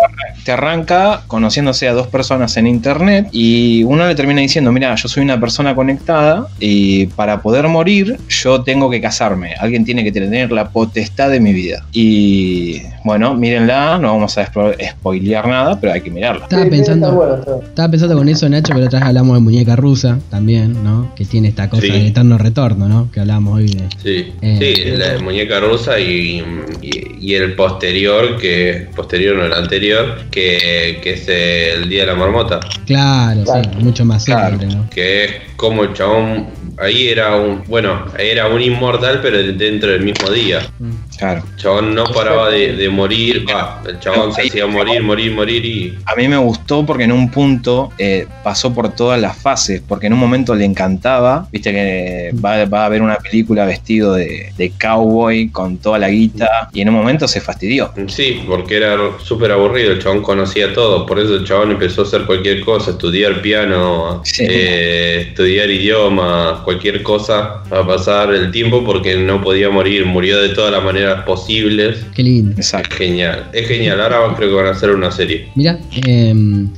[0.44, 5.08] te arranca conociéndose a dos personas en internet y uno le termina diciendo, mira, yo
[5.08, 10.12] soy una persona conectada y para poder morir yo tengo que casarme, alguien tiene que
[10.12, 11.84] tener la potestad de mi vida.
[11.92, 16.44] Y bueno, mírenla, no vamos a spo- spoilear nada, pero hay que mirarla.
[16.44, 21.12] Estaba pensando, estaba pensando con eso, Nacho, otra vez hablamos de muñeca rusa también, ¿no?
[21.14, 21.90] Que tiene esta cosa Sí.
[21.90, 23.10] del eterno retorno, ¿no?
[23.10, 23.84] Que hablábamos hoy de.
[24.02, 26.42] Sí, Eh, sí, la muñeca rusa y,
[26.82, 32.06] y- y el posterior, que posterior no el anterior, que, que es el Día de
[32.06, 33.70] la Marmota, Claro, Claro.
[33.72, 34.56] sí, mucho más Claro.
[34.58, 34.90] célebre, ¿no?
[34.90, 35.32] que es
[35.62, 40.68] como el chabón, ahí era un, bueno, era un inmortal pero dentro del mismo día.
[41.16, 41.44] Claro.
[41.52, 43.46] El chabón no paraba de, de morir,
[43.86, 45.96] el chabón se hacía morir, morir, morir y...
[46.06, 50.08] A mí me gustó porque en un punto eh, pasó por todas las fases, porque
[50.08, 54.52] en un momento le encantaba, viste que va, va a ver una película vestido de,
[54.58, 57.92] de cowboy con toda la guita, y en un momento se fastidió.
[58.08, 62.04] Sí, porque era súper aburrido, el chabón conocía todo, por eso el chabón empezó a
[62.06, 64.44] hacer cualquier cosa, estudiar piano, Sí.
[64.48, 70.50] eh, estudiar idiomas, cualquier cosa, a pasar el tiempo porque no podía morir, murió de
[70.50, 72.04] todas las maneras posibles.
[72.14, 72.52] Qué lindo.
[72.52, 72.96] Es Exacto.
[72.96, 75.48] genial, es genial, ahora creo que van a hacer una serie.
[75.54, 75.78] Mira,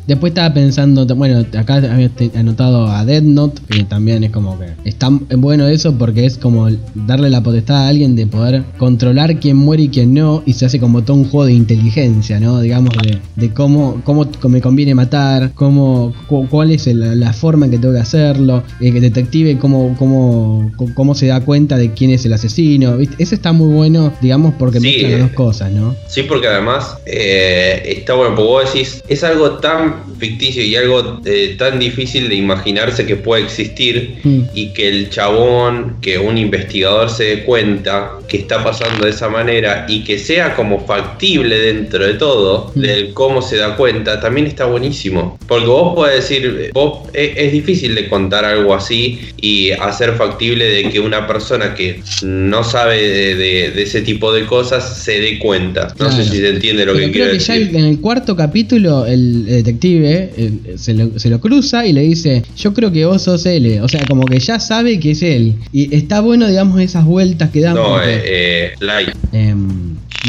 [0.07, 4.59] después estaba pensando, bueno, acá había te- anotado a Dead Note, que también es como
[4.59, 9.39] que está bueno eso porque es como darle la potestad a alguien de poder controlar
[9.41, 12.61] quién muere y quién no, y se hace como todo un juego de inteligencia, ¿no?
[12.61, 17.67] Digamos, de, de cómo, cómo me conviene matar, cómo, cu- cuál es el- la forma
[17.67, 22.11] en que tengo que hacerlo, eh, detective cómo, cómo, cómo se da cuenta de quién
[22.11, 23.17] es el asesino, ¿viste?
[23.23, 25.95] Ese está muy bueno, digamos, porque Sí, mezcla las dos cosas, ¿no?
[26.09, 31.21] Sí, porque además eh, está bueno, porque vos decís, es algo tan ficticio y algo
[31.25, 33.85] eh, tan difícil de imaginarse que puede existir
[34.25, 34.41] Mm.
[34.55, 39.29] y que el chabón, que un investigador se dé cuenta que está pasando de esa
[39.29, 42.81] manera y que sea como factible dentro de todo, Mm.
[42.81, 45.39] del cómo se da cuenta, también está buenísimo.
[45.47, 50.65] Porque vos podés decir, vos, es, es difícil de contar algo así y hacer factible
[50.65, 55.21] de que una persona que no sabe de, de- de ese tipo de cosas se
[55.21, 55.95] dé cuenta.
[55.99, 58.37] No sé si se entiende lo Pero que creo quiero que ya en el cuarto
[58.37, 63.05] capítulo el detective eh, se, lo, se lo cruza y le dice, yo creo que
[63.05, 63.81] vos sos él.
[63.83, 65.55] O sea, como que ya sabe que es él.
[65.73, 67.75] Y está bueno, digamos, esas vueltas que dan.
[67.75, 69.09] No, porque, eh, eh, Light.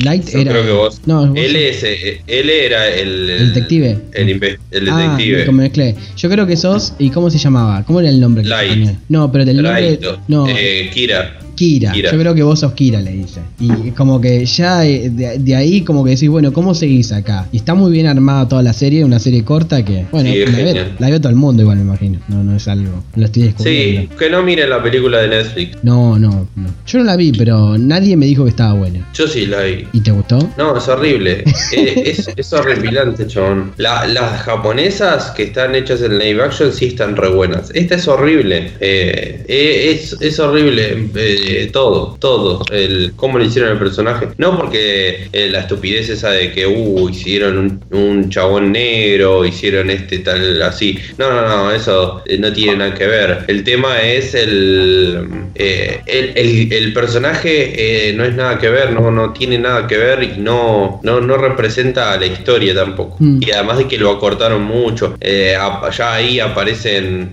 [0.04, 0.52] Light Yo era...
[0.52, 1.02] creo que vos.
[1.06, 3.98] No, vos sos- es, eh, él era el, El detective.
[4.14, 5.46] El, inve- el Ah, detective.
[5.52, 5.96] me mezclé.
[6.18, 6.94] Yo creo que sos...
[7.00, 7.84] ¿Y cómo se llamaba?
[7.86, 8.44] ¿Cómo era el nombre?
[8.44, 8.90] Light.
[9.10, 9.82] No, pero del nombre...
[9.82, 11.40] Light, No, eh, Kira.
[11.56, 11.92] Kira.
[11.92, 12.12] Kira.
[12.12, 13.42] Yo creo que vos sos Kira, le dice.
[13.60, 17.48] Y como que ya eh, de, de ahí como que decís, bueno, ¿cómo seguís acá?
[17.52, 20.58] Y está muy bien armada toda la serie, una serie corta que, bueno, Sí, la,
[20.58, 22.20] ve, la todo el mundo igual, me imagino.
[22.28, 24.02] No, no es algo, lo estoy descubriendo.
[24.02, 25.78] Sí, que no miren la película de Netflix.
[25.84, 26.68] No, no, no.
[26.86, 29.08] Yo no la vi, pero nadie me dijo que estaba buena.
[29.14, 29.88] Yo sí la vi.
[29.94, 30.38] ¿Y te gustó?
[30.58, 31.44] No, es horrible.
[31.72, 33.72] Eh, es, es horripilante, chabón.
[33.78, 37.72] La- las japonesas que están hechas en live action sí están re buenas.
[37.74, 38.72] Esta es horrible.
[38.80, 41.08] Eh, eh, es, es horrible
[41.48, 42.64] eh, todo, todo.
[42.72, 44.28] El, cómo le hicieron el personaje.
[44.38, 49.90] No porque eh, la estupidez esa de que, uh, hicieron un, un chabón negro, hicieron
[49.90, 50.98] este tal así.
[51.18, 53.46] No, no, no, eso eh, no tiene nada que ver.
[53.48, 59.12] El tema es el, eh, el, el- el personaje no es nada que ver, no,
[59.12, 63.18] no tiene nada que ver y no, no, no representa a la historia tampoco.
[63.20, 63.42] Mm.
[63.42, 65.18] Y además de que lo acortaron mucho.
[65.22, 67.32] Ya ahí aparecen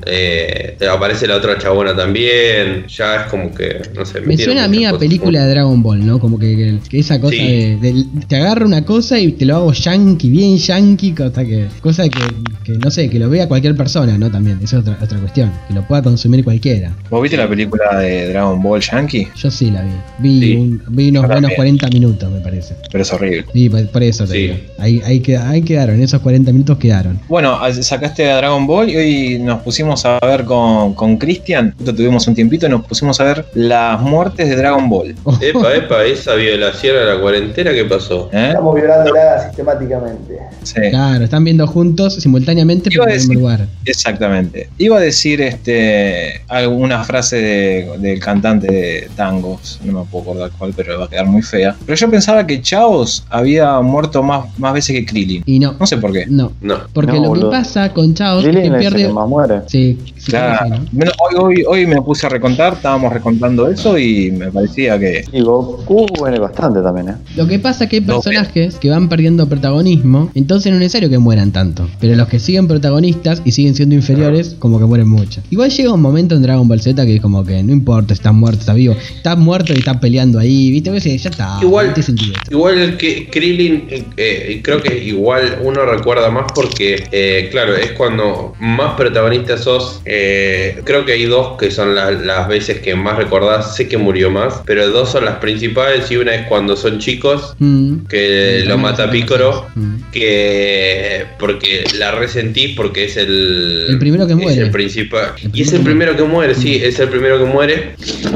[0.91, 2.87] aparece la otra chabona también.
[2.89, 4.21] Ya es como que, no sé.
[4.23, 6.19] Me suena a mí a película de Dragon Ball, ¿no?
[6.19, 7.43] Como que, que- que esa cosa Sí.
[7.43, 11.67] de, de- Te agarro una cosa y te lo hago yankee, bien yankee, cosa que,
[11.81, 12.21] cosa que,
[12.65, 14.31] que no sé, que lo vea cualquier persona, ¿no?
[14.31, 15.51] También, esa es otra, otra cuestión.
[15.69, 16.93] Que lo pueda consumir cualquiera.
[17.11, 19.29] ¿Vos viste la película de Dragon Ball Yankee?
[19.37, 19.91] Yo sí la vi.
[20.19, 20.57] Vi, Sí.
[20.57, 21.57] un- vi unos Yo buenos también.
[21.57, 22.75] 40 minutos, me parece.
[22.91, 23.45] Pero es horrible.
[23.53, 24.39] Sí, por, por eso te Sí.
[24.39, 24.55] digo.
[24.79, 27.19] Ahí, ahí, queda- ahí quedaron, esos 40 minutos quedaron.
[27.29, 31.95] Bueno, sacaste a Dragon Ball y hoy nos pusimos a ver con, con Cristian, justo
[31.95, 33.45] tuvimos un tiempito y nos pusimos a ver
[33.93, 35.15] las muertes de Dragon Ball.
[35.41, 38.29] Epa, epa, esa violación a la cuarentena, ¿qué pasó?
[38.33, 38.49] ¿eh?
[38.49, 40.39] Estamos violándola sistemáticamente.
[40.63, 40.75] Sí.
[40.91, 43.69] Claro, están viendo juntos simultáneamente Iba pero a en el mismo decir- lugar.
[43.85, 44.69] Exactamente.
[44.79, 50.51] Iba a decir este alguna frase de- del cantante de tangos, no me puedo acordar
[50.59, 51.75] cuál, pero va a quedar muy fea.
[51.87, 55.43] Pero yo pensaba que Chaos había muerto más, más veces que Krillin.
[55.47, 56.27] Y no, No sé por qué.
[56.29, 56.53] no.
[56.61, 56.79] No.
[56.93, 57.51] Porque No, lo boludo.
[57.51, 59.07] que pasa con Chaos es Krillin que es el pierde.
[59.09, 59.61] que más muere.
[59.67, 59.99] Sí,
[60.31, 65.25] hoy, hoy, hoy me puse a recontar, estábamos recontando eso y me parecía que.
[65.33, 67.15] Y Goku muere bastante también, ¿eh?
[67.37, 71.11] Lo que pasa es que hay personajes que van perdiendo protagonismo, entonces no es necesario
[71.11, 71.89] que mueran tanto.
[72.01, 75.41] Pero los que siguen protagonistas y siguen siendo inferiores, como que mueren mucho.
[75.51, 78.33] Igual llega un momento en Dragon Ball Z que es como que no importa, estás
[78.33, 78.95] muerto, estás vivo.
[79.17, 80.91] Estás muerto y estás peleando ahí, ¿viste?
[80.91, 81.59] Pues, ya está.
[81.63, 82.51] Igual- no tiene sentido esto.
[82.51, 87.93] Igual que Krillin, eh, eh, creo que igual uno recuerda más porque, eh, claro, es
[87.93, 90.01] cuando más protagonista sos.
[90.15, 93.75] Eh, creo que hay dos que son la- las veces que más recordás.
[93.77, 97.55] Sé que murió más, pero dos son las principales y una es cuando son chicos,
[97.59, 98.07] Mm.
[98.09, 99.67] que lo mata Picoro.
[99.75, 100.11] Mm.
[100.13, 104.53] Que porque la resentís porque es el, El primero que muere.
[104.53, 105.33] Es el principal.
[105.43, 107.95] El y es el primero que muere, sí, es el primero que muere.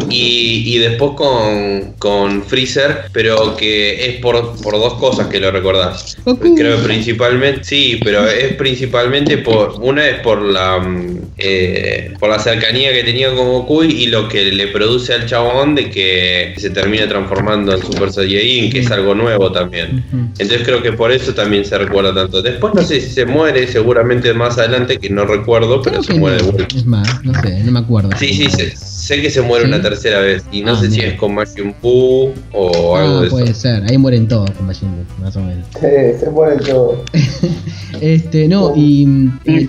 [0.08, 5.50] Y, y después con, con Freezer, pero que es por, por dos cosas que lo
[5.50, 6.16] recordás.
[6.24, 9.74] Creo que principalmente, sí, pero es principalmente por.
[9.80, 11.18] Una es por la mm,
[11.68, 15.74] eh, por la cercanía que tenía con Goku y lo que le produce al chabón
[15.74, 20.04] de que se termina transformando en Super Saiyajin, que es algo nuevo también.
[20.38, 22.42] Entonces creo que por eso también se recuerda tanto.
[22.42, 26.14] Después no sé si se muere, seguramente más adelante, que no recuerdo, pero Creo se
[26.14, 26.52] muere de no.
[26.52, 26.76] vuelta.
[26.76, 28.10] Es más, no sé, no me acuerdo.
[28.18, 28.74] Sí, sí, sé,
[29.06, 29.68] sé que se muere ¿Sí?
[29.72, 30.44] una tercera vez.
[30.50, 33.60] Y no Ah, sé si es con Majin Buu o algo Ah, de puede eso.
[33.60, 33.84] ser.
[33.88, 35.64] Ahí mueren todos con Majin Buu, más o menos.
[35.80, 36.98] Se, se mueren todos.
[38.00, 39.06] Este, no, y.
[39.46, 39.66] y.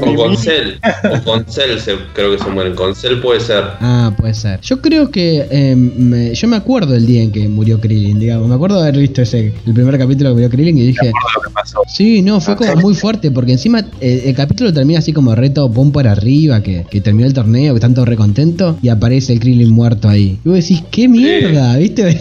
[0.00, 0.74] O con Cell.
[1.12, 2.74] O con Cell se- creo que se mueren.
[2.74, 3.62] Con Cell puede ser.
[3.80, 4.60] Ah, puede ser.
[4.62, 5.46] Yo creo que.
[5.50, 8.48] eh, me- yo me acuerdo del día en que murió Krillin, digamos.
[8.48, 11.06] Me acuerdo de haber visto ese, el primer capítulo que murió Krillin y dije.
[11.34, 11.80] lo que pasó.
[11.88, 15.70] Sí, no, fue como muy fuerte porque encima eh, el capítulo termina así como reto
[15.70, 19.40] pum por arriba, que, que terminó el torneo, que están todos recontentos y aparece el
[19.40, 20.38] Krillin muerto ahí.
[20.44, 21.76] Y vos decís, ¿qué mierda?
[21.76, 22.04] ¿Viste?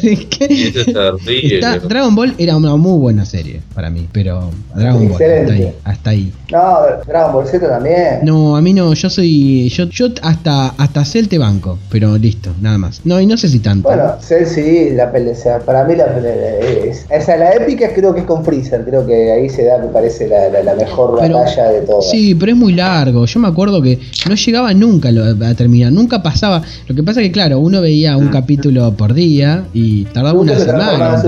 [1.88, 6.10] Dragon Ball era una muy buena serie para mí, pero Dragon Ball, hasta ahí, hasta
[6.12, 6.32] ahí.
[6.52, 8.20] No, Dragon Ball Z también.
[8.24, 9.68] No, a mí no, yo soy.
[9.70, 13.02] Yo, yo hasta, hasta Cell te banco, pero listo, nada más.
[13.04, 13.88] No, y no sé si tanto.
[13.90, 17.94] Bueno, Cell sí, la pelea, o sea, para mí la pelea es, esa la épica
[17.94, 20.76] creo que es con Freezer, creo que ahí se da, me parece, la, la- la
[20.76, 22.10] mejor Pero- batalla de todas.
[22.10, 23.26] Sí, pero es muy largo.
[23.26, 24.00] Yo me acuerdo que
[24.30, 26.62] no llegaba nunca lo- a terminar, nunca pasaba.
[26.88, 31.22] Lo que pasa que, claro, uno veía un capítulo por día y tardaba una semana.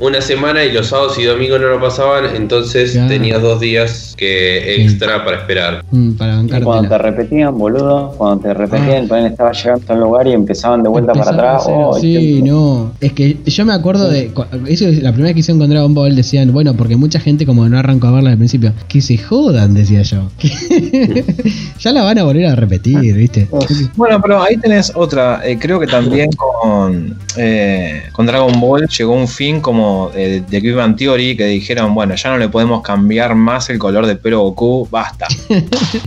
[0.00, 3.08] Una semana y los sábados y domingos no lo pasaban, entonces Claro.
[3.08, 4.82] tenías dos días que Sí.
[4.82, 5.84] extra para esperar.
[5.90, 8.98] Mm, para Y cuando te repetían, boludo, cuando te repetían, Ah.
[8.98, 11.64] el panel estaba llegando a un lugar y empezaban de vuelta para atrás.
[11.66, 12.92] oh, sí, qué- no.
[13.00, 14.30] Es que yo me acuerdo de.
[14.66, 16.16] Eso es la primera vez que hicieron con Dragon Ball.
[16.16, 19.74] Decían, bueno, porque mucha gente, como no arrancó a verla al principio, que se jodan,
[19.74, 20.30] decía yo.
[21.80, 22.77] ya la van a volver a repetir.
[22.78, 23.48] Repetir, ¿viste?
[23.96, 25.40] Bueno, pero ahí tenés otra.
[25.44, 30.60] eh, creo que también con, eh, con Dragon Ball llegó un fin como eh, de
[30.60, 34.16] Big Bang Theory que dijeron, bueno, ya no le podemos cambiar más el color de
[34.16, 35.26] pelo Goku, basta.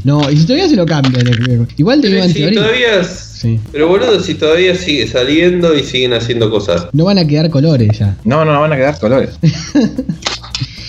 [0.03, 1.28] No, y si todavía se lo cambian.
[1.28, 3.03] eh, Igual de Big Bang Theory, todavía.
[3.03, 3.59] Sí.
[3.72, 6.88] Pero boludo, si todavía sigue saliendo y siguen haciendo cosas.
[6.93, 8.15] no van a quedar colores ya.
[8.24, 9.32] No, no, no van a quedar colores.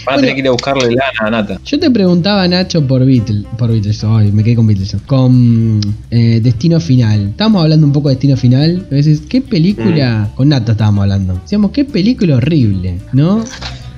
[0.04, 0.20] Van a Bueno.
[0.20, 1.60] tener que ir a buscarle lana a Nata.
[1.64, 3.44] Yo te preguntaba, Nacho, por Beatles.
[3.58, 4.96] Por Beatles, ay, me quedé con Beatles.
[5.06, 5.80] Con
[6.10, 7.28] eh, Destino Final.
[7.30, 8.86] Estábamos hablando un poco de Destino Final.
[8.90, 10.28] A veces, ¿qué película?
[10.32, 10.36] Mm.
[10.36, 11.34] Con Nata estábamos hablando.
[11.42, 12.98] Decíamos, ¿qué película horrible?
[13.12, 13.44] ¿No?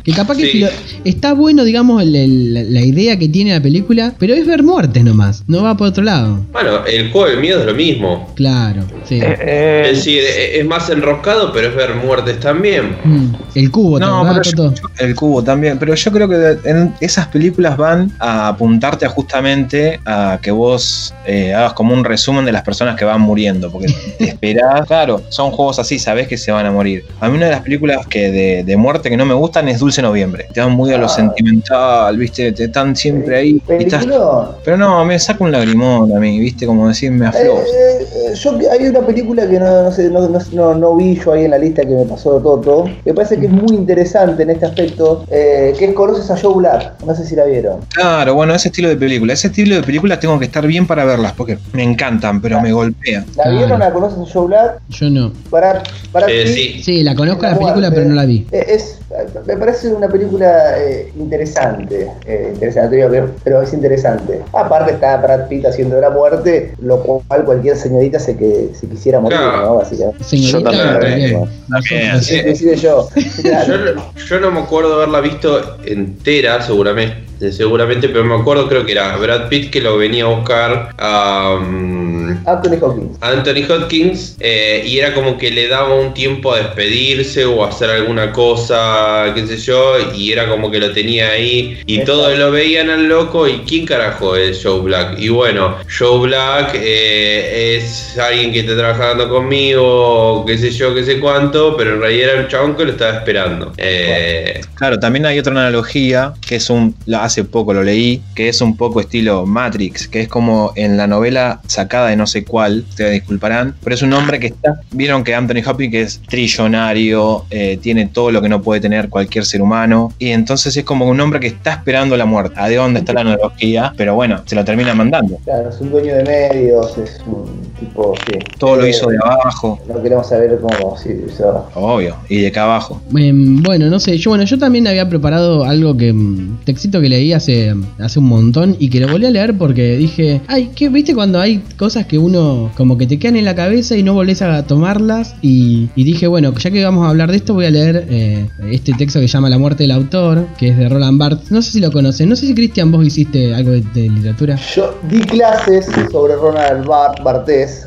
[0.05, 0.50] Que capaz que Sí.
[0.52, 0.68] filo-
[1.05, 5.02] está bueno, digamos, el- el- la, idea que tiene la película, pero es ver muertes
[5.02, 5.42] nomás.
[5.46, 6.40] No va por otro lado.
[6.52, 8.30] Bueno, el juego del miedo es lo mismo.
[8.36, 9.14] Claro, sí.
[9.16, 12.96] Eh, eh, Es decir, e- es más enroscado, pero es ver muertes también.
[13.02, 14.74] Mm, El cubo, ¿te No, Toto?
[14.74, 15.78] yo- el cubo también.
[15.78, 21.14] Pero yo creo que en esas películas van a apuntarte a justamente a que vos
[21.26, 23.70] eh, hagas como un resumen de las personas que van muriendo.
[23.70, 23.86] Porque
[24.18, 24.86] te esperás.
[24.86, 27.05] Claro, son juegos así, sabés que se van a morir.
[27.20, 29.78] A mí una de las películas que de, de muerte que no me gustan es
[29.78, 30.47] Dulce Noviembre.
[30.53, 31.09] Te dan muy a lo Ah.
[31.09, 32.53] sentimental, ¿viste?
[32.53, 33.62] Te están siempre ahí.
[33.68, 34.51] estás- Película.
[34.64, 36.66] Pero no, me saca un lagrimón a mí, ¿viste?
[36.66, 37.62] Como decir, me Eh, afloja.
[37.62, 41.18] eh, eh, yo hay una película que no, no sé, no, no, no- no vi
[41.22, 43.74] yo ahí en la lista que me pasó Toto, que me parece que es muy
[43.76, 47.45] interesante en este aspecto, eh, que es Conoces a Joe Black, no sé si la
[47.45, 47.80] vieron.
[47.95, 49.32] Claro, bueno, ese estilo de película.
[49.32, 52.72] Ese estilo de películas tengo que estar bien para verlas, porque me encantan, pero me
[52.72, 53.24] golpean.
[53.36, 53.59] ¿La Claro.
[53.59, 53.80] vieron?
[53.80, 54.80] ¿La conoces a Joe Black?
[54.88, 55.32] Yo no.
[55.51, 55.82] Para,
[56.12, 56.82] para Eh, sí.
[56.82, 57.90] Sí, la conozco la película, muerte.
[57.97, 58.47] pero no la vi.
[58.51, 58.99] Es,
[59.46, 64.40] me parece una película eh, interesante, eh, interesante, pero es interesante.
[64.52, 68.86] Aparte está Brad Pitt haciendo de la muerte, lo cual cualquier señorita se, que, se
[68.88, 69.62] quisiera morir, Claro.
[69.66, 69.74] ¿no?
[69.76, 70.24] Básicamente.
[70.24, 71.46] Señorita, Yo también,
[71.90, 73.09] eh, Sí, yo.
[73.42, 73.66] Claro.
[73.84, 78.84] Yo, no- yo no me acuerdo haberla visto entera, seguramente, seguramente, pero me acuerdo, creo
[78.84, 83.18] que era Brad Pitt que lo venía a buscar a um, Anthony Hopkins.
[83.20, 87.68] Anthony Hopkins eh, y era como que le daba un tiempo a despedirse o a
[87.68, 92.12] hacer alguna cosa, qué sé yo, y era como que lo tenía ahí y Exacto.
[92.22, 95.18] todos lo veían al loco y ¿quién carajo es Joe Black?
[95.18, 101.05] Y bueno, Joe Black eh, es alguien que está trabajando conmigo, qué sé yo, qué
[101.05, 103.72] sé cuánto, pero en realidad era un chabón que lo estaba esperando.
[103.76, 108.49] Eh, Claro, también hay otra analogía que es un, la- hace poco lo leí, que
[108.49, 112.45] es un poco estilo Matrix, que es como en la novela sacada de no sé
[112.45, 117.45] cuál, ustedes disculparán, pero es un hombre que está, vieron que Anthony Hopkins es trillonario,
[117.51, 121.09] eh, tiene todo lo que no puede tener cualquier ser humano, y entonces es como
[121.09, 122.55] un hombre que está esperando la muerte.
[122.57, 123.93] ¿A de dónde está la analogía?
[123.97, 125.39] Pero bueno, se lo termina mandando.
[125.45, 128.39] Claro, es un dueño de medios, es un tipo que.
[128.59, 131.66] Todo lo eh, hizo de abajo, No queremos saber cómo si hizo.
[131.75, 133.01] obvio, y de acá abajo.
[133.16, 137.09] Em, bueno, no sé, yo bueno, yo también había preparado algo que mm, textito que
[137.09, 140.89] leí hace, hace un montón y que lo volví a leer porque dije, ay, ¿qué
[140.89, 144.14] viste cuando hay cosas que uno como que te quedan en la cabeza y no
[144.14, 145.35] volvés a tomarlas?
[145.43, 148.49] Y, y dije, bueno, ya que vamos a hablar de esto, voy a leer eh,
[148.70, 151.51] este texto que se llama La muerte del autor, que es de Roland Barthes.
[151.51, 154.57] No sé si lo conocen, no sé si Cristian vos hiciste algo de, de literatura.
[154.75, 157.14] Yo di clases sobre Ronald Bar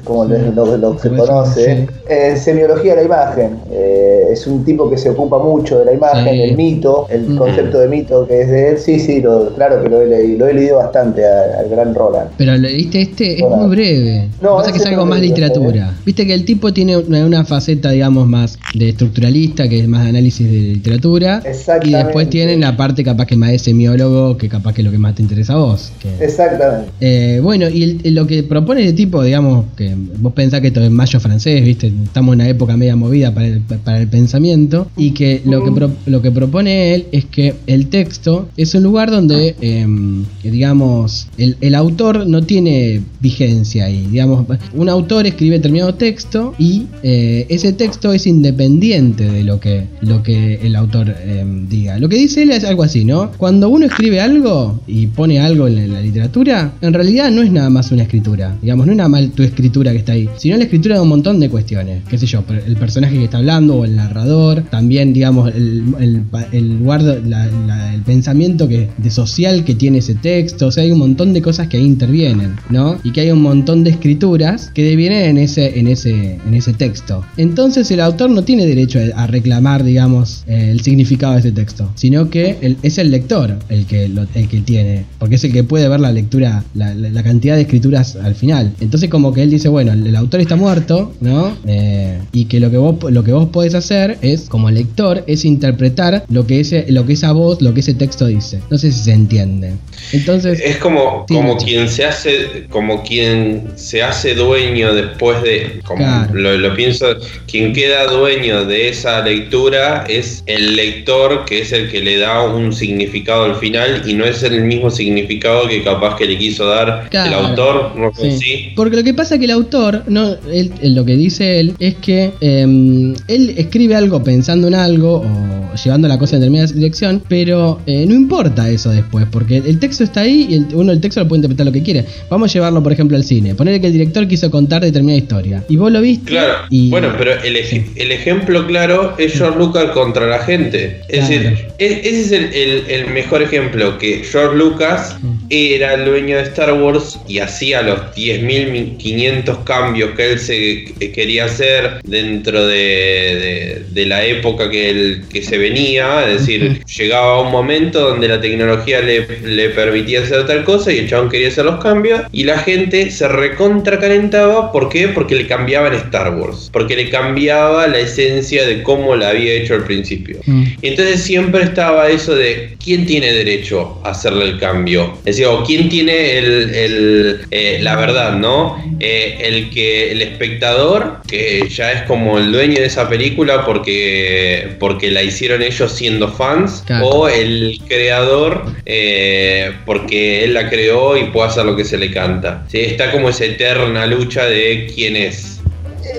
[0.03, 3.57] Como lo, lo que se conoce, en semiología de la imagen.
[3.71, 6.41] Eh, es un tipo que se ocupa mucho de la imagen, Sí.
[6.41, 7.37] el mito, el Mm.
[7.37, 8.77] concepto de mito que es de él.
[8.77, 12.29] Sí, sí, lo- claro que lo he leído, lo he leído bastante al gran Roland.
[12.37, 14.29] Pero leíste este, es muy breve.
[14.41, 15.93] No, Pasa que es algo más lo literatura.
[16.05, 20.03] Viste que el tipo tiene una, una faceta, digamos, más de estructuralista, que es más
[20.03, 21.41] de análisis de literatura.
[21.83, 24.91] Y después tienen la parte capaz que más de semiólogo, que capaz que es lo
[24.91, 25.91] que más te interesa a vos.
[26.01, 26.91] que- Exactamente.
[26.99, 30.81] Eh, bueno, y el- lo que propone el tipo, digamos, que vos pensás que esto
[30.81, 31.87] es mayo francés, ¿viste?
[32.03, 35.89] Estamos en una época media movida para el, para el pensamiento, y que lo que,
[36.05, 41.57] lo que propone él es que el texto es un lugar donde, em, digamos, el,
[41.61, 44.07] el autor no tiene vigencia ahí.
[44.11, 49.87] Digamos, un autor escribe determinado texto y eh, ese texto es independiente de lo que,
[50.01, 51.99] lo que el autor em, diga.
[51.99, 53.31] Lo que dice él es algo así, ¿no?
[53.37, 57.69] Cuando uno escribe algo y pone algo en la literatura, en realidad no es nada
[57.69, 58.55] más una escritura.
[58.61, 61.07] Digamos, no es nada más tu escritura que está ahí, sino la escritura de un
[61.09, 62.03] montón de cuestiones.
[62.07, 66.21] Qué sé yo, el personaje que está hablando o el narrador, también, digamos, el, el,
[66.51, 70.67] el lugar, el pensamiento que, de social que tiene ese texto.
[70.67, 72.99] O sea, hay un montón de cosas que ahí intervienen, ¿no?
[73.03, 76.73] Y que hay un montón de escrituras que devienen en ese, en ese, en ese
[76.73, 77.25] texto.
[77.37, 82.29] Entonces el autor no tiene derecho a, reclamar, digamos, el significado de ese texto, sino
[82.29, 85.99] que es el lector el que, el que tiene, porque es el que puede ver
[85.99, 88.73] la lectura, la- la cantidad de escrituras al final.
[88.79, 91.55] Entonces como que él dice, bueno, el, el autor está muerto, ¿no?
[91.67, 95.45] Eh, y que lo que vos lo que vos podés hacer es, como lector, es
[95.45, 98.59] interpretar lo que ese, lo que esa voz, lo que ese texto dice.
[98.69, 99.73] No sé si se entiende.
[100.13, 105.79] Entonces, Es como, Sí, como quien se hace, como quien se hace dueño después de,
[105.83, 106.33] como Claro.
[106.33, 107.07] lo, lo pienso,
[107.47, 112.43] quien queda dueño de esa lectura es el lector, que es el que le da
[112.43, 116.65] un significado al final y no es el mismo significado que capaz que le quiso
[116.67, 118.37] dar el autor, no sé Sí.
[118.39, 118.69] si.
[118.75, 121.95] Porque lo que pasa que el autor, no, él- él- lo que dice él, es
[121.95, 127.21] que em, él escribe algo pensando en algo o llevando la cosa en determinada dirección,
[127.27, 130.99] pero eh, no importa eso después, porque el texto está ahí y el- uno el
[131.01, 132.05] texto lo puede interpretar lo que quiere.
[132.29, 133.53] Vamos a llevarlo, por ejemplo, al cine.
[133.55, 135.63] Ponerle que el director quiso contar determinada historia.
[135.69, 136.25] Y vos lo viste.
[136.31, 141.01] Claro, y- bueno, pero el, ej- el ejemplo claro es George Lucas contra la gente.
[141.09, 141.43] Es Claro.
[141.49, 145.15] decir, ese es el, el- el mejor ejemplo, que George Lucas
[145.49, 149.26] era el dueño de Star Wars y hacía los 10.500
[149.65, 155.23] cambios que él se que quería hacer dentro de, de- de la época que, él-
[155.31, 156.25] que se venía.
[156.27, 160.99] Es decir, llegaba un momento donde la tecnología le, le permitía hacer tal cosa y
[160.99, 164.71] el chabón quería hacer los cambios y la gente se recontra calentaba.
[164.71, 165.07] ¿Por qué?
[165.09, 166.69] Porque le cambiaban Star Wars.
[166.71, 170.37] Porque le cambiaba la esencia de cómo la había hecho al principio.
[170.81, 175.13] Y entonces siempre estaba eso de quién tiene derecho a hacerle el cambio.
[175.19, 178.77] Es decir, o quién tiene el, el, eh, la verdad, ¿no?
[178.99, 184.69] Eh, el que el espectador, que ya es como el dueño de esa película porque,
[184.79, 187.05] porque la hicieron ellos siendo fans, Claro.
[187.07, 192.11] o el creador eh, porque él la creó y puede hacer lo que se le
[192.11, 192.65] canta.
[192.69, 192.79] ¿Sí?
[192.79, 195.61] Está como esa eterna lucha de quién es.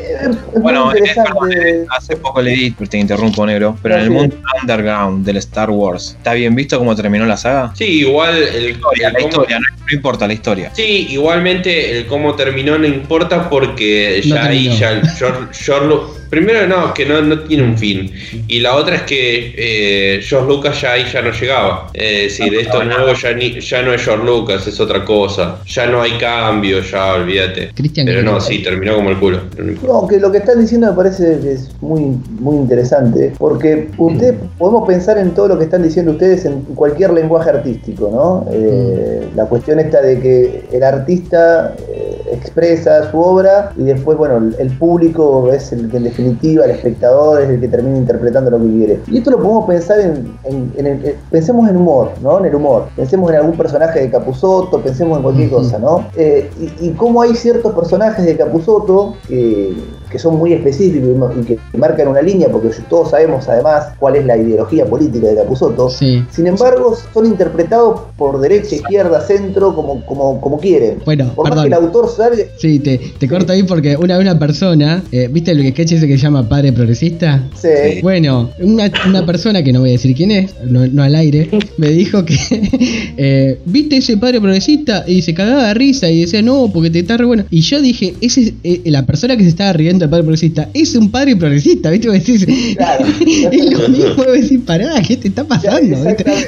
[0.08, 4.36] Es Bueno, eh, perdón, eh, hace poco leí, te interrumpo negro, pero en el mundo
[4.62, 7.72] underground del Star Wars, ¿está bien visto cómo terminó la saga?
[7.76, 10.70] Sí, igual el, Historia, el la cómo- historia, no, no importa la historia.
[10.74, 16.66] Sí, igualmente el cómo terminó no importa porque No ya ahí ya George, George Primero
[16.66, 18.10] no, que no, no tiene un fin.
[18.48, 21.90] Y la otra es que eh, George Lucas ya ahí ya no llegaba.
[21.94, 25.04] Es decir, No, esto no, nuevo ya, ni- ya no es George Lucas, es otra
[25.04, 25.58] cosa.
[25.66, 27.70] Ya no hay cambio, ya olvídate.
[27.74, 29.40] Cristian, Pero ¿qué no, sí, terminó como el culo.
[29.86, 32.00] no que lo que están diciendo me parece que es muy,
[32.40, 37.12] muy interesante, porque ustedes podemos pensar en todo lo que están diciendo ustedes en cualquier
[37.12, 38.46] lenguaje artístico, ¿no?
[38.52, 44.38] Eh, La cuestión esta de que el artista eh, expresa su obra y después, bueno,
[44.38, 48.50] el, el público es el que en definitiva, el espectador es el que termina interpretando
[48.50, 49.00] lo que quiere.
[49.06, 52.38] Y esto lo podemos pensar en, en- en el- en- pensemos en humor, ¿no?
[52.40, 52.86] En el humor.
[52.96, 56.06] Pensemos en algún personaje de Capusotto, pensemos en cualquier cosa, ¿no?
[56.16, 56.50] Eh,
[56.80, 59.74] y, y cómo hay ciertos personajes de Capusotto que,
[60.10, 61.08] que son muy específicos
[61.40, 65.36] y que marcan una línea, porque todos sabemos además cuál es la ideología política de
[65.36, 65.90] Capusotto.
[65.90, 66.24] Sí.
[66.30, 70.98] Sin embargo, son interpretados por derecha, izquierda, centro, como, como, como quieren.
[71.04, 71.64] Bueno, por más perdón.
[71.64, 75.50] que el autor salga, Sí, te, te corto ahí porque una, una persona, eh, ¿viste
[75.52, 77.42] el sketch ese que se llama Padre Progresista?
[77.54, 81.14] se, Bueno, una, una persona que no voy a decir quién es, no, no al
[81.14, 82.36] aire, me dijo que,
[83.16, 85.04] eh, ¿viste ese padre progresista?
[85.06, 87.44] Y se cagaba de risa y decía, no, porque te está re bueno.
[87.50, 90.94] Y yo dije, ese, eh, la persona que se estaba riendo del padre progresista es
[90.96, 92.10] un padre progresista, ¿viste?
[92.10, 92.46] Decís,
[92.76, 93.04] Claro.
[93.52, 95.96] es lo mismo, decís, pará, ¿qué te está pasando?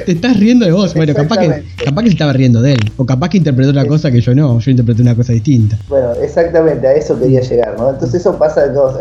[0.05, 0.93] Te estás riendo de vos.
[0.93, 3.85] Bueno, capaz que, capaz que se estaba riendo de él, o capaz que interpretó una
[3.85, 5.77] cosa que yo no, yo interpreté una cosa distinta.
[5.87, 7.89] Bueno, exactamente, a eso quería llegar, ¿no?
[7.91, 8.99] Entonces eso pasa en todo-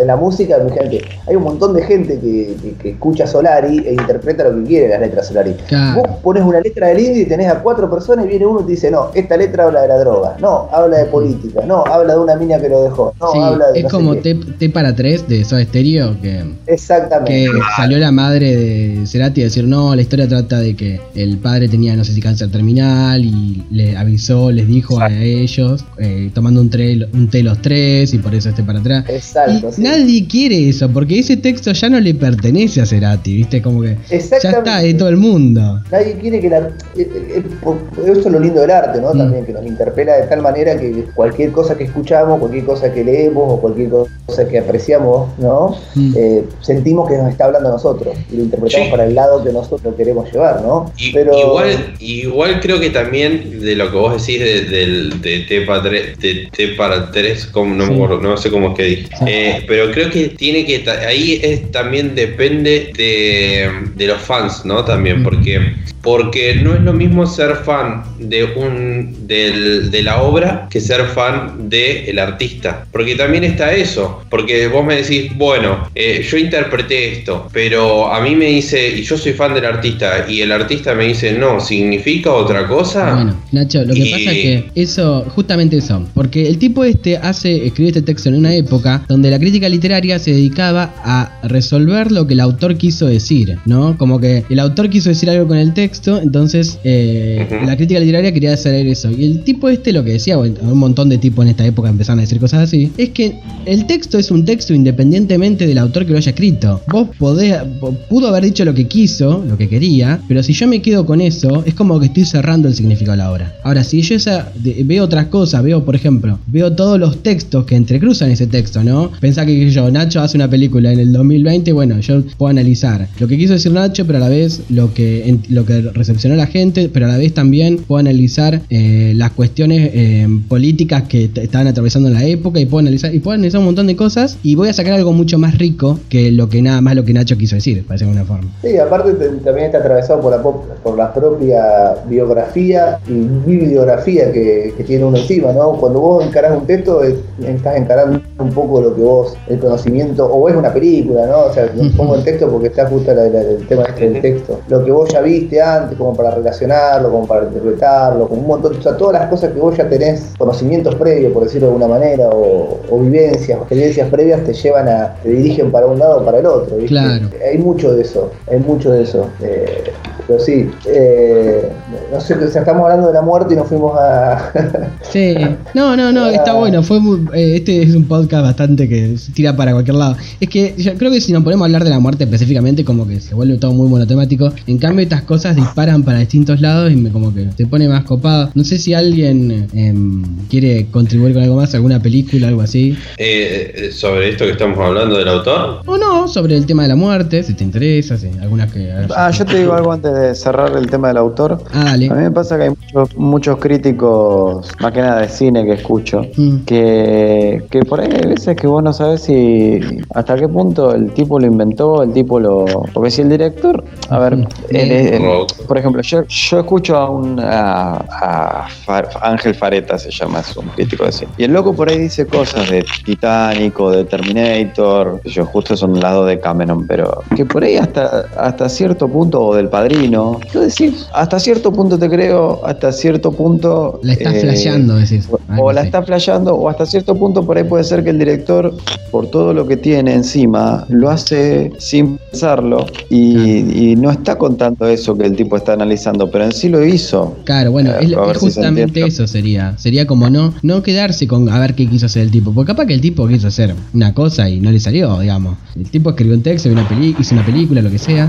[0.58, 0.84] música,
[1.26, 4.88] hay un montón de gente que, que- que escucha Solari e interpreta lo que quiere
[4.88, 5.54] las letras Solari.
[5.68, 6.02] Claro.
[6.02, 8.64] Vos pones una letra del indie y tenés a cuatro personas y viene uno y
[8.64, 12.14] te dice, no, esta letra habla de la droga, no, habla de política, no, habla
[12.14, 14.16] de una mina que lo dejó, no, sí, habla de es no como.
[14.16, 16.44] T, T para 3 de Soda Stereo que...
[16.66, 17.32] Exactamente.
[17.32, 21.38] que salió la madre de Cerati a decir no, la historia trata de que el
[21.38, 26.30] padre tenía no sé si cáncer terminal y le avisó, les dijo a ellos, eh,
[26.34, 29.04] tomando un, tre- un té los tres y por eso este para atrás.
[29.08, 29.82] Exacto, Y sí.
[29.82, 33.60] nadie quiere eso, porque ese texto ya no le pertenece a Cerati, ¿viste?
[33.62, 35.80] Como que ya está de todo el mundo.
[35.90, 36.58] Nadie quiere que la.
[36.58, 39.12] eh, eh, por- Eso es lo lindo del arte, ¿no?
[39.14, 39.18] Mm.
[39.18, 43.04] También que nos interpela de tal manera que cualquier cosa que escuchamos, cualquier cosa que
[43.04, 45.76] leemos o cualquier cosa que apreciamos, ¿no?
[45.94, 46.12] Mm.
[46.16, 48.90] Eh, sentimos que nos está hablando a nosotros y lo interpretamos Sí.
[48.90, 50.90] para el lado que nosotros queremos llevar, ¿no?
[50.96, 55.60] Y- Pero igual, igual creo que también de lo que vos decís de, de T
[55.62, 57.94] para 3, de T para 3 como, no, me Sí.
[57.94, 59.08] acuerdo, no sé cómo es que dije.
[59.26, 64.84] Eh, pero creo que tiene que ahí es, también depende de, de los fans, ¿no?
[64.84, 70.66] También, porque, porque no es lo mismo ser fan de un del- de la obra
[70.70, 72.86] que ser fan del artista.
[72.90, 74.22] Porque también está eso.
[74.30, 79.02] Porque vos me decís, bueno, eh, yo interpreté esto, pero a mí me dice, y
[79.02, 83.14] yo soy fan del artista, y el artista me dice, no, significa otra cosa.
[83.14, 87.16] Bueno, Nacho, lo que Y- pasa es que eso, justamente eso, porque el tipo este
[87.18, 92.10] hace, escribió este texto en una época donde la crítica literaria se dedicaba a resolver
[92.10, 93.96] lo que el autor quiso decir, ¿no?
[93.98, 97.98] Como que el autor quiso decir algo con el texto texto, entonces eh, la crítica
[97.98, 99.10] literaria quería hacer eso.
[99.10, 101.88] Y el tipo este lo que decía, bueno, un montón de tipos en esta época
[101.88, 103.34] empezaron a decir cosas así, es que
[103.66, 106.80] el texto es un texto independientemente del autor que lo haya escrito.
[106.90, 110.68] Vos podés, po- pudo haber dicho lo que quiso, lo que quería, pero si yo
[110.68, 113.54] me quedo con eso, es como que estoy cerrando el significado de la obra.
[113.64, 117.64] Ahora, si yo esa, de- veo otras cosas, veo, por ejemplo, veo todos los textos
[117.64, 119.10] que entrecruzan ese texto, ¿no?
[119.20, 123.26] Pensá que yo, Nacho hace una película en el 2020, bueno, yo puedo analizar lo
[123.26, 126.46] que quiso decir Nacho, pero a la vez lo que, en- lo que recepcionó la
[126.46, 131.66] gente, pero a la vez también puedo analizar eh, las cuestiones eh, políticas que estaban
[131.66, 134.54] atravesando en la época y puedo analizar, y puedo analizar un montón de cosas y
[134.54, 137.36] voy a sacar algo mucho más rico que lo que nada más lo que Nacho
[137.36, 138.50] quiso decir, parece de alguna forma.
[138.62, 143.12] Sí, aparte te- también está atravesado por la, por la propia biografía y
[143.50, 145.72] bibliografía que, que tiene uno encima, ¿no?
[145.72, 150.48] Cuando vos encarás un texto, estás encarando un poco lo que vos, el conocimiento, o
[150.48, 151.46] es una película, ¿no?
[151.46, 154.60] O sea, pongo el texto porque está justo la- la- el tema este del texto.
[154.68, 155.60] Lo que vos ya viste
[155.98, 159.60] como para relacionarlo, como para interpretarlo, como un montón, o sea, todas las cosas que
[159.60, 164.08] vos ya tenés, conocimientos previos, por decirlo de alguna manera, o, o vivencias, o experiencias
[164.10, 166.88] previas, te llevan a, te dirigen para un lado o para el otro, ¿viste?
[166.88, 167.28] Claro.
[167.50, 169.26] Hay mucho de eso, hay mucho de eso.
[169.42, 169.92] eh,
[170.30, 171.68] pero sí, eh,
[172.12, 174.52] no sé, o sea, estamos hablando de la muerte y nos fuimos a.
[175.02, 175.34] Sí,
[175.74, 176.84] no, no, no, está bueno.
[176.84, 180.16] Fue muy- eh, este es un podcast bastante que se tira para cualquier lado.
[180.38, 183.08] Es que yo creo que si nos ponemos a hablar de la muerte específicamente, como
[183.08, 184.52] que se vuelve todo muy monotemático.
[184.68, 188.04] En cambio, estas cosas disparan para distintos lados y me como que se pone más
[188.04, 188.50] copado.
[188.54, 192.96] No sé si alguien em, quiere contribuir con algo más, alguna película, algo así.
[193.18, 195.80] Eh, eh, sobre esto que estamos hablando del autor.
[195.86, 198.92] O no, sobre el tema de la muerte, si te interesa, si algunas que.
[199.16, 201.58] Ah, yo te digo algo antes de cerrar el tema del autor.
[201.72, 202.08] Ah, dale.
[202.10, 205.72] A mí me pasa que hay muchos, muchos críticos, más que nada de cine que
[205.72, 206.58] escucho, Mm.
[206.64, 209.80] que, que por ahí hay veces que vos no sabes si
[210.14, 212.64] hasta qué punto el tipo lo inventó, el tipo lo...
[212.92, 214.48] Porque si el director, a ver, Ujú.
[214.70, 215.52] el- el- Rock.
[215.66, 220.56] por ejemplo, yo, yo escucho a un a, a Fa- Ángel Fareta, se llama, es
[220.56, 221.30] un crítico de cine.
[221.36, 225.98] Y el loco por ahí dice cosas de Titanic o de Terminator, yo justo son
[226.00, 230.09] lados de Cameron, pero que por ahí hasta, hasta cierto punto, o del padrino,
[230.40, 234.00] quiero decir, hasta cierto punto te creo, hasta cierto punto.
[234.02, 235.28] La estás eh, flasheando, decís.
[235.30, 235.88] o- Algo O la así.
[235.88, 238.72] está flasheando, o hasta cierto punto por ahí puede ser que el director,
[239.10, 244.86] por todo lo que tiene encima, lo hace sin pensarlo y, y no está contando
[244.86, 247.36] eso que el tipo está analizando, pero en sí lo hizo.
[247.44, 249.76] Claro, bueno, Eh, es, justamente eso sería.
[249.78, 252.52] Sería como no no quedarse con a ver qué quiso hacer el tipo.
[252.52, 255.56] Porque capaz que el tipo quiso hacer una cosa y no le salió, digamos.
[255.76, 258.28] El tipo escribió un texto, hizo una, peli- hizo una película, lo que sea.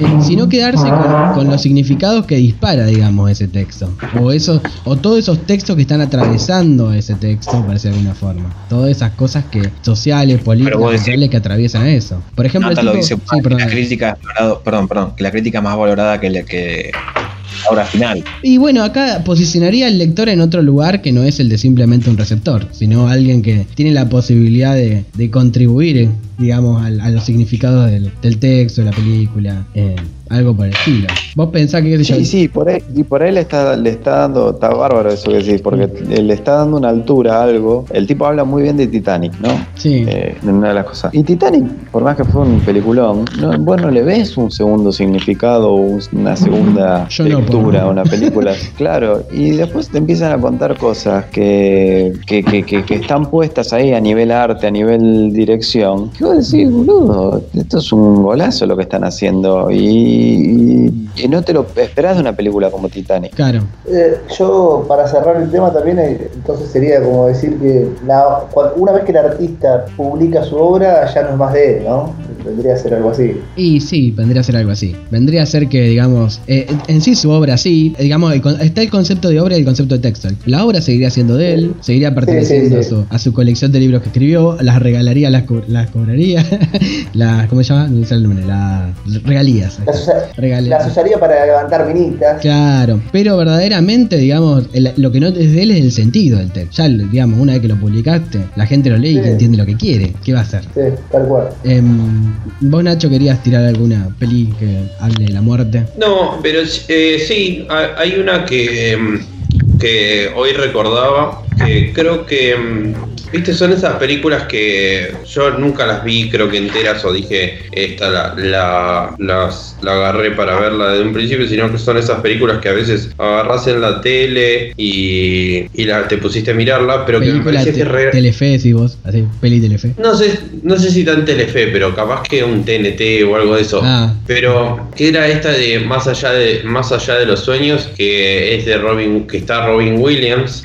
[0.00, 0.97] Eh, sino quedarse con,
[1.34, 3.90] con los significados que dispara, digamos, ese texto.
[4.20, 8.14] O eso, o todos esos textos que están atravesando ese texto, por decirlo de alguna
[8.14, 8.54] forma.
[8.68, 12.22] Todas esas cosas que sociales, políticas, sociales que atraviesan a eso.
[12.34, 13.60] Por ejemplo, lo tipo- dice sí, que perdón.
[13.60, 14.18] la crítica
[14.64, 18.22] perdón, perdón, que la crítica más valorada que la que la obra final.
[18.42, 22.08] Y bueno, acá posicionaría al lector en otro lugar que no es el de simplemente
[22.10, 27.08] un receptor, sino alguien que tiene la posibilidad de, de contribuir, eh, digamos, al- a,
[27.10, 29.96] los significados del, del texto, de la película, eh,
[30.30, 31.06] algo por el estilo.
[31.34, 33.76] Vos pensás que, qué sé yo, Sí, sí, por ahí, y por ahí le está,
[33.76, 37.42] le está dando, está bárbaro eso que decís, porque le está dando una altura a
[37.44, 37.84] algo.
[37.90, 39.48] El tipo habla muy bien de Titanic, ¿no?
[39.76, 40.04] Sí.
[40.06, 41.14] Eh, una de las cosas.
[41.14, 44.92] Y Titanic, por más que fue un peliculón, no, vos no le ves un segundo
[44.92, 48.52] significado o un- una segunda Yo lectura a una película.
[48.76, 53.72] claro, y después te empiezan a contar cosas que, que, que, que- que están puestas
[53.72, 56.10] ahí a nivel arte, a nivel dirección.
[56.10, 59.70] Que vos decís, boludo, esto es un golazo lo que están haciendo.
[59.70, 63.34] Y, y- y no te lo esperás de una película como Titanic.
[63.34, 63.60] Claro.
[63.86, 68.44] Eh, yo, para cerrar el tema también, eh, entonces sería como decir que la-
[68.76, 72.12] una vez que el artista publica su obra, ya no es más de él, ¿no?
[72.48, 73.32] Vendría a ser algo así.
[73.56, 74.96] Y sí, vendría a ser algo así.
[75.10, 78.80] Vendría a ser que, digamos, eh, en- sí su obra sí, eh, digamos, el está
[78.82, 80.28] el concepto de obra y el concepto de texto.
[80.46, 82.94] La obra seguiría siendo de él, seguiría perteneciendo sí, sí.
[82.94, 86.44] A, su, a su colección de libros que escribió, las regalaría, las, co- las cobraría,
[87.14, 87.88] las, ¿cómo se llama?
[87.88, 88.94] No sé el nombre, las
[89.24, 89.78] regalías.
[89.86, 90.80] Las, usa- Regalías.
[90.80, 92.40] las usaría para levantar minitas.
[92.40, 96.50] Claro, pero verdaderamente, digamos, el- lo que no es de él es el sentido del
[96.50, 96.82] texto.
[96.82, 99.76] Ya, digamos, una vez que lo publicaste, la gente lo lee y entiende lo que
[99.76, 100.14] quiere.
[100.24, 100.62] ¿Qué va a hacer?
[100.74, 100.80] Sí,
[101.10, 101.48] tal cual.
[101.64, 105.84] Em, vos, Nacho, querías tirar alguna peli que hable de la muerte.
[105.98, 112.56] No, pero eh, sí, ha- hay una que, mm, que hoy recordaba, que creo que
[112.56, 112.94] mm,
[113.32, 118.08] Viste, son esas películas que yo nunca las vi, creo que enteras, o dije, esta
[118.10, 122.58] la, la, las, la agarré para verla desde un principio, sino que son esas películas
[122.58, 127.20] que a veces agarras en la tele y, y la, te pusiste a mirarla, pero
[127.20, 129.94] que me parecía te- que re- Telefe, si vos, así, peli Telefe.
[129.98, 133.62] no sé, no sé si tan Telefe, pero capaz que un TNT o algo de
[133.62, 133.80] eso.
[133.82, 134.14] Ah.
[134.26, 138.64] Pero que era esta de más allá de más allá de los sueños, que es
[138.66, 140.64] de Robin, que está Robin Williams.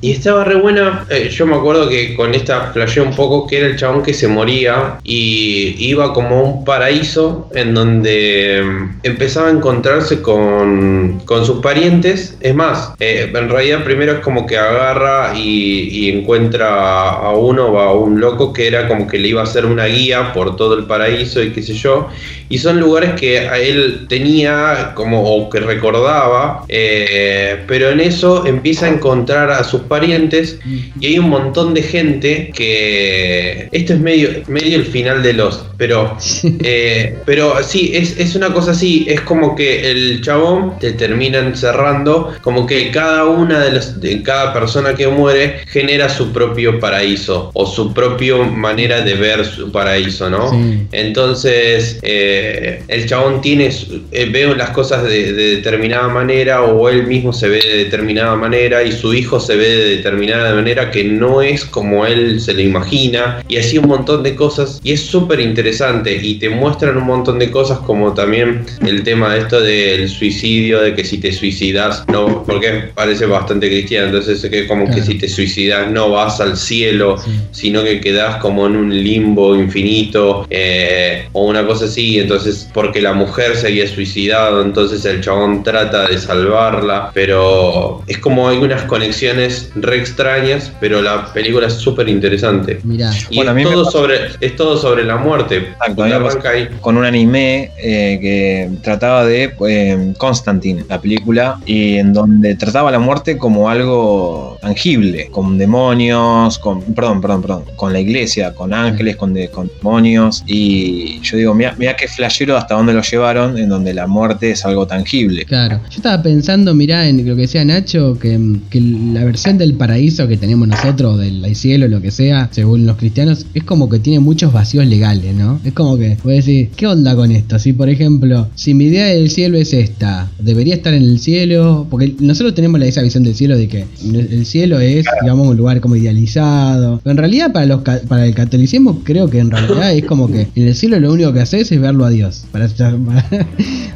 [0.00, 1.06] Y estaba re buena.
[1.10, 4.14] eh, yo me acuerdo que con esta flasheé un poco que era el chabón que
[4.14, 11.20] se moría y iba como a un paraíso en donde mm, empezaba a encontrarse con,
[11.24, 12.36] con sus parientes.
[12.40, 17.78] Es más, eh, en realidad primero es como que agarra y, y encuentra a uno,
[17.78, 20.78] a un loco que era como que le iba a hacer una guía por todo
[20.78, 22.08] el paraíso y qué sé yo.
[22.48, 28.46] Y son lugares que a él tenía como o que recordaba, eh, pero en eso
[28.46, 30.58] empieza a encontrar a sus parientes
[31.00, 35.62] y hay un montón de gente que esto es medio medio el final de los,
[35.76, 36.16] pero
[36.64, 41.38] eh, pero sí es, es una cosa así, es como que el chabón te termina
[41.38, 46.80] encerrando, como que cada una de las de cada persona que muere genera su propio
[46.80, 50.50] paraíso o su propia manera de ver su paraíso, ¿no?
[50.50, 50.86] Sí.
[50.92, 53.70] Entonces, eh, el chabón tiene,
[54.12, 58.34] eh, ve las cosas de, de determinada manera o él mismo se ve de determinada
[58.36, 62.54] manera y su hijo se ve de determinada manera que no es como él se
[62.54, 66.96] lo imagina y así un montón de cosas y es súper interesante y te muestran
[66.96, 71.18] un montón de cosas como también el tema de esto del suicidio, de que si
[71.18, 75.90] te suicidas, no, porque parece bastante cristiano, entonces es que como que si te suicidas
[75.90, 77.30] no vas al cielo, Sí.
[77.52, 83.00] sino que quedas como en un limbo infinito eh, o una cosa así, entonces porque
[83.00, 88.58] la mujer se había suicidado, entonces el chabón trata de salvarla, pero es como hay
[88.58, 92.80] unas conexiones re extrañas, pero la película es súper interesante.
[92.84, 93.10] Mirá.
[93.30, 95.56] Y Bueno, a mí es, todo sobre, es todo sobre la muerte.
[95.56, 102.54] Exacto, con un anime eh, que trataba de eh, Constantine, la película, y en donde
[102.54, 108.54] trataba la muerte como algo tangible, con demonios, con, perdón, perdón, perdón, con la iglesia,
[108.54, 112.92] con ángeles, con, de- con demonios, y yo digo, mira, mira qué flashero hasta dónde
[112.92, 115.44] lo llevaron, en donde la muerte es algo tangible.
[115.44, 115.80] Claro.
[115.90, 118.38] Yo estaba pensando, mirá, en lo que decía Nacho, que,
[118.70, 122.96] que la versión del paraíso que tenemos nosotros, del cielo, lo que sea, según los
[122.96, 125.60] cristianos, es como que tiene muchos vacíos legales, ¿no?
[125.64, 127.58] Es como que, voy a decir, ¿qué onda con esto?
[127.58, 131.86] Si, por ejemplo, si mi idea del cielo es esta, debería estar en el cielo,
[131.90, 135.56] porque nosotros tenemos la- esa visión del cielo de que el cielo es, digamos, un
[135.56, 137.00] lugar como idealizado.
[137.02, 140.48] Pero en realidad, para, los, para el catolicismo, creo que en realidad es como que
[140.54, 142.44] en el cielo lo único que haces es verlo a Dios.
[142.50, 143.46] Para, para-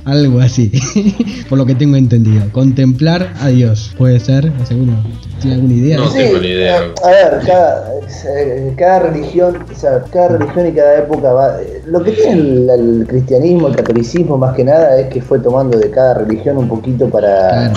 [0.05, 0.71] algo así.
[1.49, 2.43] Por lo que tengo entendido.
[2.53, 3.91] Contemplar a Dios.
[3.99, 4.53] Puede ser.
[4.71, 5.03] Uno
[5.41, 5.97] tiene alguna idea.
[5.99, 6.77] No tengo ni idea.
[7.05, 7.93] A ver, cada,
[8.29, 11.61] eh, cada religión, o sea, cada religión y cada época va.
[11.61, 15.39] eh, Lo que tiene el, el cristianismo, el catolicismo, más que nada, es que fue
[15.39, 17.73] tomando de cada religión un poquito para,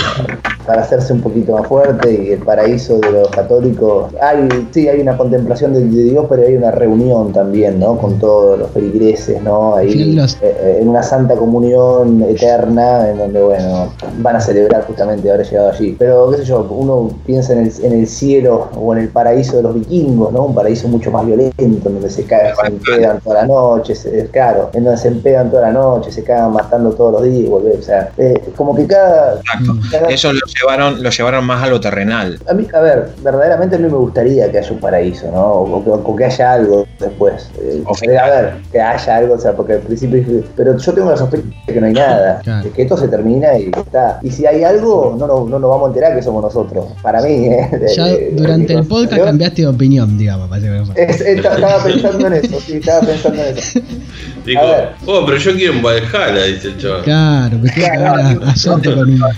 [0.65, 4.13] para hacerse un poquito más fuerte y el paraíso de los católicos.
[4.21, 7.97] Hay, sí, hay una contemplación de, de Dios, pero hay una reunión también, ¿no?
[7.97, 9.75] Con todos los feligreses, ¿no?
[9.75, 15.45] Ahí, eh, en una santa comunión eterna, en donde, bueno, van a celebrar justamente haber
[15.45, 15.95] llegado allí.
[15.97, 19.57] Pero, qué sé yo, uno piensa en el, en el cielo o en el paraíso
[19.59, 20.45] de los vikingos, ¿no?
[20.45, 24.27] Un paraíso mucho más violento, en donde se cagan, se empedan toda la noche, se,
[24.27, 27.77] claro, en donde se empedan toda la noche, se cagan matando todos los días volver,
[27.79, 29.39] o sea, eh, como que cada...
[29.39, 29.73] Exacto.
[29.91, 32.39] cada- Ellos lo llevaron, lo llevaron más a lo terrenal.
[32.47, 35.45] a mí, a ver, verdaderamente a mí me gustaría que haya un paraíso, ¿no?
[35.51, 37.49] O que, o que haya algo después.
[37.61, 40.23] Eh, O a ver, que haya algo, o sea, porque al principio
[40.55, 42.63] pero yo tengo la sospecha de que no hay nada, Claro.
[42.63, 44.19] de que esto se termina y está.
[44.21, 46.85] Y si hay algo, no, nos- no nos vamos a enterar que somos nosotros.
[47.01, 47.69] Para mí, ¿eh?
[47.71, 50.49] De- Ya de- durante de- el podcast yo- cambiaste de opinión, digamos.
[50.49, 53.79] parece que- es- esta- estaba pensando en eso, sí, estaba pensando en eso.
[54.45, 54.61] Digo,
[55.05, 57.01] oh, pero yo quiero un Valhalla, dice el chaval.
[57.03, 59.29] Claro, que que Claro, ver a, a Soto con un, No.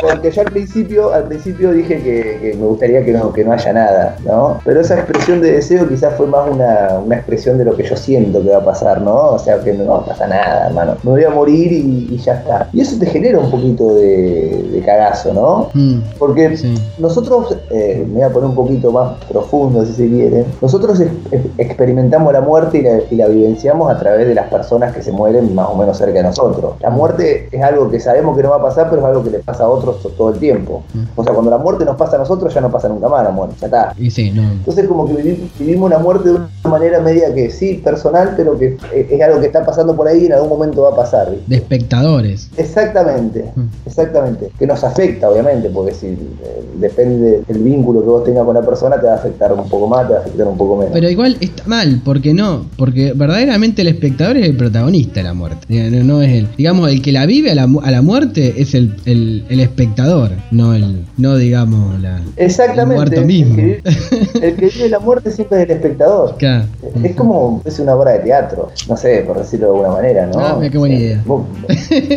[0.00, 3.52] Porque yo al principio, al principio dije que, que me gustaría que no, que no
[3.52, 4.60] haya nada, ¿no?
[4.64, 7.96] Pero esa expresión de deseo quizás fue más una, una expresión de lo que yo
[7.96, 9.14] siento que va a pasar, ¿no?
[9.32, 10.96] O sea, que no pasa nada, hermano.
[11.02, 12.68] Me voy a morir y, y ya está.
[12.72, 15.70] Y eso te genera un poquito de, de cagazo, ¿no?
[15.74, 16.74] Mm, Porque sí.
[16.98, 21.10] nosotros, eh, me voy a poner un poquito más profundo si se quiere, nosotros ex-
[21.32, 25.02] ex- experimentamos la muerte y la, y la vivenciamos a través de las personas que
[25.02, 26.74] se mueren más o menos cerca de nosotros.
[26.80, 29.30] La muerte es algo que sabemos que no va a pasar, pero es algo que
[29.30, 30.82] le pasa a otros to- todo el tiempo.
[31.16, 33.30] O sea, cuando la muerte nos pasa a nosotros, ya no pasa nunca más la
[33.30, 33.94] muerte, ya está.
[33.98, 34.42] Y sí, no.
[34.42, 38.58] Entonces como que vivi- vivimos una muerte de una manera media que sí, personal, pero
[38.58, 40.96] que es, es algo que está pasando por ahí y en algún momento va a
[40.96, 41.30] pasar.
[41.30, 41.44] ¿viste?
[41.48, 42.48] De espectadores.
[42.56, 43.62] Exactamente, Mm.
[43.86, 44.50] exactamente.
[44.58, 48.62] Que nos afecta, obviamente, porque si eh, depende del vínculo que vos tengas con la
[48.64, 50.92] persona, te va a afectar un poco más, te va a afectar un poco menos.
[50.92, 55.34] Pero igual está mal, porque no, porque verdaderamente el espectador es el protagonista de la
[55.34, 55.66] muerte.
[55.68, 58.54] Eh, No, no es el, digamos, el que la vive a la, a la muerte
[58.56, 62.94] es el, el, el espectador, no el, no digamos la, Exactamente.
[62.96, 63.56] muerto el mismo.
[63.56, 63.82] que
[64.42, 66.36] El que vive la muerte siempre es el espectador.
[66.38, 66.66] Claro.
[67.02, 70.38] Es como es una obra de teatro, no sé, por decirlo de alguna manera, ¿no?
[70.38, 71.22] Ah, mira qué buena idea.
[71.26, 71.42] Vos,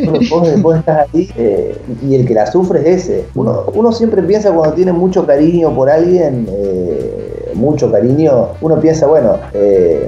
[0.06, 1.76] vos- vos- vos estás ahí eh,
[2.08, 3.26] y el que la sufre es ese.
[3.36, 9.08] Uno, uno siempre piensa cuando tiene mucho cariño por alguien, eh, mucho cariño, uno piensa,
[9.08, 10.06] bueno, eh,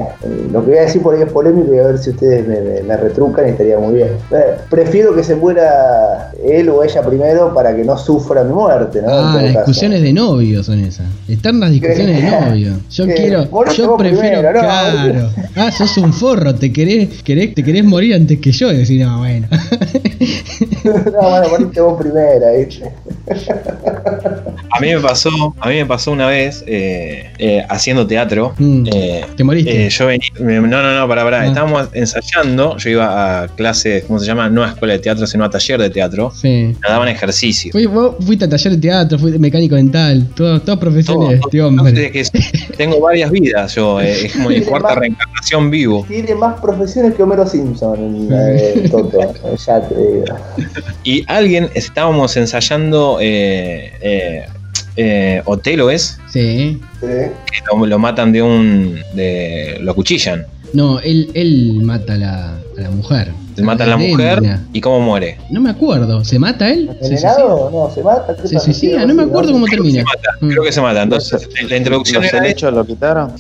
[0.52, 2.60] lo que voy a decir por ahí es polémico y a ver si ustedes me,
[2.62, 4.10] me- me retrucan y estaría muy bien.
[4.32, 9.02] Eh, prefiero que se muera él o ella primero para que no sufra mi muerte,
[9.02, 9.08] ¿no?
[9.12, 11.06] Ah, las discusiones de novio son esas.
[11.28, 12.74] Eternas discusiones de novio.
[12.92, 14.60] Yo quiero, yo prefiero, primero, ¿no?
[14.60, 15.30] claro.
[15.56, 18.72] Ah, sos un forro, te querés, querés, te querés morir antes que yo.
[18.72, 19.48] Y decís, no, bueno.
[20.86, 22.92] no, bueno, moriste vos primera, ¿viste?
[24.72, 25.30] A mí me pasó,
[25.60, 28.54] a mí me pasó una vez eh, eh, haciendo teatro.
[28.58, 28.86] Mm.
[28.94, 29.86] eh, ¿Te moriste?
[29.88, 31.42] eh, yo venía, me- no, no, no, para, para.
[31.42, 31.46] Ah.
[31.48, 32.78] Estábamos ensayando.
[32.78, 34.50] Yo iba a clase, ¿cómo se llama?
[34.50, 36.32] No a escuela de teatro, sino a taller de teatro.
[36.36, 36.76] sí.
[36.82, 37.72] Me daban ejercicio.
[37.72, 42.12] Fui- vos fuiste a taller de teatro, fuiste mecánico dental, todo- todas profesiones Todo, este
[42.12, 42.24] que
[42.78, 44.00] tengo varias vidas yo.
[44.00, 46.06] eh, es como mi cuarta reencarnación vivo.
[46.08, 49.20] Tiene más profesiones que Homero Simpson en eh, Toto,
[49.66, 50.26] ya te digo.
[51.04, 54.46] Y alguien, estábamos ensayando eh, eh,
[54.96, 56.20] eh, Otelo, ¿es?
[56.32, 56.80] Sí.
[57.00, 57.32] Que
[57.72, 59.00] lo, lo matan de un.
[59.14, 60.46] De, lo cuchillan.
[60.74, 63.32] No, él, él mata a la, a la mujer.
[63.56, 64.42] Se mata a la mujer
[64.72, 65.38] y cómo muere.
[65.50, 66.24] No me acuerdo.
[66.24, 66.90] ¿Se mata él?
[67.02, 67.36] ¿Se suicida?
[67.40, 68.34] No, se mata.
[68.42, 70.00] ¿Qué Se suicida, no me acuerdo cómo termina.
[70.00, 71.04] Se mata, creo que se mata.
[71.04, 72.72] Entonces, la introducción ¿Los era.
[72.72, 73.34] lo quitaron?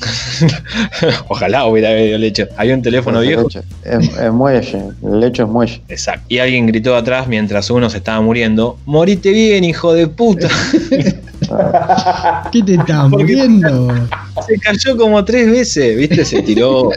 [1.29, 2.47] Ojalá hubiera habido el hecho.
[2.57, 3.47] Había un teléfono viejo.
[3.85, 5.81] Es, es muelle, el lecho es muelle.
[5.87, 6.25] Exacto.
[6.27, 10.49] Y alguien gritó atrás mientras uno se estaba muriendo: ¡Morite bien, hijo de puta!
[12.51, 13.87] ¿Qué te estás Porque- muriendo?
[14.47, 16.23] se cayó como tres veces, ¿viste?
[16.25, 16.89] Se tiró,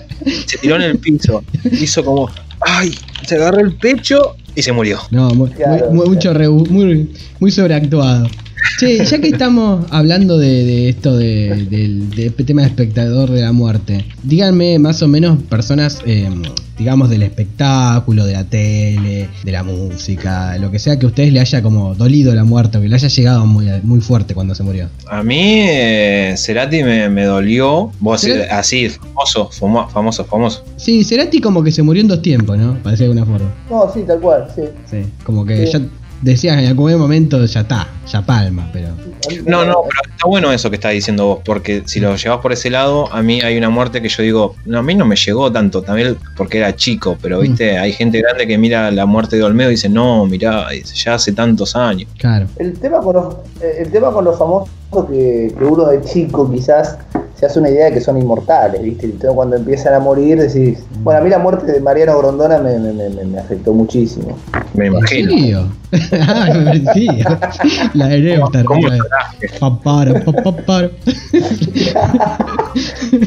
[0.47, 1.43] se tiró en el piso.
[1.71, 2.29] Hizo como,
[2.61, 2.95] ¡ay!
[3.27, 4.99] Se agarró el pecho y se murió.
[5.11, 7.11] No, mu- Claro, muy, mucho muy,
[7.41, 8.27] muy sobreactuado.
[8.79, 13.31] Che, ya que estamos hablando de, de esto de- del de este tema de espectador
[13.31, 16.29] de la muerte, díganme más o menos personas, eh,
[16.79, 21.33] digamos, del espectáculo, de la tele, de la música, lo que sea que a ustedes
[21.33, 24.55] le haya como dolido la muerte, o que le haya llegado muy, muy fuerte cuando
[24.55, 24.89] se murió.
[25.09, 27.93] A mí, eh, Cerati me, me dolió.
[28.01, 30.65] Vos, Cerati- eh, así, famoso, famo- famoso, famoso.
[30.77, 32.79] Sí, Cerati como que se murió en dos tiempos, ¿no?
[32.83, 33.53] Parece de alguna forma.
[33.71, 34.63] No, sí, tal cual, sí.
[34.91, 35.73] Sí, como que Sí.
[35.73, 35.81] ya
[36.23, 38.89] decías en algún momento ya está, ya palma, pero...
[39.47, 42.53] No, no, pero está bueno eso que estás diciendo vos, porque si lo llevas por
[42.53, 45.15] ese lado, a mí hay una muerte que yo digo, no, a mí no me
[45.17, 47.43] llegó tanto, también porque era chico, pero Mm.
[47.43, 51.15] viste, hay gente grande que mira la muerte de Olmedo y dice, no, mirá, ya
[51.15, 52.09] hace tantos años.
[52.19, 52.47] Claro.
[52.59, 54.71] El tema con los, eh, el tema con los famosos
[55.09, 56.99] que, que uno de chico quizás
[57.39, 59.07] se hace una idea de que son inmortales, ¿viste?
[59.07, 62.79] Entonces cuando empiezan a morir decís, bueno, a mí la muerte de Mariano Grondona me,
[62.79, 64.39] me, me, me afectó muchísimo.
[64.75, 65.69] Me ¿En imagino.
[66.21, 67.09] ah, sí.
[67.95, 68.65] La de Neptar.
[68.65, 69.01] ¿Cómo la de-
[69.59, 70.15] Paparo,
[70.45, 70.91] paparo.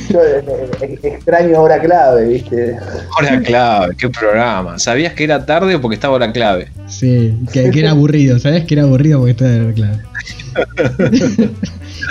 [0.10, 0.44] Yo eh,
[0.82, 2.78] eh, extraño hora clave, ¿viste?
[3.20, 4.80] Hora clave, qué programa.
[4.80, 6.70] ¿Sabías que era tarde porque estaba hora clave?
[6.88, 9.98] Sí, que, que era aburrido, ¿sabías que era aburrido porque estaba de claro.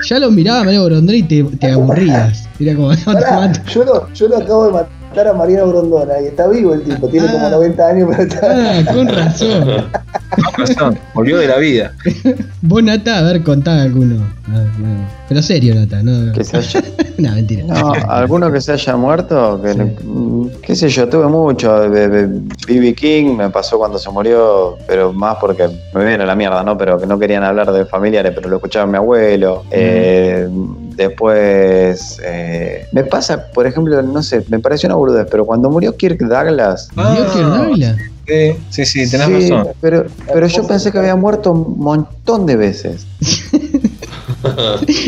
[0.08, 2.48] ya lo miraba Mario Grondona y te, te aburrías.
[2.58, 3.60] Era como, no te Pará, mato.
[3.70, 4.88] yo, lo, yo lo acabo de matar
[5.20, 7.50] a Mariano Grondona y está vivo el tipo, tiene como Ah.
[7.50, 8.40] 90 años, pero está...
[8.88, 9.64] Ah, con razón.
[9.64, 11.92] Con razón, volvió de la vida.
[12.62, 14.16] Vos, Nata, a ver, contá alguno.
[14.48, 15.06] No.
[15.28, 16.32] Pero serio, Nata, no.
[16.32, 16.82] Que se haya-
[17.18, 17.64] no, mentira.
[17.64, 19.78] No, alguno que se haya muerto, que, Sí.
[20.04, 21.88] mm, qué sé yo, tuve mucho.
[21.88, 22.94] B.B.
[22.94, 26.76] King me pasó cuando se murió, pero más porque me viene la mierda, ¿no?
[26.76, 29.64] Pero que no querían hablar de familiares, pero lo escuchaba mi abuelo.
[29.70, 30.48] Eh,
[30.96, 35.96] después, eh, me pasa, por ejemplo, no sé, me pareció una burudez, pero cuando murió
[35.96, 36.88] Kirk Douglas.
[36.94, 37.96] ¿Dios que Dávila?
[38.26, 39.68] Sí, sí, sí, tenés sí, razón.
[39.80, 43.06] Pero, pero yo pensé que había muerto un montón de veces.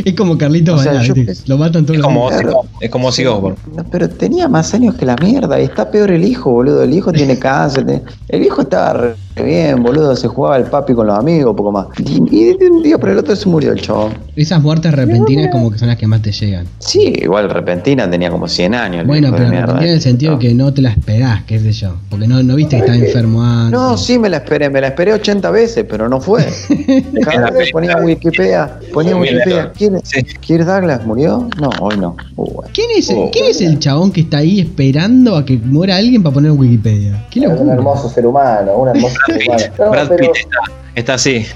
[0.05, 0.83] Es como Carlito O
[1.47, 2.43] Lo matan todos Es los como días.
[2.45, 3.51] Ozzy, es como.
[3.75, 6.83] No, pero tenía más años que la mierda y está peor el hijo, boludo.
[6.83, 7.85] El hijo tiene cáncer.
[7.85, 11.71] tiene- El hijo estaba re bien, boludo, se jugaba el papi con los amigos, poco
[11.73, 11.87] más.
[11.99, 14.15] Y, y de un día por el otro se murió el chabón.
[14.35, 16.67] Esas muertes repentinas como que son las que más te llegan.
[16.79, 19.07] Sí, igual repentina tenía como 100 años.
[19.07, 21.97] Bueno, pero repentina en el sentido de que no te la esperás, qué sé yo.
[22.11, 23.73] Porque no, no viste que estaba enfermo antes.
[23.79, 26.47] No, sí me la esperé, me la esperé 80 veces, pero no fue.
[27.23, 30.23] Cada vez ponía Wikipedia, ponía Wikipedia, ¿quién, Sí.
[30.41, 31.49] Kirk Douglas murió?
[31.61, 32.17] No, hoy no.
[32.37, 32.71] Uh, bueno.
[32.73, 33.31] ¿Quién es, el, Oh.
[33.33, 36.59] ¿Quién es el chabón que está ahí esperando a que muera alguien para poner en
[36.59, 37.27] Wikipedia?
[37.31, 39.17] ¿Qué Es un hermoso ser humano, un hermoso
[39.79, 40.59] No, Brad pero Pitt está,
[40.95, 41.47] está así.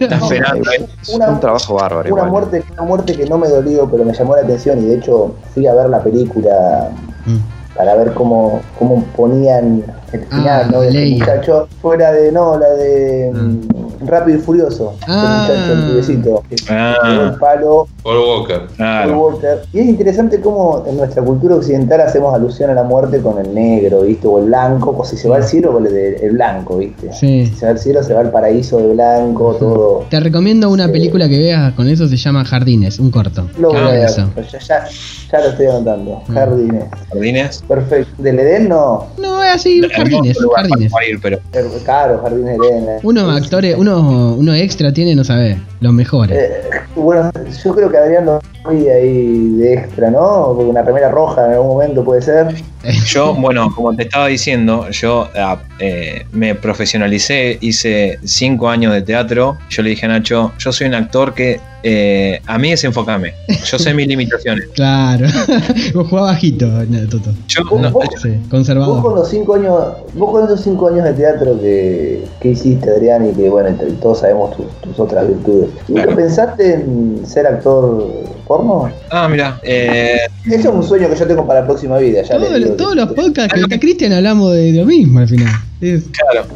[0.00, 0.70] Está No, esperando.
[1.02, 2.00] Es Una- un trabajo bárbaro.
[2.12, 2.30] una igual.
[2.30, 5.34] muerte, una muerte que no me dolió, pero me llamó la atención y de hecho
[5.54, 6.90] fui a ver la película
[7.26, 7.36] Mm.
[7.76, 10.80] para ver cómo, cómo ponían el final, Ah, ¿no?
[10.82, 11.18] De Leia.
[11.24, 13.60] muchacho fuera de, no, la de mm,
[14.06, 15.48] Rápido y Furioso, Ah.
[15.50, 15.58] el
[15.94, 17.28] muchacho, el Ah.
[17.32, 18.58] el palo Paul Walker.
[18.58, 19.18] Paul Claro.
[19.20, 19.62] Walker.
[19.72, 23.54] Y es interesante cómo en nuestra cultura occidental hacemos alusión a la muerte con el
[23.54, 24.26] negro, ¿viste?
[24.26, 27.12] O el blanco, o si se va al cielo, el, de- el blanco, ¿viste?
[27.12, 27.46] Sí.
[27.46, 30.04] Si se va al cielo, se va al paraíso de blanco, todo.
[30.10, 33.48] Te recomiendo una película que veas con eso, se llama Jardines, un corto.
[33.58, 34.28] Lo voy a Ah, ver, eso.
[34.34, 34.84] pero ya, ya,
[35.30, 36.22] ya lo estoy anotando.
[36.26, 36.32] Mm.
[36.34, 36.84] Jardines.
[37.12, 37.64] Jardines.
[37.68, 38.22] Perfecto.
[38.22, 39.06] ¿Del Edén no?
[39.18, 40.90] No, es así, Jardines, Jardines.
[40.92, 41.38] morir, pero
[41.84, 42.88] Claro, Jardines del Edén.
[42.88, 42.98] eh.
[43.02, 46.36] Unos actores, uno, uno extra tiene, no sabes, los mejores.
[46.36, 46.62] Eh,
[46.96, 47.30] bueno,
[47.64, 48.26] yo creo que Adrián
[48.70, 50.52] vi ahí de extra, ¿no?
[50.54, 52.62] Porque una remera roja en algún momento puede ser.
[53.06, 59.02] Yo, bueno, como te estaba diciendo, yo ah, eh, me profesionalicé, hice cinco años de
[59.02, 59.58] teatro.
[59.70, 63.34] Yo le dije a Nacho, yo soy un actor que eh, a mí es enfocarme.
[63.64, 64.66] Yo sé mis limitaciones.
[64.74, 65.26] Claro.
[65.94, 67.30] Vos jugás bajito, no, Toto.
[67.48, 69.14] Yo, ¿Vos- no, vos- Sí, Vos con conservador.
[69.18, 69.74] los cinco años,
[70.14, 73.90] vos con esos cinco años de teatro que, que hiciste, Adrián, y que bueno, entre-
[73.92, 75.70] todos sabemos tus, tus otras virtudes.
[75.88, 76.16] ¿Nunca Claro.
[76.16, 78.06] pensaste en ser actor
[78.46, 78.90] porno?
[79.10, 82.22] ah, mira, eh, Eso es un sueño que yo tengo para la próxima vida.
[82.22, 85.28] Ya Todo- digo todos que- los podcasts que está Cristian hablamos de lo mismo al
[85.28, 85.52] final.
[85.80, 86.46] Es- claro.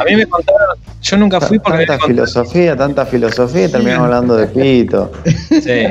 [0.00, 4.36] A mí me contaron, yo nunca fui porque Tanta filosofía, tanta filosofía y terminamos hablando
[4.36, 5.10] de pito.
[5.24, 5.84] Sí.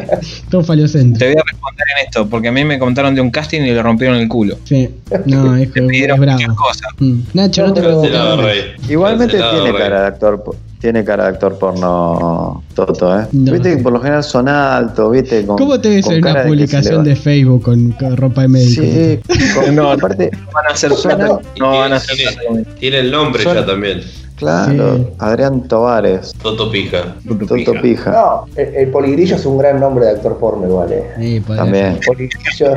[0.49, 1.19] todo faliocentro.
[1.19, 3.71] Te voy a responder en esto, porque a mí me contaron de un casting y
[3.71, 4.57] le rompieron el culo.
[4.65, 4.89] Sí.
[5.25, 6.61] No, es, Te es pidieron cualquier bravo.
[6.67, 6.85] cosa.
[6.99, 7.19] Mm.
[7.33, 7.81] Nacho, no te.
[7.81, 8.61] Rey.
[8.89, 9.81] Igualmente Cancelado, tiene Rey.
[9.87, 10.43] cara de actor,
[10.81, 13.25] tiene cara de actor porno Toto, ¿eh?
[13.31, 13.53] No.
[13.53, 16.43] Viste que por lo general son altos, viste, con ¿Cómo te ves con en una
[16.43, 18.81] publicación de Facebook con, con ropa de médico?
[18.81, 19.19] Sí,
[19.55, 21.19] con- No, aparte, No van a hacer Son
[21.59, 24.01] No van a hacer tiene, tiene el nombre Son- ya también.
[24.41, 25.07] Claro, Sí.
[25.19, 27.15] Adrián Tovares, Toto Pija.
[27.47, 30.91] Toto Pija, No, el, el poligrillo es un gran nombre de actor porno igual.
[30.91, 31.03] Eh.
[31.17, 31.99] Sí, también.
[32.05, 32.75] Poligrillo.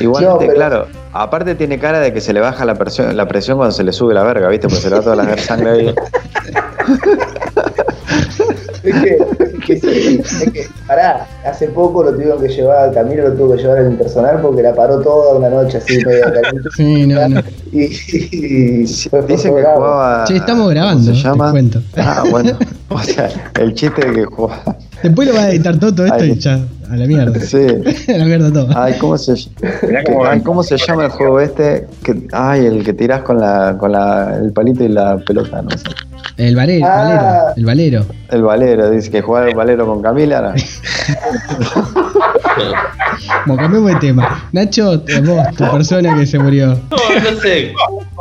[0.20, 3.56] No, pero- claro, aparte tiene cara de que se le baja la presión, la presión
[3.56, 4.68] cuando se le sube la verga, ¿viste?
[4.68, 5.94] Porque se le va toda la sangre ahí.
[8.82, 13.28] Es que, es que sí, es que, pará, hace poco lo tuvieron que llevar, Camilo
[13.28, 16.68] lo tuvo que llevar al impersonal porque la paró toda una noche así media caliente.
[16.76, 17.40] Sí, no, no.
[17.72, 17.84] Y,
[18.32, 20.24] y Dice que jugaba.
[20.24, 21.50] Che, estamos ¿cómo grabando, se te llama?
[21.50, 21.82] cuento.
[21.96, 22.58] Ah, bueno.
[22.88, 24.76] O sea, el chiste de que jugaba.
[25.02, 26.32] Después lo va a editar todo esto Ay.
[26.32, 26.60] y ya,
[26.90, 27.40] a la mierda.
[27.40, 27.66] Sí.
[28.12, 28.68] a la mierda todo.
[28.76, 29.34] Ay, ¿cómo se,
[30.04, 30.40] cómo ay, van.
[30.40, 31.88] ¿cómo se llama el juego este?
[32.04, 35.70] Que, ay, el que tirás con la, con la, el palito y la pelota, no
[35.70, 35.88] sé.
[36.36, 36.96] El valero, Ah.
[36.96, 38.06] valero, el valero.
[38.30, 40.40] El valero, dice que jugaba el valero con Camila.
[40.40, 40.54] ¿no?
[43.46, 44.44] Bueno, cambiemos de tema.
[44.52, 46.68] Nacho, vos, tu persona que se murió.
[46.90, 47.72] No, no sé.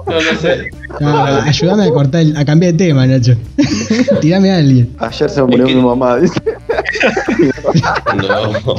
[0.07, 0.69] No, no sé.
[0.99, 3.35] No, ayúdame a cortar, el- a cambiar de tema, Nacho.
[4.21, 4.89] Tirame a alguien.
[4.99, 6.41] Ayer se murió Es que- mi mamá, dice.
[8.15, 8.75] No.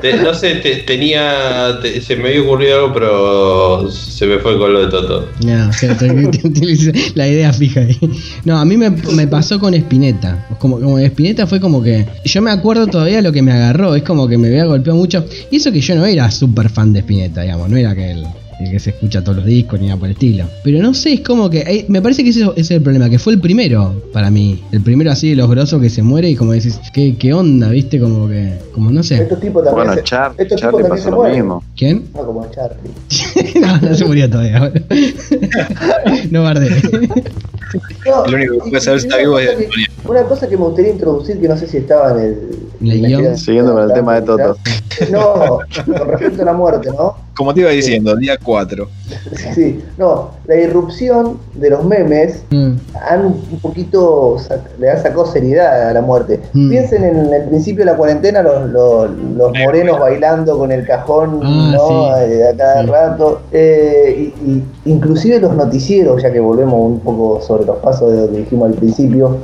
[0.00, 1.78] Te- no sé, te- tenía.
[1.82, 5.28] te- se me había ocurrido algo, pero se me fue con lo de Toto.
[5.44, 7.98] No, o sea, te- te- te- la idea fija ahí.
[8.44, 10.46] No, a mí me, me pasó con Spinetta.
[10.58, 12.06] Como, como Spinetta fue como que.
[12.24, 13.94] Yo me acuerdo todavía lo que me agarró.
[13.94, 15.24] Es como que me había golpeado mucho.
[15.50, 17.68] Y eso que yo no era súper fan de Spinetta, digamos.
[17.68, 18.26] No era que el,
[18.60, 20.44] el que se escucha todos los discos ni nada por el estilo.
[20.64, 21.58] Pero no sé, es como que.
[21.60, 23.10] eh, me parece que ese, es el problema.
[23.10, 24.62] Que fue el primero para mí.
[24.72, 26.30] El primero así de los grosos que se muere.
[26.30, 27.68] Y como decís, ¿qué, qué onda?
[27.68, 28.00] ¿Viste?
[28.00, 28.54] Como que.
[28.72, 29.16] Como no sé.
[29.22, 31.36] Estos tipos también, Bueno, se, Char, estos Charlie tipos también pasó se lo mueren.
[31.38, 31.64] mismo.
[31.76, 32.04] ¿Quién?
[32.14, 33.60] No como Charlie.
[33.60, 34.72] no, no se murió todavía.
[36.30, 36.70] no bardé.
[38.06, 39.86] No, El único que puede saber si está vivo es Antonio.
[40.08, 42.68] Una cosa que me gustaría introducir, que no sé si estaba en el.
[42.80, 43.36] ¿En el en la guion?
[43.38, 44.56] Siguiendo con el tema de Toto.
[45.10, 47.14] No, con respecto a la muerte, ¿no?
[47.36, 48.88] Como te iba diciendo, día 4.
[49.36, 49.84] Sí, sí.
[49.98, 52.72] No, la irrupción de los memes Mm.
[53.08, 54.36] han un poquito
[54.78, 56.40] le han sacado seriedad a la muerte.
[56.54, 56.70] Mm.
[56.70, 61.40] Piensen en el principio de la cuarentena los, los, los morenos bailando con el cajón
[61.42, 61.88] Ah, ¿no?
[61.88, 62.32] sí.
[62.32, 62.86] Eh, a cada Sí.
[62.90, 63.40] rato.
[63.52, 68.20] Eh, y, y inclusive los noticieros, ya que volvemos un poco sobre los pasos de
[68.22, 69.36] lo que dijimos al principio,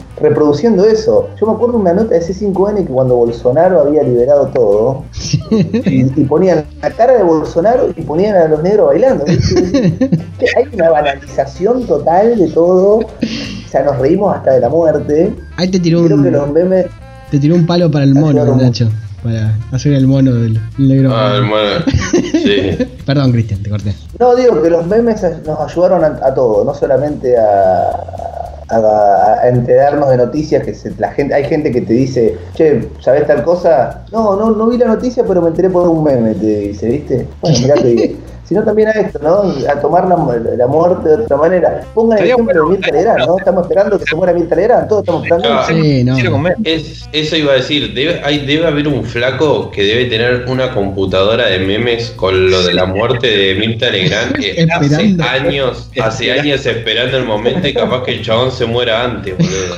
[0.53, 1.29] reproduciendo eso.
[1.41, 5.05] Yo me acuerdo una nota de C5N que cuando Bolsonaro había liberado todo,
[5.51, 9.25] y, y ponían la cara de Bolsonaro y ponían a los negros bailando.
[10.57, 12.97] hay una banalización total de todo.
[12.99, 15.35] O sea, nos reímos hasta de la muerte.
[15.57, 16.87] Ahí te tiró Creo que un, los memes.
[17.31, 18.89] te tiró un palo para el mono, Nacho.
[19.23, 21.11] Para hacer el mono del negro.
[21.15, 21.85] Ah, bueno,
[22.33, 22.77] sí.
[23.07, 23.95] Perdón, Cristian, te corté.
[24.19, 28.32] No, digo que los memes nos ayudaron a, a todo, no solamente a,
[28.73, 33.45] a, enterarnos de noticias que la gente, hay gente que te dice, che, ¿sabés tal
[33.45, 34.05] cosa?
[34.11, 37.27] No, no, no vi la noticia, pero me enteré por un meme, te dice, ¿viste?
[37.41, 38.15] Bueno, mirá digo.
[38.53, 39.45] Sino también a esto, ¿no?
[39.67, 40.17] A tomar la,
[40.59, 41.81] la muerte de otra manera.
[41.95, 43.39] Pongan el ejemplo bueno, de Mirta Legrand, ¿no?
[43.39, 45.63] Estamos esperando que se muera Mirta Legrand, todos estamos esperando.
[45.63, 45.69] Eso.
[45.73, 46.49] Sí, no.
[46.63, 50.71] Es, eso iba a decir, debe, hay, debe haber un flaco que debe tener una
[50.75, 56.33] computadora de memes con lo de la muerte de Mirta Legrand que hace años, hace
[56.33, 59.77] años esperando el momento y capaz que el chabón se muera antes, boludo.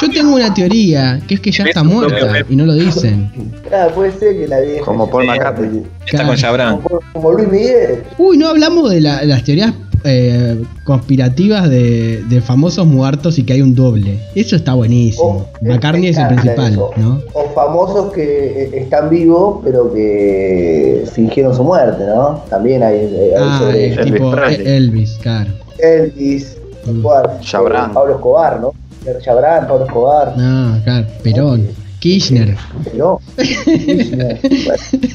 [0.00, 3.28] Yo tengo una teoría, que es que ya está muerta y no lo dicen.
[3.66, 4.84] Claro, puede ser que la vieja.
[4.84, 5.82] Como Paul McCartney.
[6.12, 6.80] Está con Jabran.
[6.80, 8.02] Como, como Luis Miguel.
[8.18, 9.72] Uy, no hablamos de la- las teorías
[10.04, 14.18] eh, conspirativas de, de famosos muertos y que hay un doble.
[14.34, 15.48] Eso está buenísimo.
[15.52, 16.90] Oh, McCartney me es el principal, eso.
[16.96, 17.20] ¿no?
[17.34, 22.42] O famosos que eh, están vivos, pero que fingieron su muerte, ¿no?
[22.48, 23.86] También hay, eh, hay Ah, eh.
[23.98, 25.50] Elvis tipo eh, Elvis, claro.
[25.78, 26.56] Elvis,
[26.86, 27.02] Mm.
[27.02, 28.72] Pablo Escobar, ¿no?
[29.20, 30.34] Chabran, Pablo Escobar.
[30.38, 31.06] No, claro.
[31.22, 31.66] Perón,
[32.00, 32.56] Kirchner.
[32.84, 34.40] Pero, Kirchner.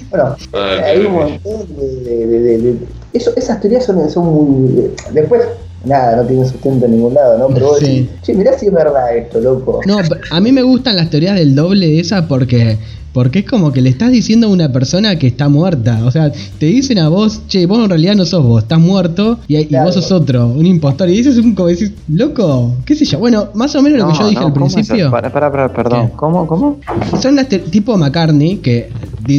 [0.10, 1.88] bueno, Ah, hay un montón de...
[2.04, 2.78] de- de- de- de-
[3.14, 4.92] eso, esas teorías son, son muy...
[5.12, 5.44] Después,
[5.84, 7.48] nada, no tienen sustento en ningún lado, ¿no?
[7.54, 7.86] Pero vos Sí.
[7.86, 9.82] decís, che, mirá si es verdad esto, loco.
[9.86, 9.98] No,
[10.32, 12.78] a mí me gustan las teorías del doble de esa porque
[13.14, 16.04] porque es como que le estás diciendo a una persona que está muerta.
[16.04, 19.38] O sea, te dicen a vos, che, vos en realidad no sos vos, estás muerto
[19.48, 19.86] y, y Claro.
[19.86, 21.08] vos sos otro, un impostor.
[21.10, 23.20] Y eso es un como decís, loco, qué sé yo.
[23.20, 24.76] Bueno, más o menos lo que yo dije al ¿cómo es eso?
[24.78, 25.12] principio.
[25.12, 26.08] Para, para, para, perdón.
[26.08, 26.14] ¿Qué?
[26.16, 26.80] ¿Cómo, cómo?
[27.22, 28.90] Son las tipo McCartney, que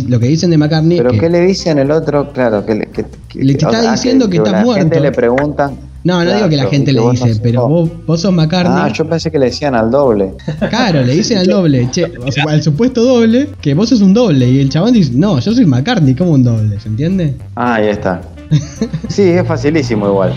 [0.06, 0.98] lo que dicen de McCartney.
[0.98, 2.32] ¿Pero que- qué le dicen el otro?
[2.32, 4.82] Claro, que le, que, que- Le está sea, diciendo que está la muerto.
[4.82, 5.72] gente le preguntan.
[6.04, 7.90] No, no digo que la Claro, gente le no dice, pero vos.
[8.06, 8.74] vos, sos McCartney.
[8.76, 10.34] Ah, yo pensé que le decían al doble.
[10.68, 14.12] Claro, le dicen al doble, che, o sea, al supuesto doble, que vos sos un
[14.12, 14.46] doble.
[14.50, 17.34] Y el chabón dice, no, yo soy McCartney, como un doble, ¿se entiende?
[17.56, 18.20] Ah, ahí está.
[19.08, 20.34] Sí, es facilísimo igual.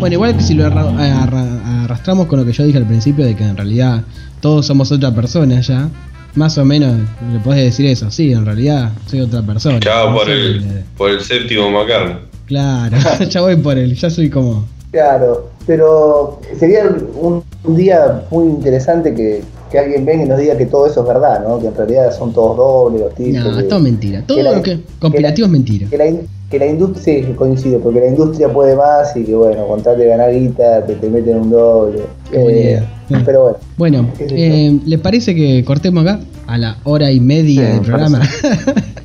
[0.00, 3.24] Bueno, igual que si lo arra- arra- arrastramos con lo que yo dije al principio,
[3.24, 4.02] de que en realidad
[4.40, 5.88] todos somos otra persona ya,
[6.34, 6.96] más o menos
[7.32, 9.78] le podés decir eso, sí, en realidad soy otra persona.
[9.80, 12.16] Chao por el, por el séptimo McCartney.
[12.46, 12.96] Claro,
[13.30, 14.64] ya voy por él, ya soy como...
[14.90, 16.84] Claro, pero sería
[17.20, 19.42] un, un día muy interesante que,
[19.72, 21.58] que alguien venga y nos diga que todo eso es verdad, ¿no?
[21.58, 23.42] Que en realidad son todos dobles los tipos.
[23.44, 25.88] No, que- todo mentira, todo lo que conspirativo es mentira.
[25.90, 26.04] Que la,
[26.48, 29.98] que la industria, sí, coincido, porque la industria puede más y que bueno, con tal
[29.98, 32.02] de ganar guita te, te meten un doble.
[32.30, 32.62] Qué buena Eh,
[33.08, 33.22] idea.
[33.24, 36.20] pero bueno, Bueno, eh, ¿les parece que cortemos acá?
[36.46, 38.20] A la hora y media Sí, del programa.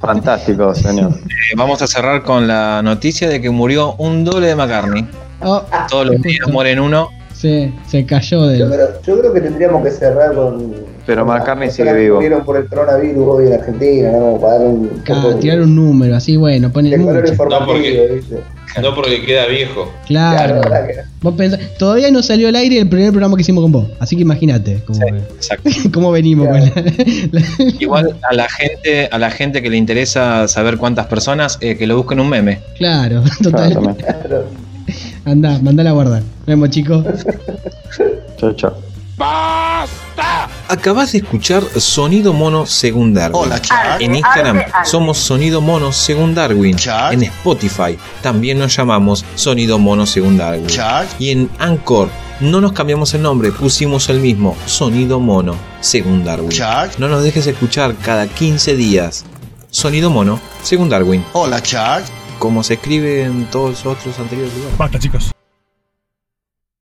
[0.00, 1.12] Fantástico, señor.
[1.12, 5.06] eh, vamos a cerrar con la noticia de que murió un doble de McCartney.
[5.42, 7.08] Oh, Todos los días mueren uno.
[7.34, 8.70] se, se cayó yo del...
[8.70, 10.74] creo, yo creo que tendríamos que cerrar con.
[11.06, 12.16] Pero con McCartney sigue que vivo.
[12.16, 14.38] murieron por el coronavirus hoy en Argentina, ¿no?
[14.38, 15.02] Para dar un.
[15.04, 17.32] De- tirar un número, así bueno, ponen de color mucho.
[17.32, 18.36] informativo, No, porque- ¿viste?
[18.82, 19.92] No porque queda viejo.
[20.06, 20.60] Claro.
[20.60, 23.62] Claro, ¿verdad que- Vos pensás, todavía no salió al aire el primer programa que hicimos
[23.62, 25.00] con vos, así que imagínate cómo,
[25.92, 26.72] cómo venimos Claro.
[26.72, 26.84] con
[27.32, 31.58] la- la- Igual a la gente, a la gente que le interesa saber cuántas personas,
[31.60, 32.60] eh, que lo busquen un meme.
[32.78, 33.72] Claro, total.
[33.96, 34.44] Claro.
[35.24, 36.22] Andá, mandala a guardar.
[36.22, 37.04] Nos vemos chicos.
[38.38, 38.72] Chau, chau.
[40.70, 43.42] Acabas de escuchar Sonido Mono según Darwin.
[43.42, 44.00] Hola, Char.
[44.00, 46.76] En Instagram somos Sonido Mono según Darwin.
[46.76, 47.12] Char.
[47.12, 50.68] En Spotify también nos llamamos Sonido Mono según Darwin.
[50.68, 51.08] Char.
[51.18, 56.50] Y en Anchor no nos cambiamos el nombre, pusimos el mismo, Sonido Mono según Darwin.
[56.50, 56.88] Char.
[56.98, 59.24] No nos dejes escuchar cada 15 días.
[59.70, 61.24] Sonido Mono según Darwin.
[61.32, 62.04] Hola, Char.
[62.38, 64.78] Como se escribe en todos los otros anteriores lugares.
[64.78, 65.32] Basta, chicos.